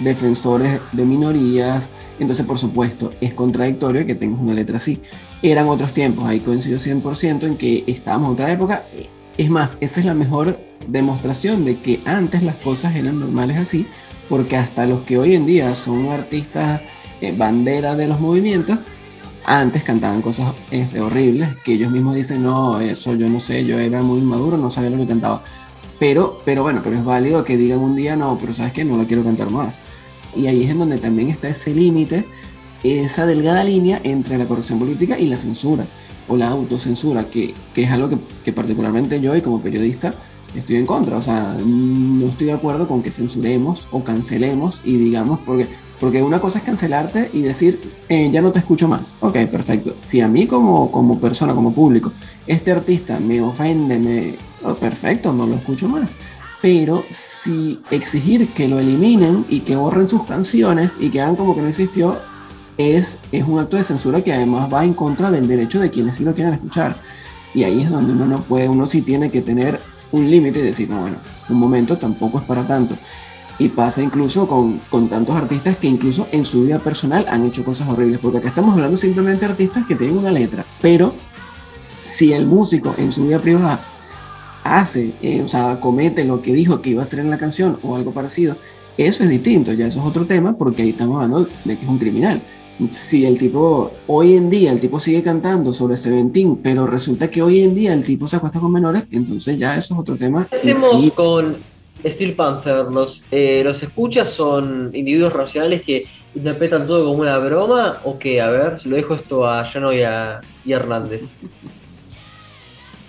defensores 0.01 0.81
de 0.93 1.05
minorías. 1.05 1.91
Entonces, 2.21 2.47
por 2.47 2.59
supuesto, 2.59 3.13
es 3.21 3.35
contradictorio 3.35 4.07
que 4.07 4.15
tengas 4.15 4.41
una 4.41 4.55
letra 4.55 4.77
así. 4.77 5.01
Eran 5.43 5.69
otros 5.69 5.93
tiempos, 5.93 6.27
ahí 6.27 6.41
coincido 6.41 6.79
100% 6.79 7.45
en 7.45 7.57
que 7.57 7.85
estábamos 7.87 8.29
en 8.29 8.33
otra 8.35 8.53
época. 8.53 8.85
Es 9.39 9.51
más, 9.51 9.79
esa 9.81 10.01
es 10.01 10.07
la 10.07 10.15
mejor 10.15 10.61
demostración 10.87 11.65
de 11.65 11.79
que 11.79 12.01
antes 12.05 12.43
las 12.43 12.57
cosas 12.57 12.95
eran 12.95 13.19
normales 13.19 13.57
así 13.57 13.87
porque 14.33 14.57
hasta 14.57 14.87
los 14.87 15.03
que 15.03 15.19
hoy 15.19 15.35
en 15.35 15.45
día 15.45 15.75
son 15.75 16.09
artistas 16.09 16.81
eh, 17.21 17.35
bandera 17.37 17.97
de 17.97 18.09
los 18.09 18.19
movimientos, 18.19 18.79
antes 19.45 19.83
cantaban 19.83 20.23
cosas 20.23 20.55
este, 20.71 21.01
horribles 21.01 21.57
que 21.65 21.75
ellos 21.75 21.91
mismos 21.91 22.15
dicen, 22.15 22.43
no, 22.43 22.81
eso 22.81 23.15
yo 23.15 23.29
no 23.29 23.41
sé, 23.41 23.65
yo 23.65 23.79
era 23.79 24.03
muy 24.03 24.21
inmaduro, 24.21 24.57
no 24.57 24.71
sabía 24.71 24.91
lo 24.91 24.99
que 24.99 25.07
cantaba. 25.07 25.43
Pero, 25.99 26.43
pero 26.45 26.63
bueno, 26.63 26.81
pero 26.83 26.97
es 26.97 27.05
válido 27.05 27.45
que 27.45 27.57
digan 27.57 27.79
un 27.79 27.97
día, 27.97 28.17
no, 28.17 28.39
pero 28.39 28.53
sabes 28.53 28.73
que 28.73 28.85
no 28.85 28.97
lo 28.97 29.07
quiero 29.07 29.25
cantar 29.25 29.51
más. 29.51 29.81
Y 30.35 30.47
ahí 30.47 30.65
es 30.65 30.71
en 30.71 30.79
donde 30.79 30.99
también 30.99 31.29
está 31.29 31.49
ese 31.49 31.75
límite, 31.75 32.27
esa 32.83 33.27
delgada 33.27 33.63
línea 33.65 34.01
entre 34.03 34.39
la 34.39 34.47
corrupción 34.47 34.79
política 34.79 35.19
y 35.19 35.27
la 35.27 35.37
censura, 35.37 35.87
o 36.29 36.37
la 36.37 36.49
autocensura, 36.49 37.25
que, 37.25 37.55
que 37.75 37.83
es 37.83 37.91
algo 37.91 38.09
que, 38.09 38.19
que 38.45 38.53
particularmente 38.53 39.21
yo 39.21 39.37
y 39.37 39.43
como 39.43 39.61
periodista 39.61 40.15
estoy 40.55 40.77
en 40.77 40.87
contra. 40.87 41.17
O 41.17 41.23
sea, 41.23 41.57
no 41.65 42.27
estoy 42.27 42.49
de 42.49 42.53
acuerdo 42.53 42.87
con 42.87 43.03
que 43.03 43.11
censuremos 43.11 43.89
o 43.91 44.05
cancelemos 44.05 44.83
y 44.85 44.97
digamos, 44.97 45.41
porque, 45.41 45.67
porque 46.01 46.23
una 46.23 46.41
cosa 46.41 46.59
es 46.59 46.65
cancelarte 46.65 47.31
y 47.33 47.43
decir, 47.43 47.81
eh, 48.09 48.31
ya 48.33 48.43
no 48.43 48.53
te 48.53 48.59
escucho 48.59 48.89
más. 48.89 49.15
Ok, 49.21 49.39
perfecto. 49.51 49.97
Si 50.01 50.21
a 50.21 50.29
mí 50.29 50.47
como, 50.47 50.91
como 50.91 51.19
persona, 51.19 51.55
como 51.55 51.73
público, 51.73 52.13
este 52.47 52.73
artista 52.73 53.21
me 53.21 53.41
ofende, 53.41 53.99
me, 53.99 54.37
oh, 54.65 54.75
perfecto, 54.75 55.33
no 55.33 55.47
lo 55.47 55.55
escucho 55.55 55.89
más. 55.89 56.17
Pero 56.61 57.05
si 57.09 57.81
exigir 57.91 58.49
que 58.51 58.69
lo 58.69 58.79
eliminen 58.79 59.45
y 59.49 59.61
que 59.61 59.75
borren 59.75 60.07
sus 60.07 60.25
canciones 60.25 60.97
y 61.01 61.11
que 61.11 61.21
hagan 61.21 61.35
como 61.35 61.57
que 61.57 61.61
no 61.61 61.69
existió, 61.69 62.17
es, 62.79 63.19
es 63.33 63.45
un 63.45 63.59
acto 63.59 63.77
de 63.77 63.85
censura 63.85 64.23
que 64.23 64.33
además 64.33 64.73
va 64.73 64.85
en 64.85 64.95
contra 64.95 65.31
del 65.31 65.49
derecho 65.49 65.81
de 65.81 65.91
quienes 65.91 66.17
sí 66.17 66.25
lo 66.25 66.35
quieren 66.35 66.55
escuchar. 66.55 66.97
Y 67.55 67.65
ahí 67.65 67.83
es 67.83 67.91
donde 67.91 68.13
uno 68.13 68.27
no 68.27 68.43
puede, 68.43 68.69
uno 68.69 68.87
sí 68.87 69.03
tiene 69.03 69.31
que 69.31 69.43
tener 69.43 69.81
un 70.13 70.31
límite 70.31 70.61
y 70.61 70.63
decir, 70.63 70.89
no, 70.89 71.01
bueno, 71.01 71.17
un 71.49 71.59
momento 71.59 71.97
tampoco 71.97 72.39
es 72.39 72.45
para 72.45 72.67
tanto. 72.67 72.97
Y 73.59 73.69
pasa 73.69 74.03
incluso 74.03 74.47
con, 74.47 74.81
con, 74.91 75.09
tantos 75.09 75.37
artistas 75.37 75.77
que 75.77 75.87
incluso 75.87 76.27
en 76.33 76.45
su 76.45 76.65
vida 76.65 76.79
personal 76.79 77.25
han 77.29 77.45
hecho 77.45 77.65
cosas 77.65 77.89
horribles, 77.89 78.19
porque 78.19 78.39
acá 78.39 78.49
estamos 78.49 78.75
hablando 78.75 78.97
simplemente 78.97 79.45
de 79.45 79.53
artistas 79.53 79.87
que 79.87 79.95
tienen 79.95 80.19
una 80.19 80.31
letra, 80.31 80.65
pero 80.81 81.15
si 81.95 82.33
el 82.33 82.47
músico 82.47 82.95
en 82.97 83.13
su 83.13 83.27
vida 83.27 83.39
privada 83.39 83.81
hace, 84.65 85.15
eh, 85.23 85.43
o 85.43 85.49
sea, 85.49 85.81
comete 85.81 86.25
lo 86.25 86.41
que 86.41 86.53
dijo 86.53 86.81
que 86.81 86.91
iba 86.91 87.03
a 87.03 87.05
hacer 87.05 87.19
en 87.19 87.31
la 87.31 87.39
canción 87.39 87.79
o 87.83 87.97
algo 87.97 88.13
parecido, 88.13 88.57
eso 88.97 89.25
es 89.25 89.31
distinto, 89.31 89.73
ya 89.73 89.87
eso 89.87 90.01
es 90.01 90.07
otro 90.07 90.27
tema 90.27 90.57
porque 90.57 90.83
ahí 90.83 90.91
estamos 90.91 91.17
hablando 91.17 91.49
de 91.65 91.77
que 91.77 91.83
es 91.83 91.89
un 91.89 91.99
criminal. 91.99 92.43
Si 92.91 93.27
el 93.27 93.39
tipo, 93.39 93.93
hoy 94.07 94.35
en 94.37 94.51
día 94.51 94.73
el 94.73 94.81
tipo 94.81 94.99
sigue 94.99 95.23
cantando 95.23 95.73
sobre 95.73 95.97
Seventeen, 95.97 96.57
pero 96.57 96.87
resulta 96.87 97.29
que 97.29 97.43
hoy 97.43 97.63
en 97.63 97.75
día 97.75 97.95
el 97.95 98.03
tipo 98.03 98.27
se 98.27 98.37
acuesta 98.37 98.61
con 98.61 98.73
menores, 98.73 99.05
entonces 99.11 99.59
ya 99.59 99.77
eso 99.77 99.95
es 99.95 100.01
otro 100.01 100.17
tema. 100.17 100.49
¿Qué 100.49 100.57
hacemos 100.57 101.13
con 101.13 101.57
Steel 102.05 102.35
Panther? 102.35 102.87
¿Los, 102.87 103.25
eh, 103.31 103.63
¿Los 103.65 103.83
escuchas 103.83 104.29
son 104.29 104.91
individuos 104.95 105.33
racionales 105.33 105.83
que 105.83 106.05
interpretan 106.35 106.87
todo 106.87 107.05
como 107.05 107.21
una 107.21 107.39
broma 107.39 107.99
o 108.05 108.19
qué? 108.19 108.41
A 108.41 108.51
ver, 108.51 108.79
se 108.79 108.89
lo 108.89 108.97
dejo 108.97 109.15
esto 109.15 109.47
a 109.47 109.65
Llano 109.65 109.93
y 109.93 110.03
a, 110.03 110.41
y 110.65 110.73
a 110.73 110.77
Hernández. 110.77 111.35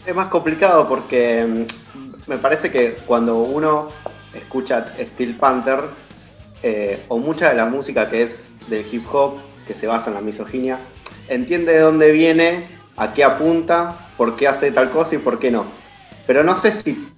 Es 0.05 0.15
más 0.15 0.27
complicado 0.27 0.87
porque 0.87 1.45
mm, 1.45 2.29
me 2.29 2.37
parece 2.37 2.69
que 2.69 2.97
cuando 3.05 3.37
uno 3.37 3.87
escucha 4.33 4.85
Steel 4.99 5.37
Panther, 5.37 5.79
eh, 6.61 7.03
o 7.09 7.17
mucha 7.17 7.49
de 7.49 7.55
la 7.55 7.65
música 7.65 8.09
que 8.09 8.23
es 8.23 8.49
del 8.69 8.85
hip 8.91 9.03
hop, 9.11 9.35
que 9.67 9.73
se 9.73 9.87
basa 9.87 10.09
en 10.09 10.15
la 10.15 10.21
misoginia, 10.21 10.79
entiende 11.27 11.73
de 11.73 11.79
dónde 11.79 12.11
viene, 12.11 12.63
a 12.97 13.13
qué 13.13 13.23
apunta, 13.23 13.95
por 14.17 14.35
qué 14.35 14.47
hace 14.47 14.71
tal 14.71 14.89
cosa 14.89 15.15
y 15.15 15.17
por 15.19 15.39
qué 15.39 15.51
no. 15.51 15.65
Pero 16.27 16.43
no 16.43 16.57
sé 16.57 16.71
si 16.71 17.09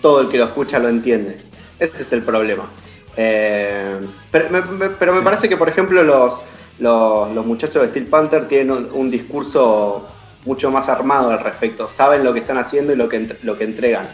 todo 0.00 0.20
el 0.20 0.28
que 0.28 0.38
lo 0.38 0.44
escucha 0.44 0.78
lo 0.78 0.88
entiende. 0.88 1.42
Ese 1.78 2.02
es 2.02 2.12
el 2.12 2.22
problema. 2.22 2.70
Eh, 3.16 4.00
pero, 4.30 4.50
me, 4.50 5.22
parece 5.22 5.48
que, 5.48 5.56
por 5.56 5.68
ejemplo, 5.68 6.02
los, 6.02 6.40
los, 6.78 7.46
muchachos 7.46 7.82
de 7.82 7.88
Steel 7.88 8.06
Panther 8.06 8.48
tienen 8.48 8.88
un, 8.92 9.10
discurso 9.10 10.06
mucho 10.44 10.70
más 10.70 10.88
armado 10.88 11.30
al 11.30 11.40
respecto. 11.40 11.88
Saben 11.88 12.24
lo 12.24 12.32
que 12.32 12.40
están 12.40 12.58
haciendo 12.58 12.92
y 12.92 12.96
lo 12.96 13.08
que, 13.08 13.36
lo 13.42 13.56
que 13.56 13.64
entregan. 13.64 14.06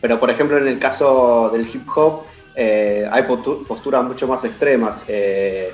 Pero 0.00 0.18
por 0.18 0.30
ejemplo 0.30 0.58
en 0.58 0.66
el 0.66 0.78
caso 0.78 1.50
del 1.52 1.68
hip 1.68 1.86
hop 1.94 2.22
eh, 2.54 3.08
hay 3.10 3.22
posturas 3.24 4.04
mucho 4.04 4.26
más 4.26 4.44
extremas 4.44 5.02
eh, 5.06 5.72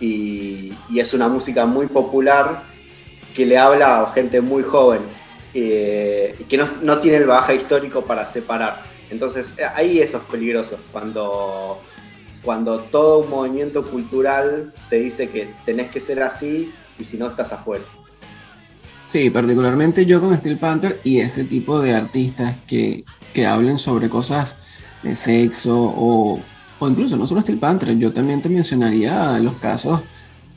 y, 0.00 0.72
es 0.96 1.12
una 1.14 1.28
música 1.28 1.66
muy 1.66 1.86
popular 1.86 2.62
que 3.34 3.46
le 3.46 3.58
habla 3.58 4.02
a 4.02 4.12
gente 4.12 4.40
muy 4.40 4.62
joven 4.62 5.00
eh, 5.52 6.34
que 6.48 6.58
no, 6.58 6.98
tiene 6.98 7.18
el 7.18 7.26
baja 7.26 7.54
histórico 7.54 8.04
para 8.04 8.26
separar. 8.26 8.82
Entonces 9.10 9.52
ahí 9.74 10.00
eso 10.00 10.18
es 10.18 10.24
peligroso, 10.24 10.78
cuando, 10.92 11.80
cuando 12.42 12.80
todo 12.80 13.20
un 13.20 13.30
movimiento 13.30 13.82
cultural 13.82 14.72
te 14.90 14.96
dice 14.96 15.28
que 15.28 15.48
tenés 15.64 15.90
que 15.90 16.00
ser 16.00 16.22
así 16.22 16.72
y 16.98 17.04
si 17.04 17.16
no 17.16 17.28
estás 17.28 17.52
afuera. 17.52 17.84
Sí, 19.06 19.30
particularmente 19.30 20.04
yo 20.04 20.20
con 20.20 20.36
Steel 20.36 20.58
Panther 20.58 21.00
y 21.04 21.20
ese 21.20 21.44
tipo 21.44 21.80
de 21.80 21.94
artistas 21.94 22.58
que, 22.66 23.04
que 23.32 23.46
hablen 23.46 23.78
sobre 23.78 24.08
cosas 24.08 24.56
de 25.02 25.14
sexo 25.14 25.74
o, 25.96 26.40
o 26.78 26.88
incluso 26.88 27.16
no 27.16 27.26
solo 27.26 27.40
Steel 27.40 27.58
Panther, 27.58 27.96
yo 27.96 28.12
también 28.12 28.42
te 28.42 28.48
mencionaría 28.48 29.38
los 29.38 29.54
casos 29.54 30.02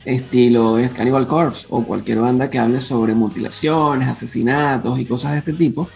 estilo 0.04 0.78
Cannibal 0.94 1.26
Corpse 1.26 1.66
o 1.70 1.82
cualquier 1.84 2.20
banda 2.20 2.50
que 2.50 2.58
hable 2.58 2.80
sobre 2.80 3.14
mutilaciones, 3.14 4.08
asesinatos 4.08 4.98
y 4.98 5.06
cosas 5.06 5.32
de 5.32 5.38
este 5.38 5.52
tipo. 5.52 5.88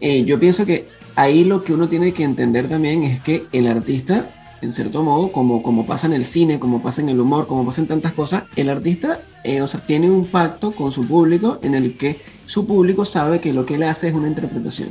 Eh, 0.00 0.24
yo 0.24 0.38
pienso 0.38 0.66
que 0.66 0.88
ahí 1.16 1.44
lo 1.44 1.64
que 1.64 1.72
uno 1.72 1.88
tiene 1.88 2.12
que 2.12 2.24
entender 2.24 2.68
también 2.68 3.02
es 3.04 3.20
que 3.20 3.46
el 3.52 3.66
artista, 3.66 4.30
en 4.60 4.72
cierto 4.72 5.02
modo, 5.02 5.32
como, 5.32 5.62
como 5.62 5.86
pasa 5.86 6.06
en 6.06 6.12
el 6.12 6.24
cine, 6.24 6.58
como 6.58 6.82
pasa 6.82 7.02
en 7.02 7.08
el 7.08 7.20
humor, 7.20 7.46
como 7.46 7.64
pasa 7.64 7.80
en 7.80 7.88
tantas 7.88 8.12
cosas, 8.12 8.44
el 8.56 8.68
artista 8.68 9.20
eh, 9.44 9.60
o 9.60 9.66
sea, 9.66 9.80
tiene 9.80 10.10
un 10.10 10.26
pacto 10.26 10.72
con 10.72 10.92
su 10.92 11.06
público 11.06 11.58
en 11.62 11.74
el 11.74 11.96
que 11.96 12.20
su 12.46 12.66
público 12.66 13.04
sabe 13.04 13.40
que 13.40 13.52
lo 13.52 13.66
que 13.66 13.74
él 13.74 13.82
hace 13.82 14.08
es 14.08 14.14
una 14.14 14.28
interpretación 14.28 14.90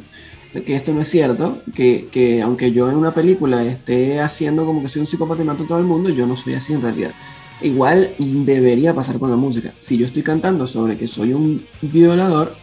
que 0.60 0.76
esto 0.76 0.94
no 0.94 1.02
es 1.02 1.08
cierto, 1.08 1.62
que, 1.74 2.10
que, 2.12 2.42
aunque 2.42 2.72
yo 2.72 2.90
en 2.90 2.98
una 2.98 3.14
película 3.14 3.64
esté 3.64 4.20
haciendo 4.20 4.66
como 4.66 4.82
que 4.82 4.90
soy 4.90 5.00
un 5.00 5.06
psicópata 5.06 5.42
y 5.42 5.46
mato 5.46 5.64
a 5.64 5.68
todo 5.68 5.78
el 5.78 5.86
mundo, 5.86 6.10
yo 6.10 6.28
no 6.28 6.36
soy 6.36 6.54
así 6.54 6.74
en 6.74 6.82
realidad. 6.82 7.12
Igual 7.62 8.16
debería 8.20 8.94
pasar 8.94 9.20
con 9.20 9.30
la 9.30 9.38
música. 9.38 9.74
Si 9.78 9.98
yo 9.98 10.06
estoy 10.06 10.24
cantando 10.24 10.68
sobre 10.68 10.98
que 10.98 11.08
soy 11.08 11.34
un 11.34 11.66
violador, 11.82 12.56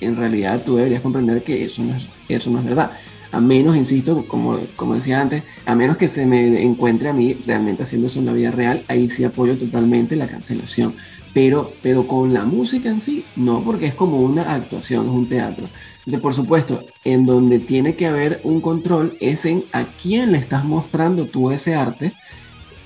en 0.00 0.16
realidad 0.16 0.62
tú 0.64 0.76
deberías 0.76 1.02
comprender 1.02 1.44
que 1.44 1.64
eso 1.64 1.82
no 1.84 1.94
es, 1.94 2.08
eso 2.28 2.50
no 2.50 2.58
es 2.58 2.64
verdad. 2.64 2.90
A 3.32 3.40
menos, 3.40 3.76
insisto, 3.76 4.26
como, 4.26 4.58
como 4.76 4.94
decía 4.94 5.20
antes, 5.20 5.42
a 5.66 5.74
menos 5.74 5.96
que 5.96 6.08
se 6.08 6.26
me 6.26 6.62
encuentre 6.62 7.10
a 7.10 7.12
mí 7.12 7.34
realmente 7.44 7.82
haciendo 7.82 8.06
eso 8.06 8.18
en 8.20 8.26
la 8.26 8.32
vida 8.32 8.50
real, 8.50 8.84
ahí 8.88 9.08
sí 9.08 9.24
apoyo 9.24 9.58
totalmente 9.58 10.16
la 10.16 10.26
cancelación. 10.26 10.94
Pero, 11.34 11.72
pero 11.82 12.06
con 12.06 12.32
la 12.32 12.46
música 12.46 12.88
en 12.88 12.98
sí, 12.98 13.24
no, 13.36 13.62
porque 13.62 13.86
es 13.86 13.94
como 13.94 14.20
una 14.20 14.54
actuación, 14.54 15.06
es 15.06 15.12
un 15.12 15.28
teatro. 15.28 15.68
Entonces, 16.06 16.22
por 16.22 16.34
supuesto, 16.34 16.84
en 17.04 17.26
donde 17.26 17.58
tiene 17.58 17.96
que 17.96 18.06
haber 18.06 18.40
un 18.44 18.60
control 18.60 19.16
es 19.20 19.44
en 19.44 19.64
a 19.72 19.86
quién 19.86 20.30
le 20.30 20.38
estás 20.38 20.64
mostrando 20.64 21.26
tú 21.26 21.50
ese 21.50 21.74
arte 21.74 22.12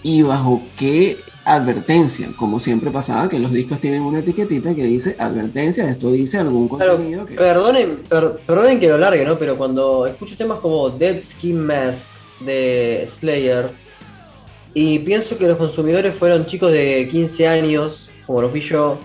y 0.03 0.23
bajo 0.23 0.63
qué 0.75 1.19
advertencia, 1.45 2.31
como 2.35 2.59
siempre 2.59 2.91
pasaba, 2.91 3.29
que 3.29 3.39
los 3.39 3.53
discos 3.53 3.79
tienen 3.79 4.01
una 4.01 4.21
etiquetita 4.21 4.75
que 4.75 4.85
dice 4.85 5.17
advertencia, 5.19 5.87
esto 5.87 6.11
dice 6.11 6.39
algún 6.39 6.67
contenido 6.67 7.27
que... 7.27 7.35
Perdonen, 7.35 7.99
perdonen 8.47 8.81
que 8.81 8.89
lo 8.89 8.97
largue, 8.97 9.27
¿no? 9.27 9.37
Pero 9.37 9.59
cuando 9.59 10.07
escucho 10.07 10.35
temas 10.35 10.59
como 10.61 10.89
Dead 10.89 11.23
Skin 11.23 11.61
Mask 11.61 12.07
de 12.41 13.05
Slayer 13.07 13.71
y 14.73 14.99
pienso 15.01 15.37
que 15.37 15.47
los 15.47 15.59
consumidores 15.59 16.15
fueron 16.15 16.47
chicos 16.47 16.73
de 16.73 17.07
15 17.11 17.49
años, 17.49 18.11
como 18.27 18.41
lo 18.41 18.49
fui 18.49 18.61
yo, 18.61 18.99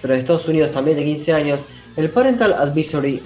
pero 0.00 0.14
de 0.14 0.20
Estados 0.20 0.48
Unidos 0.48 0.70
también 0.70 0.96
de 0.96 1.04
15 1.04 1.34
años, 1.34 1.66
el 1.96 2.08
Parental 2.08 2.54
Advisory 2.54 3.20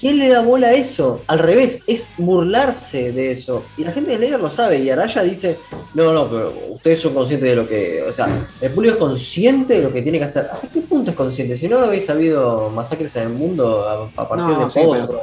¿Quién 0.00 0.18
le 0.18 0.28
da 0.28 0.40
bola 0.40 0.68
a 0.68 0.72
eso? 0.72 1.20
Al 1.26 1.38
revés, 1.38 1.82
es 1.86 2.06
burlarse 2.16 3.12
de 3.12 3.32
eso. 3.32 3.64
Y 3.76 3.84
la 3.84 3.92
gente 3.92 4.10
de 4.10 4.16
Slayer 4.16 4.40
lo 4.40 4.48
sabe. 4.48 4.78
Y 4.78 4.88
Araya 4.88 5.22
dice, 5.22 5.58
no, 5.92 6.14
no, 6.14 6.26
pero 6.26 6.54
ustedes 6.70 7.00
son 7.00 7.12
conscientes 7.12 7.50
de 7.50 7.54
lo 7.54 7.68
que... 7.68 8.02
O 8.08 8.12
sea, 8.12 8.26
el 8.62 8.70
público 8.70 8.94
es 8.94 8.98
consciente 8.98 9.74
de 9.74 9.82
lo 9.82 9.92
que 9.92 10.00
tiene 10.00 10.16
que 10.16 10.24
hacer. 10.24 10.48
¿Hasta 10.50 10.68
qué 10.68 10.80
punto 10.80 11.10
es 11.10 11.16
consciente? 11.16 11.54
Si 11.54 11.68
no 11.68 11.80
habéis 11.80 12.08
habido 12.08 12.70
masacres 12.70 13.14
en 13.16 13.24
el 13.24 13.28
mundo 13.28 14.10
a, 14.16 14.26
partir 14.26 14.56
de 14.56 14.70
sí, 14.70 14.80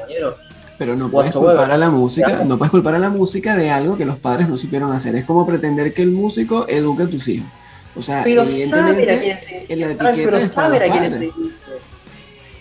pero, 0.07 0.38
pero 0.78 0.95
no 0.95 1.09
puedes 1.09 1.34
culpar 1.34 1.71
a 1.71 1.78
la 1.78 1.89
música, 1.89 2.43
no 2.45 2.59
puedes 2.59 2.69
culpar 2.69 2.93
a 2.93 2.99
la 2.99 3.09
música 3.09 3.55
de 3.55 3.71
algo 3.71 3.97
que 3.97 4.05
los 4.05 4.17
padres 4.17 4.47
no 4.47 4.57
supieron 4.57 4.91
hacer. 4.91 5.15
Es 5.15 5.25
como 5.25 5.43
pretender 5.43 5.91
que 5.91 6.03
el 6.03 6.11
músico 6.11 6.67
eduque 6.67 7.03
a 7.03 7.07
tus 7.07 7.28
hijos. 7.30 7.47
O 7.95 8.01
sea, 8.03 8.23
pero 8.23 8.43
evidentemente 8.43 9.65
en 9.69 9.80
la 9.80 9.88
etiqueta 9.88 10.39
está 10.39 10.69
los 10.69 10.80
padres 10.80 11.32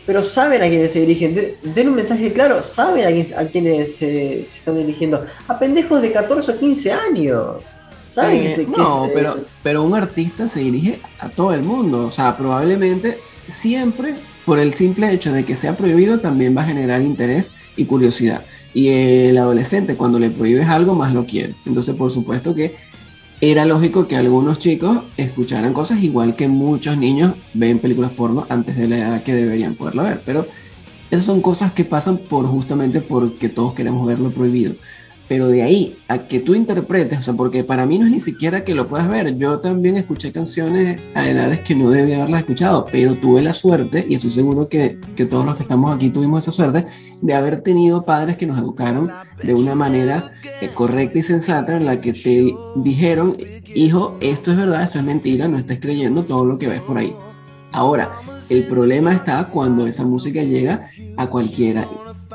pero 0.07 0.23
saben 0.23 0.63
a 0.63 0.69
quiénes 0.69 0.93
se 0.93 1.01
dirigen. 1.01 1.57
Den 1.63 1.89
un 1.89 1.97
mensaje 1.97 2.33
claro, 2.33 2.63
saben 2.63 3.05
a, 3.07 3.45
quiénes, 3.47 3.97
se, 3.97 4.41
están 4.43 4.79
dirigiendo. 4.79 5.27
A 5.49 5.59
pendejos 5.59 6.01
de 6.01 6.13
14 6.13 6.53
o 6.53 6.59
15 6.59 6.93
años. 6.93 7.65
¿Saben 8.07 8.47
eh, 8.47 8.67
no, 8.77 9.11
pero, 9.13 9.37
pero 9.65 9.83
un 9.83 9.93
artista 9.93 10.47
se 10.47 10.61
dirige 10.61 11.01
a 11.19 11.29
todo 11.29 11.53
el 11.53 11.63
mundo. 11.63 12.07
O 12.07 12.13
sea, 12.13 12.37
probablemente 12.37 13.19
siempre 13.49 14.15
por 14.45 14.61
el 14.61 14.73
simple 14.73 15.13
hecho 15.13 15.33
de 15.33 15.45
que 15.45 15.57
sea 15.57 15.77
prohibido 15.77 16.21
también 16.21 16.57
va 16.57 16.63
a 16.63 16.67
generar 16.67 17.03
interés 17.03 17.51
y 17.75 17.85
curiosidad. 17.85 18.47
Y 18.73 18.91
el 18.91 19.37
adolescente 19.37 19.97
cuando 19.97 20.21
le 20.21 20.31
prohíbes 20.31 20.69
algo 20.69 20.95
más 20.95 21.13
lo 21.13 21.27
quiere. 21.27 21.57
Entonces, 21.67 21.97
por 21.97 22.13
supuesto 22.13 22.55
que 22.55 22.77
era 23.41 23.67
lógico 23.67 24.09
que 24.09 24.17
algunos 24.17 24.59
chicos 24.59 25.05
escucharan 25.17 25.73
cosas 25.73 26.03
igual 26.03 26.37
que 26.37 26.49
muchos 26.49 26.97
niños 26.97 27.35
ven 27.53 27.79
películas 27.79 28.11
porno 28.11 28.47
antes 28.49 28.77
de 28.77 28.89
la 28.89 28.97
edad 28.97 29.23
que 29.23 29.35
deberían 29.35 29.75
poderlo 29.75 30.05
ver, 30.05 30.23
pero 30.25 30.47
esas 31.11 31.27
son 31.27 31.41
cosas 31.41 31.73
que 31.73 31.85
pasan 31.85 32.19
por 32.19 32.47
justamente 32.47 33.01
porque 33.01 33.49
todos 33.49 33.75
queremos 33.75 34.07
ver 34.07 34.19
lo 34.21 34.31
prohibido. 34.31 34.75
Pero 35.29 35.49
de 35.49 35.63
ahí 35.63 35.99
a 36.09 36.27
que 36.29 36.41
tú 36.41 36.55
interpretes, 36.55 37.19
o 37.19 37.23
sea, 37.23 37.35
porque 37.35 37.65
para 37.65 37.85
mí 37.85 37.99
no 37.99 38.07
es 38.07 38.13
ni 38.13 38.21
siquiera 38.21 38.65
que 38.65 38.75
lo 38.75 38.87
puedas 38.87 39.09
ver. 39.09 39.37
Yo 39.37 39.59
también 39.59 39.97
escuché 39.97 40.31
canciones 40.31 41.01
a 41.15 41.29
edades 41.29 41.61
que 41.61 41.75
no 41.75 41.91
debía 41.91 42.17
haberlas 42.19 42.41
escuchado, 42.41 42.87
pero 42.91 43.15
tuve 43.15 43.43
la 43.43 43.53
suerte, 43.53 44.07
y 44.09 44.15
estoy 44.15 44.31
seguro 44.31 44.69
que, 44.69 44.99
que 45.17 45.27
todos 45.27 45.45
los 45.45 45.57
que 45.57 45.63
estamos 45.63 45.95
aquí 45.95 46.11
tuvimos 46.11 46.45
esa 46.45 46.53
suerte, 46.53 46.87
de 47.21 47.35
haber 47.35 47.63
tenido 47.63 48.05
padres 48.05 48.37
que 48.37 48.47
nos 48.47 48.59
educaron 48.59 49.11
de 49.43 49.55
una 49.55 49.75
manera 49.75 50.31
eh, 50.61 50.69
correcta 50.73 51.19
y 51.19 51.23
sensata 51.23 51.77
en 51.77 51.87
la 51.87 52.01
que 52.01 52.13
te 52.13 52.55
dijeron, 52.77 53.37
hijo, 53.75 54.17
esto 54.21 54.53
es 54.53 54.57
verdad, 54.57 54.83
esto 54.83 54.99
es 54.99 55.05
mentira, 55.05 55.49
no 55.49 55.59
estés 55.59 55.81
creyendo 55.81 56.25
todo 56.25 56.45
lo 56.45 56.59
que 56.59 56.69
ves 56.69 56.81
por 56.81 56.99
ahí. 56.99 57.15
Ahora, 57.73 58.11
el 58.49 58.67
problema 58.67 59.13
está 59.13 59.49
cuando 59.49 59.87
esa 59.87 60.05
música 60.05 60.43
llega 60.43 60.89
a 61.17 61.29
cualquiera 61.29 61.89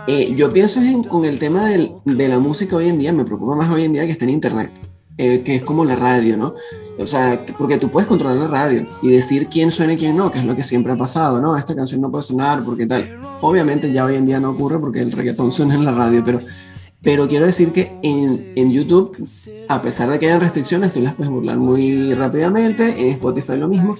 eh, 0.07 0.33
yo 0.35 0.51
pienso 0.51 0.81
en, 0.81 1.03
con 1.03 1.25
el 1.25 1.39
tema 1.39 1.65
de 1.69 2.27
la 2.27 2.39
música 2.39 2.75
hoy 2.75 2.87
en 2.87 2.97
día, 2.97 3.13
me 3.13 3.25
preocupa 3.25 3.55
más 3.55 3.69
hoy 3.69 3.85
en 3.85 3.93
día 3.93 4.05
que 4.05 4.11
está 4.11 4.25
en 4.25 4.31
internet, 4.31 4.71
eh, 5.17 5.41
que 5.43 5.55
es 5.55 5.63
como 5.63 5.85
la 5.85 5.95
radio, 5.95 6.37
¿no? 6.37 6.55
O 6.97 7.07
sea, 7.07 7.43
porque 7.57 7.77
tú 7.77 7.89
puedes 7.89 8.07
controlar 8.07 8.37
la 8.37 8.47
radio 8.47 8.87
y 9.01 9.09
decir 9.09 9.47
quién 9.47 9.71
suena 9.71 9.93
y 9.93 9.97
quién 9.97 10.15
no, 10.15 10.31
que 10.31 10.39
es 10.39 10.45
lo 10.45 10.55
que 10.55 10.63
siempre 10.63 10.93
ha 10.93 10.97
pasado, 10.97 11.41
¿no? 11.41 11.55
Esta 11.55 11.75
canción 11.75 12.01
no 12.01 12.11
puede 12.11 12.23
sonar 12.23 12.63
porque 12.63 12.85
tal. 12.85 13.19
Obviamente 13.41 13.91
ya 13.91 14.05
hoy 14.05 14.15
en 14.15 14.25
día 14.25 14.39
no 14.39 14.51
ocurre 14.51 14.79
porque 14.79 14.99
el 14.99 15.11
reggaetón 15.11 15.51
suena 15.51 15.75
en 15.75 15.85
la 15.85 15.91
radio, 15.91 16.23
pero, 16.23 16.39
pero 17.03 17.27
quiero 17.27 17.45
decir 17.45 17.71
que 17.71 17.97
en, 18.03 18.53
en 18.55 18.71
YouTube, 18.71 19.27
a 19.67 19.81
pesar 19.81 20.09
de 20.09 20.19
que 20.19 20.27
hayan 20.27 20.39
restricciones, 20.39 20.93
tú 20.93 21.01
las 21.01 21.15
puedes 21.15 21.31
burlar 21.31 21.57
muy 21.57 22.13
rápidamente, 22.13 23.01
en 23.01 23.09
Spotify 23.13 23.57
lo 23.57 23.67
mismo. 23.67 23.95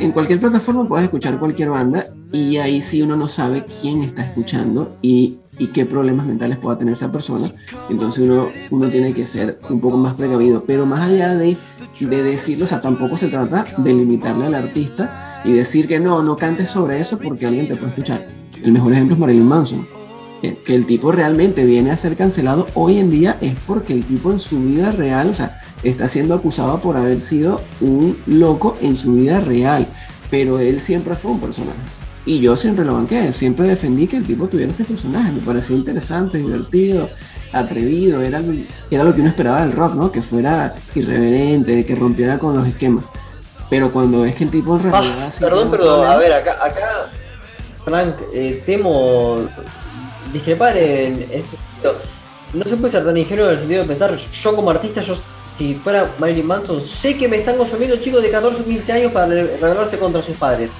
En 0.00 0.10
cualquier 0.12 0.40
plataforma 0.40 0.88
puedes 0.88 1.04
escuchar 1.04 1.38
cualquier 1.38 1.70
banda 1.70 2.04
y 2.32 2.56
ahí 2.56 2.80
sí 2.80 3.02
uno 3.02 3.16
no 3.16 3.28
sabe 3.28 3.64
quién 3.80 4.00
está 4.00 4.24
escuchando 4.24 4.96
y, 5.00 5.38
y 5.58 5.68
qué 5.68 5.86
problemas 5.86 6.26
mentales 6.26 6.58
pueda 6.58 6.76
tener 6.76 6.94
esa 6.94 7.12
persona. 7.12 7.52
Entonces 7.88 8.24
uno, 8.24 8.48
uno 8.70 8.88
tiene 8.88 9.12
que 9.12 9.24
ser 9.24 9.60
un 9.70 9.80
poco 9.80 9.96
más 9.96 10.14
precavido. 10.14 10.64
Pero 10.66 10.86
más 10.86 11.08
allá 11.08 11.36
de, 11.36 11.56
de 12.00 12.22
decirlo, 12.22 12.64
o 12.64 12.68
sea, 12.68 12.80
tampoco 12.80 13.16
se 13.16 13.28
trata 13.28 13.66
de 13.76 13.92
limitarle 13.92 14.46
al 14.46 14.54
artista 14.54 15.42
y 15.44 15.52
decir 15.52 15.86
que 15.86 16.00
no, 16.00 16.22
no 16.24 16.36
cantes 16.36 16.70
sobre 16.70 16.98
eso 16.98 17.18
porque 17.18 17.46
alguien 17.46 17.68
te 17.68 17.76
puede 17.76 17.90
escuchar. 17.90 18.26
El 18.60 18.72
mejor 18.72 18.94
ejemplo 18.94 19.14
es 19.14 19.20
Marilyn 19.20 19.46
Manson. 19.46 19.86
Que, 20.44 20.58
que 20.58 20.74
el 20.74 20.84
tipo 20.84 21.10
realmente 21.10 21.64
viene 21.64 21.90
a 21.90 21.96
ser 21.96 22.16
cancelado 22.16 22.66
hoy 22.74 22.98
en 22.98 23.10
día 23.10 23.38
es 23.40 23.54
porque 23.66 23.94
el 23.94 24.04
tipo 24.04 24.30
en 24.30 24.38
su 24.38 24.60
vida 24.60 24.90
real, 24.90 25.30
o 25.30 25.32
sea, 25.32 25.56
está 25.82 26.06
siendo 26.06 26.34
acusado 26.34 26.82
por 26.82 26.98
haber 26.98 27.22
sido 27.22 27.62
un 27.80 28.18
loco 28.26 28.76
en 28.82 28.94
su 28.94 29.14
vida 29.14 29.40
real. 29.40 29.86
Pero 30.30 30.58
él 30.58 30.80
siempre 30.80 31.14
fue 31.14 31.30
un 31.30 31.40
personaje. 31.40 31.78
Y 32.26 32.40
yo 32.40 32.56
siempre 32.56 32.84
lo 32.84 32.92
banqué, 32.92 33.32
siempre 33.32 33.66
defendí 33.66 34.06
que 34.06 34.18
el 34.18 34.26
tipo 34.26 34.46
tuviera 34.46 34.70
ese 34.70 34.84
personaje. 34.84 35.32
Me 35.32 35.40
parecía 35.40 35.76
interesante, 35.76 36.36
divertido, 36.36 37.08
atrevido. 37.50 38.20
Era, 38.20 38.42
era 38.90 39.04
lo 39.04 39.14
que 39.14 39.22
uno 39.22 39.30
esperaba 39.30 39.62
del 39.62 39.72
rock, 39.72 39.94
¿no? 39.94 40.12
Que 40.12 40.20
fuera 40.20 40.74
irreverente, 40.94 41.86
que 41.86 41.96
rompiera 41.96 42.38
con 42.38 42.54
los 42.54 42.66
esquemas. 42.66 43.06
Pero 43.70 43.90
cuando 43.90 44.26
es 44.26 44.34
que 44.34 44.44
el 44.44 44.50
tipo 44.50 44.76
en 44.76 44.82
realidad. 44.82 45.14
Ah, 45.26 45.30
perdón, 45.40 45.70
pero 45.70 46.02
a 46.02 46.18
ver, 46.18 46.34
acá, 46.34 46.58
acá 46.62 47.10
Frank, 47.82 48.16
eh, 48.34 48.62
temo 48.64 49.48
discrepar 50.34 50.76
en 50.76 51.22
este 51.22 51.56
sentido. 51.56 51.94
No 52.52 52.64
se 52.64 52.76
puede 52.76 52.90
ser 52.90 53.04
tan 53.04 53.16
ingenuo 53.16 53.46
en 53.46 53.52
el 53.52 53.58
sentido 53.60 53.82
de 53.82 53.88
pensar, 53.88 54.16
yo 54.16 54.54
como 54.54 54.70
artista, 54.70 55.00
yo 55.00 55.16
si 55.56 55.74
fuera 55.76 56.12
Marilyn 56.18 56.46
Manson, 56.46 56.80
sé 56.80 57.16
que 57.16 57.26
me 57.26 57.38
están 57.38 57.56
consumiendo 57.56 57.96
chicos 57.96 58.22
de 58.22 58.30
14 58.30 58.60
o 58.62 58.64
15 58.64 58.92
años 58.92 59.12
para 59.12 59.26
re- 59.26 59.56
rebelarse 59.56 59.98
contra 59.98 60.20
sus 60.22 60.36
padres. 60.36 60.72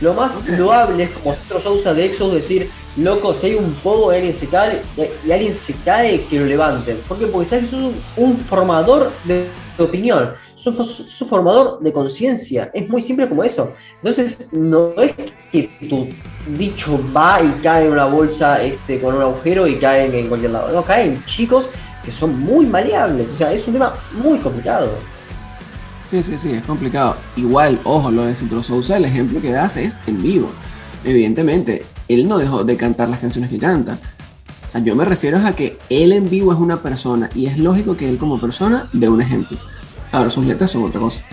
Lo 0.00 0.14
más 0.14 0.46
loable 0.48 1.04
es 1.04 1.10
como 1.10 1.34
Cetro 1.34 1.60
Sousa 1.60 1.92
de 1.94 2.06
Exodus 2.06 2.34
decir, 2.34 2.70
loco, 2.96 3.34
si 3.34 3.48
hay 3.48 3.54
un 3.56 3.74
pogo 3.74 4.12
y 4.12 4.16
alguien 4.16 4.34
se 4.34 4.46
cae, 4.46 4.82
y- 4.96 5.28
y 5.28 5.32
alguien 5.32 5.52
se 5.54 5.74
cae, 5.84 6.24
que 6.24 6.38
lo 6.38 6.46
levanten. 6.46 6.98
¿Por 7.08 7.18
qué? 7.18 7.26
Porque 7.26 7.46
sabes 7.48 7.64
que 7.66 7.70
sos 7.72 7.80
un, 7.80 7.94
un 8.16 8.36
formador 8.38 9.10
de, 9.24 9.46
opinión, 9.84 10.32
sos, 10.56 10.76
sos- 10.76 11.28
formador 11.28 11.80
de 11.80 11.92
conciencia. 11.92 12.70
Es 12.74 12.88
muy 12.88 13.02
simple 13.02 13.28
como 13.28 13.44
eso. 13.44 13.72
Entonces, 13.96 14.52
no 14.52 14.92
es 15.00 15.12
que 15.52 15.70
tu 15.88 16.08
dicho 16.58 16.98
va 17.14 17.42
y 17.42 17.48
cae 17.62 17.86
en 17.86 17.92
una 17.92 18.06
bolsa 18.06 18.62
este, 18.62 19.00
con 19.00 19.14
un 19.14 19.22
agujero 19.22 19.66
y 19.66 19.76
cae 19.76 20.18
en 20.18 20.28
cualquier 20.28 20.52
lado. 20.52 20.72
No, 20.72 20.82
caen 20.84 21.22
chicos 21.26 21.68
que 22.04 22.10
son 22.10 22.38
muy 22.40 22.66
maleables. 22.66 23.30
O 23.32 23.36
sea, 23.36 23.52
es 23.52 23.66
un 23.66 23.74
tema 23.74 23.94
muy 24.22 24.38
complicado. 24.38 24.90
Sí, 26.06 26.22
sí, 26.22 26.36
sí, 26.38 26.52
es 26.52 26.62
complicado. 26.62 27.16
Igual, 27.36 27.78
ojo, 27.84 28.10
lo 28.10 28.22
de 28.24 28.34
Citro 28.34 28.62
Sousa, 28.62 28.96
el 28.96 29.04
ejemplo 29.04 29.40
que 29.40 29.50
das 29.52 29.76
es 29.76 29.96
en 30.06 30.20
vivo. 30.22 30.50
Evidentemente, 31.04 31.84
él 32.08 32.26
no 32.28 32.38
dejó 32.38 32.64
de 32.64 32.76
cantar 32.76 33.08
las 33.08 33.20
canciones 33.20 33.50
que 33.50 33.58
canta. 33.58 33.98
O 34.70 34.72
sea, 34.72 34.80
yo 34.82 34.94
me 34.94 35.04
refiero 35.04 35.36
a 35.38 35.52
que 35.52 35.80
él 35.88 36.12
en 36.12 36.30
vivo 36.30 36.52
es 36.52 36.58
una 36.60 36.80
persona 36.80 37.28
y 37.34 37.46
es 37.46 37.58
lógico 37.58 37.96
que 37.96 38.08
él 38.08 38.18
como 38.18 38.40
persona 38.40 38.86
dé 38.92 39.08
un 39.08 39.20
ejemplo. 39.20 39.58
Ahora, 40.12 40.30
sus 40.30 40.46
letras 40.46 40.70
son 40.70 40.84
otra 40.84 41.00
cosa. 41.00 41.24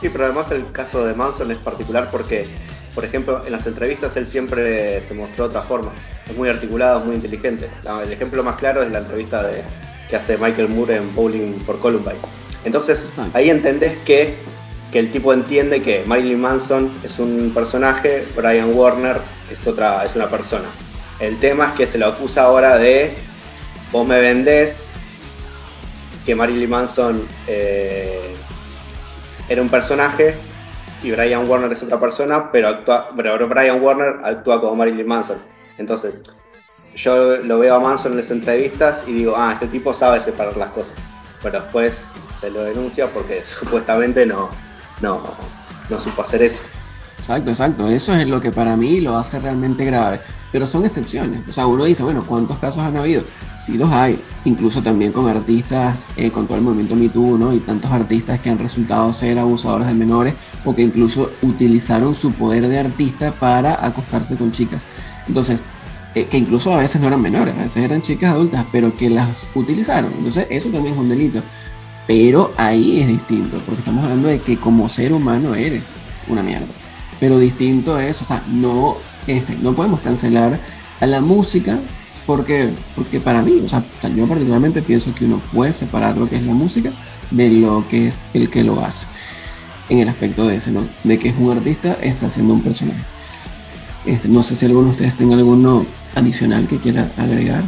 Sí, 0.00 0.08
pero 0.08 0.26
además 0.26 0.52
el 0.52 0.70
caso 0.70 1.04
de 1.04 1.14
Manson 1.14 1.50
es 1.50 1.58
particular 1.58 2.08
porque, 2.12 2.46
por 2.94 3.04
ejemplo, 3.04 3.44
en 3.44 3.50
las 3.50 3.66
entrevistas 3.66 4.16
él 4.16 4.28
siempre 4.28 5.02
se 5.02 5.14
mostró 5.14 5.48
de 5.48 5.50
otra 5.50 5.62
forma. 5.62 5.90
Es 6.30 6.36
muy 6.36 6.48
articulado, 6.48 7.00
muy 7.00 7.16
inteligente. 7.16 7.68
El 8.04 8.12
ejemplo 8.12 8.44
más 8.44 8.54
claro 8.54 8.84
es 8.84 8.92
la 8.92 9.00
entrevista 9.00 9.42
de, 9.42 9.64
que 10.08 10.14
hace 10.14 10.38
Michael 10.38 10.68
Moore 10.68 10.98
en 10.98 11.12
Bowling 11.12 11.54
for 11.66 11.80
Columbine. 11.80 12.20
Entonces, 12.64 13.02
Exacto. 13.02 13.36
ahí 13.36 13.50
entendés 13.50 13.98
que, 14.04 14.36
que 14.92 15.00
el 15.00 15.10
tipo 15.10 15.32
entiende 15.32 15.82
que 15.82 16.04
Marilyn 16.06 16.40
Manson 16.40 16.92
es 17.02 17.18
un 17.18 17.50
personaje, 17.52 18.24
Brian 18.36 18.72
Warner 18.72 19.16
es, 19.50 19.66
otra, 19.66 20.04
es 20.04 20.14
una 20.14 20.28
persona. 20.28 20.68
El 21.20 21.38
tema 21.38 21.68
es 21.68 21.72
que 21.74 21.86
se 21.86 21.98
lo 21.98 22.06
acusa 22.06 22.44
ahora 22.44 22.76
de 22.76 23.14
vos 23.92 24.06
me 24.06 24.20
vendés 24.20 24.88
que 26.26 26.34
Marilyn 26.34 26.70
Manson 26.70 27.22
eh, 27.46 28.34
era 29.48 29.62
un 29.62 29.68
personaje 29.68 30.34
y 31.02 31.10
Brian 31.10 31.48
Warner 31.48 31.70
es 31.72 31.82
otra 31.82 32.00
persona, 32.00 32.50
pero, 32.50 32.68
actúa, 32.68 33.10
pero 33.14 33.46
Brian 33.46 33.80
Warner 33.80 34.16
actúa 34.24 34.60
como 34.60 34.74
Marilyn 34.74 35.06
Manson. 35.06 35.36
Entonces, 35.78 36.14
yo 36.96 37.36
lo 37.36 37.58
veo 37.58 37.74
a 37.74 37.80
Manson 37.80 38.12
en 38.12 38.18
las 38.18 38.30
entrevistas 38.30 39.04
y 39.06 39.12
digo, 39.12 39.34
ah, 39.36 39.52
este 39.52 39.66
tipo 39.66 39.92
sabe 39.92 40.20
separar 40.20 40.56
las 40.56 40.70
cosas. 40.70 40.94
Pero 41.42 41.60
después 41.60 42.04
se 42.40 42.50
lo 42.50 42.64
denuncia 42.64 43.06
porque 43.08 43.42
supuestamente 43.46 44.24
no, 44.24 44.48
no, 45.02 45.20
no 45.90 46.00
supo 46.00 46.22
hacer 46.22 46.42
eso. 46.42 46.62
Exacto, 47.18 47.50
exacto. 47.50 47.88
Eso 47.88 48.14
es 48.14 48.26
lo 48.26 48.40
que 48.40 48.50
para 48.50 48.76
mí 48.76 49.00
lo 49.00 49.16
hace 49.16 49.38
realmente 49.40 49.84
grave. 49.84 50.20
Pero 50.54 50.68
son 50.68 50.84
excepciones. 50.84 51.40
O 51.48 51.52
sea, 51.52 51.66
uno 51.66 51.84
dice, 51.84 52.04
bueno, 52.04 52.22
¿cuántos 52.24 52.58
casos 52.58 52.80
han 52.84 52.96
habido? 52.96 53.24
Sí 53.58 53.76
los 53.76 53.90
hay. 53.90 54.22
Incluso 54.44 54.84
también 54.84 55.10
con 55.10 55.26
artistas, 55.26 56.10
eh, 56.16 56.30
con 56.30 56.46
todo 56.46 56.56
el 56.56 56.62
movimiento 56.62 56.94
Me 56.94 57.08
Too, 57.08 57.36
¿no? 57.36 57.52
Y 57.52 57.58
tantos 57.58 57.90
artistas 57.90 58.38
que 58.38 58.50
han 58.50 58.58
resultado 58.60 59.12
ser 59.12 59.40
abusadores 59.40 59.88
de 59.88 59.94
menores 59.94 60.34
o 60.64 60.72
que 60.72 60.82
incluso 60.82 61.32
utilizaron 61.42 62.14
su 62.14 62.30
poder 62.34 62.68
de 62.68 62.78
artista 62.78 63.32
para 63.32 63.84
acostarse 63.84 64.36
con 64.36 64.52
chicas. 64.52 64.86
Entonces, 65.26 65.64
eh, 66.14 66.26
que 66.26 66.38
incluso 66.38 66.72
a 66.72 66.76
veces 66.76 67.00
no 67.00 67.08
eran 67.08 67.20
menores, 67.20 67.56
a 67.58 67.62
veces 67.64 67.82
eran 67.82 68.00
chicas 68.00 68.30
adultas, 68.30 68.64
pero 68.70 68.96
que 68.96 69.10
las 69.10 69.48
utilizaron. 69.56 70.12
Entonces, 70.16 70.46
eso 70.50 70.68
también 70.68 70.94
es 70.94 71.00
un 71.00 71.08
delito. 71.08 71.42
Pero 72.06 72.52
ahí 72.56 73.00
es 73.00 73.08
distinto, 73.08 73.60
porque 73.66 73.80
estamos 73.80 74.04
hablando 74.04 74.28
de 74.28 74.38
que 74.38 74.56
como 74.56 74.88
ser 74.88 75.14
humano 75.14 75.56
eres 75.56 75.96
una 76.28 76.44
mierda. 76.44 76.68
Pero 77.18 77.40
distinto 77.40 77.98
es, 77.98 78.22
o 78.22 78.24
sea, 78.24 78.40
no, 78.52 78.98
este, 79.26 79.56
no 79.62 79.74
podemos 79.74 80.00
cancelar 80.00 80.58
a 81.00 81.06
la 81.06 81.20
música 81.20 81.78
porque, 82.26 82.70
porque 82.94 83.20
para 83.20 83.42
mí, 83.42 83.60
o 83.64 83.68
sea, 83.68 83.82
yo 84.14 84.26
particularmente 84.26 84.82
pienso 84.82 85.14
que 85.14 85.26
uno 85.26 85.40
puede 85.52 85.72
separar 85.72 86.16
lo 86.16 86.28
que 86.28 86.36
es 86.36 86.44
la 86.44 86.54
música 86.54 86.92
de 87.30 87.50
lo 87.50 87.86
que 87.88 88.08
es 88.08 88.20
el 88.32 88.50
que 88.50 88.64
lo 88.64 88.80
hace. 88.80 89.06
En 89.90 89.98
el 89.98 90.08
aspecto 90.08 90.46
de 90.46 90.56
ese, 90.56 90.70
¿no? 90.70 90.82
De 91.02 91.18
que 91.18 91.28
es 91.28 91.34
un 91.38 91.54
artista, 91.54 91.98
está 92.00 92.26
haciendo 92.26 92.54
un 92.54 92.62
personaje. 92.62 93.02
Este, 94.06 94.28
no 94.28 94.42
sé 94.42 94.56
si 94.56 94.64
alguno 94.66 94.86
de 94.86 94.92
ustedes 94.92 95.16
tenga 95.16 95.36
alguno 95.36 95.84
adicional 96.14 96.66
que 96.66 96.78
quiera 96.78 97.10
agregar. 97.18 97.64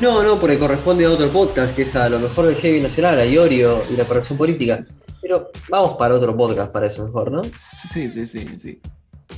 No, 0.00 0.22
no, 0.22 0.38
porque 0.38 0.58
corresponde 0.58 1.04
a 1.04 1.10
otro 1.10 1.30
podcast, 1.30 1.76
que 1.76 1.82
es 1.82 1.94
a 1.94 2.08
lo 2.08 2.18
mejor 2.18 2.46
del 2.46 2.56
Heavy 2.56 2.80
Nacional, 2.80 3.18
a 3.18 3.26
Iorio 3.26 3.82
y 3.90 3.96
la 3.96 4.06
corrección 4.06 4.38
política. 4.38 4.82
Pero 5.20 5.50
vamos 5.68 5.96
para 5.98 6.14
otro 6.14 6.34
podcast 6.34 6.72
para 6.72 6.86
eso 6.86 7.04
mejor, 7.04 7.30
¿no? 7.30 7.42
Sí, 7.44 8.10
sí, 8.10 8.26
sí, 8.26 8.46
sí. 8.56 8.80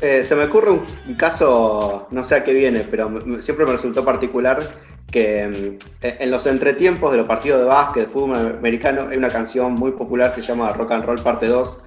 Eh, 0.00 0.24
se 0.24 0.34
me 0.34 0.44
ocurre 0.44 0.70
un, 0.72 1.14
caso, 1.16 2.08
no 2.10 2.24
sé 2.24 2.34
a 2.36 2.44
qué 2.44 2.52
viene, 2.52 2.80
pero 2.90 3.10
siempre 3.40 3.64
me 3.64 3.72
resultó 3.72 4.04
particular 4.04 4.58
que 5.10 5.78
mm, 6.02 6.04
en 6.22 6.30
los 6.30 6.46
entretiempos 6.46 7.12
de 7.12 7.18
los 7.18 7.26
partidos 7.26 7.60
de 7.60 7.66
básquet, 7.66 8.06
de 8.06 8.12
fútbol 8.12 8.36
americano, 8.36 9.06
hay 9.10 9.16
una 9.16 9.28
canción 9.28 9.74
muy 9.74 9.92
popular 9.92 10.34
que 10.34 10.40
se 10.40 10.48
llama 10.48 10.70
Rock 10.72 10.92
and 10.92 11.04
Roll 11.04 11.20
Parte 11.22 11.46
2, 11.46 11.80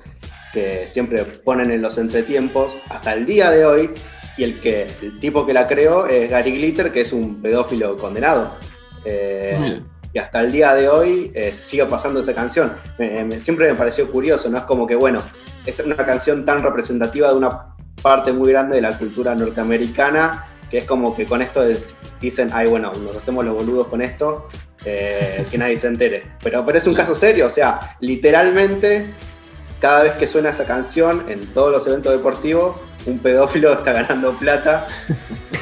que 0.54 0.88
siempre 0.88 1.24
ponen 1.24 1.72
en 1.72 1.82
los 1.82 1.98
entretiempos 1.98 2.78
hasta 2.90 3.14
el 3.14 3.26
día 3.26 3.52
de 3.52 3.66
hoy, 3.66 3.90
y 4.38 4.44
el, 4.44 4.60
que, 4.60 4.88
el 5.02 5.20
tipo 5.20 5.46
que 5.46 5.54
la 5.54 5.68
creó 5.68 6.06
es 6.08 6.30
Gary 6.30 6.52
Glitter, 6.58 6.92
que 6.92 7.02
es 7.02 7.12
un 7.14 7.42
pedófilo 7.42 7.98
condenado. 7.98 8.52
Eh, 9.04 9.82
y 10.14 10.18
hasta 10.20 10.42
el 10.42 10.52
día 10.52 10.74
de 10.76 10.88
hoy 10.88 11.32
eh, 11.36 11.52
sigue 11.52 11.86
pasando 11.86 12.20
esa 12.22 12.34
canción. 12.34 12.74
Me- 12.98 13.24
me- 13.26 13.36
siempre 13.40 13.68
me 13.70 13.76
pareció 13.76 14.10
curioso, 14.10 14.50
¿no? 14.50 14.58
Es 14.58 14.64
como 14.64 14.88
que, 14.88 14.96
bueno, 14.96 15.22
es 15.66 15.80
una 15.82 15.98
canción 15.98 16.46
tan 16.46 16.64
representativa 16.64 17.30
de 17.30 17.36
una 17.36 17.75
parte 18.02 18.34
muy 18.34 18.52
grande 18.52 18.76
de 18.76 18.82
la 18.82 18.98
cultura 18.98 19.36
norteamericana, 19.36 20.46
que 20.70 20.80
es 20.80 20.86
como 20.86 21.16
que 21.16 21.26
con 21.26 21.42
esto 21.42 21.64
es- 21.64 21.96
dicen, 22.20 22.50
ay, 22.54 22.68
bueno, 22.68 22.92
nos 22.94 23.16
hacemos 23.16 23.46
los 23.46 23.56
boludos 23.56 23.88
con 23.88 24.02
esto, 24.02 24.48
eh, 24.84 25.46
que 25.50 25.58
nadie 25.58 25.78
se 25.78 25.88
entere. 25.88 26.24
Pero, 26.44 26.66
pero 26.66 26.78
es 26.78 26.88
un 26.88 26.94
caso 26.94 27.16
serio, 27.16 27.48
o 27.48 27.50
sea, 27.50 27.80
literalmente, 28.00 29.06
cada 29.80 30.04
vez 30.04 30.14
que 30.14 30.28
suena 30.28 30.50
esa 30.50 30.66
canción 30.66 31.26
en 31.30 31.46
todos 31.54 31.72
los 31.72 31.86
eventos 31.88 32.12
deportivos, 32.14 32.76
un 33.06 33.20
pedófilo 33.20 33.74
está 33.74 33.94
ganando 33.94 34.34
plata. 34.38 34.88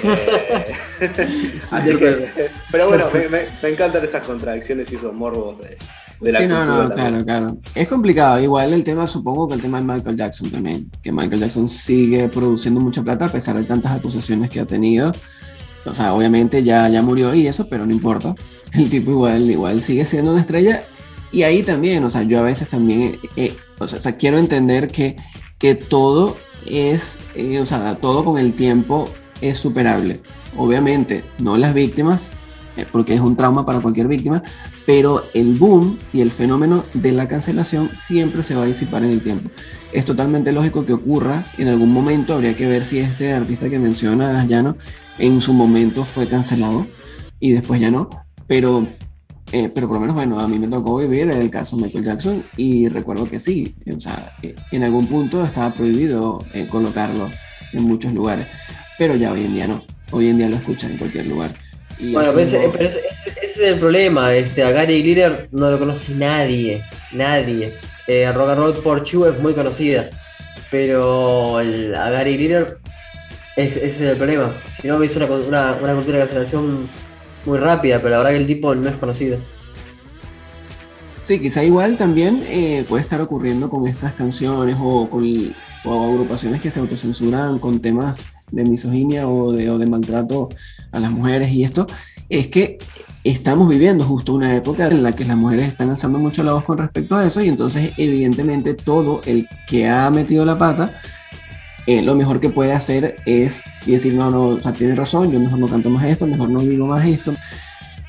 Eh, 0.05 1.53
así 1.71 1.95
que, 1.95 2.49
pero 2.71 2.89
bueno, 2.89 3.05
me, 3.13 3.29
me- 3.29 3.45
me 3.61 3.69
encantan 3.69 4.03
esas 4.03 4.23
contradicciones 4.25 4.91
y 4.91 4.95
esos 4.95 5.13
morbos 5.13 5.57
de, 5.59 5.77
de 6.19 6.31
la 6.31 6.39
sí, 6.39 6.47
no, 6.47 6.65
no, 6.65 6.89
también. 6.89 6.97
claro, 6.97 7.25
claro. 7.25 7.57
Es 7.73 7.87
complicado. 7.87 8.39
Igual 8.41 8.73
el 8.73 8.83
tema, 8.83 9.07
supongo 9.07 9.47
que 9.47 9.55
el 9.55 9.61
tema 9.61 9.79
de 9.79 9.85
Michael 9.85 10.17
Jackson 10.17 10.49
también. 10.51 10.91
Que 11.01 11.11
Michael 11.11 11.39
Jackson 11.39 11.67
sigue 11.69 12.27
produciendo 12.27 12.81
mucha 12.81 13.01
plata 13.01 13.25
a 13.25 13.29
pesar 13.31 13.55
de 13.55 13.63
tantas 13.63 13.93
acusaciones 13.93 14.49
que 14.49 14.59
ha 14.59 14.65
tenido. 14.65 15.13
O 15.85 15.95
sea, 15.95 16.13
obviamente 16.13 16.63
ya, 16.63 16.87
ya 16.89 17.01
murió 17.01 17.33
y 17.33 17.47
eso, 17.47 17.67
pero 17.69 17.85
no 17.85 17.93
importa. 17.93 18.35
El 18.73 18.89
tipo 18.89 19.11
igual, 19.11 19.49
igual 19.49 19.81
sigue 19.81 20.05
siendo 20.05 20.31
una 20.31 20.41
estrella. 20.41 20.83
Y 21.31 21.43
ahí 21.43 21.63
también, 21.63 22.03
o 22.03 22.09
sea, 22.09 22.23
yo 22.23 22.39
a 22.39 22.43
veces 22.43 22.67
también, 22.69 23.19
eh, 23.35 23.55
o, 23.79 23.87
sea, 23.87 24.17
quiero 24.17 24.37
entender 24.37 24.89
que, 24.89 25.15
que 25.63 25.75
todo 25.75 26.35
es, 26.65 27.19
eh, 27.35 27.57
o 27.57 27.65
sea, 27.65 27.95
todo 27.95 28.25
con 28.25 28.37
el 28.37 28.51
tiempo 28.51 29.07
es 29.39 29.57
superable. 29.57 30.19
Obviamente, 30.57 31.23
no 31.39 31.55
las 31.55 31.73
víctimas, 31.73 32.31
eh, 32.75 32.85
porque 32.91 33.13
es 33.13 33.21
un 33.21 33.37
trauma 33.37 33.65
para 33.65 33.79
cualquier 33.79 34.09
víctima, 34.09 34.43
pero 34.85 35.23
el 35.33 35.53
boom 35.53 35.97
y 36.11 36.19
el 36.19 36.31
fenómeno 36.31 36.83
de 36.93 37.13
la 37.13 37.29
cancelación 37.29 37.89
siempre 37.95 38.43
se 38.43 38.55
va 38.55 38.63
a 38.63 38.65
disipar 38.65 39.05
en 39.05 39.11
el 39.11 39.23
tiempo. 39.23 39.49
Es 39.93 40.03
totalmente 40.03 40.51
lógico 40.51 40.85
que 40.85 40.91
ocurra 40.91 41.45
en 41.57 41.69
algún 41.69 41.93
momento, 41.93 42.33
habría 42.33 42.57
que 42.57 42.67
ver 42.67 42.83
si 42.83 42.99
este 42.99 43.31
artista 43.31 43.69
que 43.69 43.79
menciona 43.79 44.43
Llano 44.43 44.75
en 45.17 45.39
su 45.39 45.53
momento 45.53 46.03
fue 46.03 46.27
cancelado 46.27 46.85
y 47.39 47.53
después 47.53 47.79
ya 47.79 47.89
no, 47.89 48.09
pero, 48.47 48.85
eh, 49.53 49.69
pero 49.71 49.87
por 49.87 49.97
lo 49.97 50.01
menos, 50.01 50.15
bueno, 50.15 50.39
a 50.39 50.47
mí 50.47 50.57
me 50.57 50.67
tocó 50.67 50.97
vivir 50.97 51.29
el 51.29 51.49
caso 51.51 51.77
Michael 51.77 52.03
Jackson 52.03 52.43
y 52.57 52.89
recuerdo 52.89 53.29
que 53.29 53.37
sí, 53.37 53.75
o 53.95 53.99
sea, 53.99 54.33
en 54.71 54.83
algún 54.83 55.05
punto 55.05 55.45
estaba 55.45 55.71
prohibido 55.71 56.43
eh, 56.55 56.65
colocarlo 56.67 57.29
en 57.71 57.83
muchos 57.83 58.13
lugares, 58.13 58.47
pero 58.97 59.15
ya 59.15 59.31
hoy 59.31 59.45
en 59.45 59.53
día 59.53 59.67
no, 59.67 59.85
hoy 60.09 60.29
en 60.29 60.39
día 60.39 60.49
lo 60.49 60.55
escuchan 60.55 60.93
en 60.93 60.97
cualquier 60.97 61.27
lugar. 61.27 61.51
bueno, 61.99 62.31
pero, 62.33 62.39
ese, 62.39 63.03
es 63.43 63.59
el 63.59 63.77
problema, 63.77 64.33
este, 64.33 64.63
a 64.63 64.71
Gary 64.71 65.03
Glitter 65.03 65.49
no 65.51 65.69
lo 65.69 65.77
conoce 65.77 66.15
nadie, 66.15 66.83
nadie. 67.11 67.75
Eh, 68.07 68.31
Rock 68.33 68.49
and 68.49 68.59
Roll 68.59 68.73
por 68.77 69.03
Chu 69.03 69.27
es 69.27 69.39
muy 69.39 69.53
conocida, 69.53 70.09
pero 70.71 71.59
a 71.59 72.09
Gary 72.09 72.37
Glitter 72.37 72.79
ese 73.55 73.85
es 73.85 74.01
el 74.01 74.17
problema. 74.17 74.51
Si 74.81 74.87
no, 74.87 75.01
es 75.03 75.15
una, 75.15 75.27
una, 75.27 75.77
una 75.79 75.93
cultura 75.93 76.17
de 76.17 76.23
cancelación 76.25 76.89
muy 77.45 77.57
rápida, 77.57 77.97
pero 77.97 78.09
la 78.11 78.17
verdad 78.17 78.31
que 78.31 78.37
el 78.37 78.47
tipo 78.47 78.73
no 78.75 78.89
es 78.89 78.95
conocido. 78.95 79.37
Sí, 81.23 81.39
quizá 81.39 81.63
igual 81.63 81.95
también 81.95 82.43
eh, 82.47 82.85
puede 82.87 83.01
estar 83.01 83.21
ocurriendo 83.21 83.69
con 83.69 83.87
estas 83.87 84.13
canciones 84.13 84.77
o 84.81 85.09
con 85.09 85.23
agrupaciones 85.85 86.61
que 86.61 86.69
se 86.69 86.79
autocensuran 86.79 87.59
con 87.59 87.79
temas 87.79 88.19
de 88.51 88.63
misoginia 88.63 89.27
o 89.27 89.51
de, 89.51 89.69
o 89.69 89.77
de 89.77 89.85
maltrato 89.85 90.49
a 90.91 90.99
las 90.99 91.11
mujeres 91.11 91.49
y 91.51 91.63
esto, 91.63 91.87
es 92.29 92.47
que 92.47 92.77
estamos 93.23 93.69
viviendo 93.69 94.03
justo 94.03 94.33
una 94.33 94.55
época 94.55 94.87
en 94.87 95.01
la 95.01 95.13
que 95.13 95.25
las 95.25 95.37
mujeres 95.37 95.67
están 95.67 95.89
alzando 95.89 96.19
mucho 96.19 96.43
la 96.43 96.53
voz 96.53 96.63
con 96.63 96.77
respecto 96.77 97.15
a 97.15 97.25
eso 97.25 97.41
y 97.41 97.47
entonces 97.47 97.93
evidentemente 97.97 98.73
todo 98.73 99.21
el 99.25 99.47
que 99.67 99.87
ha 99.87 100.09
metido 100.11 100.45
la 100.45 100.57
pata 100.57 100.93
eh, 101.85 102.01
lo 102.01 102.15
mejor 102.15 102.39
que 102.39 102.49
puede 102.49 102.71
hacer 102.71 103.17
es 103.25 103.63
decir, 103.85 104.13
no, 104.13 104.31
no, 104.31 104.43
o 104.47 104.61
sea, 104.61 104.73
tiene 104.73 104.95
razón, 104.95 105.31
yo 105.31 105.39
mejor 105.39 105.59
no 105.59 105.67
canto 105.67 105.89
más 105.89 106.05
esto, 106.05 106.25
mejor 106.27 106.49
no 106.49 106.61
digo 106.61 106.87
más 106.87 107.05
esto. 107.05 107.33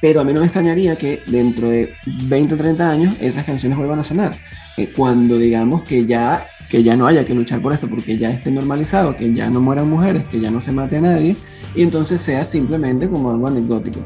Pero 0.00 0.20
a 0.20 0.24
mí 0.24 0.32
no 0.32 0.40
me 0.40 0.46
extrañaría 0.46 0.96
que 0.96 1.22
dentro 1.26 1.68
de 1.68 1.94
20 2.06 2.54
o 2.54 2.56
30 2.56 2.90
años 2.90 3.14
esas 3.20 3.44
canciones 3.44 3.78
vuelvan 3.78 3.98
a 3.98 4.02
sonar. 4.02 4.36
Eh, 4.76 4.92
cuando 4.94 5.38
digamos 5.38 5.82
que 5.82 6.04
ya, 6.04 6.46
que 6.68 6.82
ya 6.82 6.96
no 6.96 7.06
haya 7.06 7.24
que 7.24 7.34
luchar 7.34 7.60
por 7.60 7.72
esto, 7.72 7.88
porque 7.88 8.18
ya 8.18 8.30
esté 8.30 8.50
normalizado, 8.50 9.16
que 9.16 9.32
ya 9.32 9.48
no 9.50 9.60
mueran 9.60 9.88
mujeres, 9.88 10.24
que 10.24 10.40
ya 10.40 10.50
no 10.50 10.60
se 10.60 10.72
mate 10.72 10.98
a 10.98 11.00
nadie, 11.00 11.36
y 11.74 11.82
entonces 11.82 12.20
sea 12.20 12.44
simplemente 12.44 13.08
como 13.08 13.30
algo 13.30 13.48
anecdótico. 13.48 14.00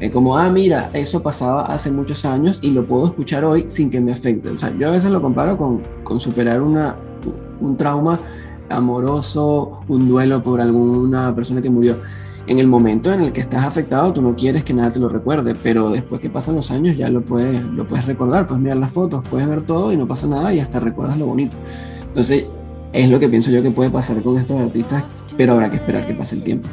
Eh, 0.00 0.10
como, 0.10 0.36
ah, 0.36 0.50
mira, 0.50 0.90
eso 0.92 1.22
pasaba 1.22 1.62
hace 1.66 1.90
muchos 1.90 2.24
años 2.24 2.58
y 2.62 2.70
lo 2.70 2.84
puedo 2.84 3.06
escuchar 3.06 3.44
hoy 3.44 3.64
sin 3.68 3.90
que 3.90 4.00
me 4.00 4.12
afecte. 4.12 4.50
O 4.50 4.58
sea, 4.58 4.76
yo 4.76 4.88
a 4.88 4.90
veces 4.90 5.10
lo 5.10 5.22
comparo 5.22 5.56
con, 5.56 5.82
con 6.02 6.18
superar 6.20 6.60
una, 6.60 6.96
un 7.60 7.76
trauma 7.76 8.18
amoroso, 8.68 9.82
un 9.88 10.08
duelo 10.08 10.42
por 10.42 10.60
alguna 10.60 11.34
persona 11.34 11.60
que 11.60 11.70
murió. 11.70 11.96
En 12.46 12.58
el 12.58 12.66
momento 12.66 13.10
en 13.12 13.22
el 13.22 13.32
que 13.32 13.40
estás 13.40 13.64
afectado, 13.64 14.12
tú 14.12 14.20
no 14.20 14.36
quieres 14.36 14.64
que 14.64 14.74
nada 14.74 14.90
te 14.90 14.98
lo 14.98 15.08
recuerde, 15.08 15.54
pero 15.62 15.88
después 15.90 16.20
que 16.20 16.28
pasan 16.28 16.54
los 16.56 16.70
años 16.70 16.96
ya 16.96 17.08
lo 17.08 17.24
puedes, 17.24 17.64
lo 17.64 17.86
puedes 17.86 18.04
recordar, 18.04 18.46
puedes 18.46 18.62
mirar 18.62 18.76
las 18.76 18.92
fotos, 18.92 19.22
puedes 19.30 19.48
ver 19.48 19.62
todo 19.62 19.92
y 19.92 19.96
no 19.96 20.06
pasa 20.06 20.26
nada 20.26 20.52
y 20.52 20.60
hasta 20.60 20.78
recuerdas 20.78 21.18
lo 21.18 21.26
bonito. 21.26 21.56
Entonces, 22.06 22.44
es 22.92 23.08
lo 23.08 23.18
que 23.18 23.28
pienso 23.28 23.50
yo 23.50 23.62
que 23.62 23.70
puede 23.70 23.90
pasar 23.90 24.22
con 24.22 24.36
estos 24.36 24.60
artistas, 24.60 25.04
pero 25.36 25.52
habrá 25.52 25.70
que 25.70 25.76
esperar 25.76 26.06
que 26.06 26.14
pase 26.14 26.36
el 26.36 26.42
tiempo. 26.42 26.68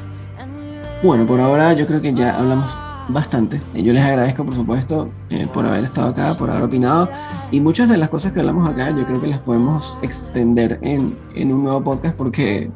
Bueno, 1.04 1.26
por 1.26 1.40
ahora 1.40 1.74
yo 1.74 1.88
creo 1.88 2.02
que 2.02 2.14
ya 2.14 2.38
hablamos 2.38 2.78
bastante. 3.10 3.62
Yo 3.74 3.94
les 3.94 4.04
agradezco, 4.04 4.46
por 4.46 4.56
supuesto, 4.56 5.10
eh, 5.30 5.48
por 5.54 5.66
haber 5.66 5.84
estado 5.84 6.10
acá, 6.10 6.36
por 6.36 6.50
haber 6.50 6.64
opinado. 6.64 7.10
Y 7.52 7.60
muchas 7.60 7.90
de 7.90 7.98
las 7.98 8.10
cosas 8.10 8.32
que 8.32 8.40
hablamos 8.40 8.70
acá, 8.70 8.90
yo 8.96 9.06
creo 9.06 9.22
que 9.22 9.28
las 9.28 9.40
podemos 9.40 9.98
extender 10.02 10.80
en, 10.82 11.16
en 11.36 11.52
un 11.52 11.64
nuevo 11.64 11.84
podcast 11.84 12.16
porque 12.16 12.72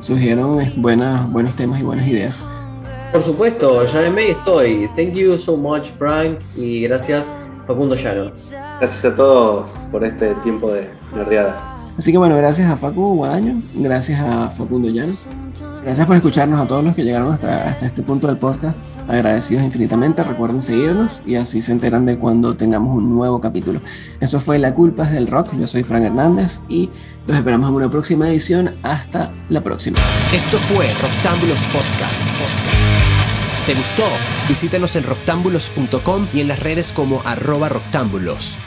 surgieron 0.00 0.60
buenas, 0.76 1.30
buenos 1.30 1.54
temas 1.54 1.80
y 1.80 1.82
buenas 1.82 2.06
ideas. 2.06 2.42
Por 3.12 3.24
supuesto, 3.24 3.86
ya 3.86 4.06
en 4.06 4.18
estoy. 4.18 4.88
Thank 4.96 5.14
you 5.14 5.38
so 5.38 5.56
much, 5.56 5.88
Frank. 5.88 6.40
Y 6.54 6.82
gracias, 6.82 7.30
Facundo 7.66 7.94
Llano. 7.94 8.32
Gracias 8.80 9.04
a 9.04 9.16
todos 9.16 9.70
por 9.90 10.04
este 10.04 10.34
tiempo 10.36 10.70
de 10.70 10.90
nerdeada. 11.14 11.76
Así 11.96 12.12
que 12.12 12.18
bueno, 12.18 12.36
gracias 12.36 12.68
a 12.68 12.76
Facu 12.76 13.14
Guadaño, 13.14 13.62
gracias 13.74 14.20
a 14.20 14.50
Facundo 14.50 14.90
Llano. 14.90 15.14
Gracias 15.86 16.04
por 16.04 16.16
escucharnos 16.16 16.58
a 16.58 16.66
todos 16.66 16.82
los 16.82 16.96
que 16.96 17.04
llegaron 17.04 17.32
hasta, 17.32 17.62
hasta 17.62 17.86
este 17.86 18.02
punto 18.02 18.26
del 18.26 18.38
podcast. 18.38 18.98
Agradecidos 19.06 19.62
infinitamente. 19.62 20.24
Recuerden 20.24 20.60
seguirnos 20.60 21.22
y 21.24 21.36
así 21.36 21.60
se 21.60 21.70
enteran 21.70 22.04
de 22.04 22.18
cuando 22.18 22.56
tengamos 22.56 22.96
un 22.96 23.14
nuevo 23.14 23.40
capítulo. 23.40 23.80
Eso 24.18 24.40
fue 24.40 24.58
La 24.58 24.74
Culpa 24.74 25.04
es 25.04 25.12
del 25.12 25.28
Rock. 25.28 25.56
Yo 25.56 25.68
soy 25.68 25.84
Frank 25.84 26.02
Hernández 26.02 26.62
y 26.68 26.90
los 27.28 27.36
esperamos 27.36 27.68
en 27.68 27.76
una 27.76 27.88
próxima 27.88 28.28
edición. 28.28 28.74
Hasta 28.82 29.30
la 29.48 29.62
próxima. 29.62 29.96
Esto 30.34 30.58
fue 30.58 30.92
Roctámbulos 31.00 31.64
Podcast. 31.66 32.24
¿Te 33.64 33.74
gustó? 33.74 34.08
Visítanos 34.48 34.96
en 34.96 35.04
roctámbulos.com 35.04 36.26
y 36.34 36.40
en 36.40 36.48
las 36.48 36.58
redes 36.58 36.92
como 36.92 37.22
arroba 37.24 37.68
roctámbulos. 37.68 38.58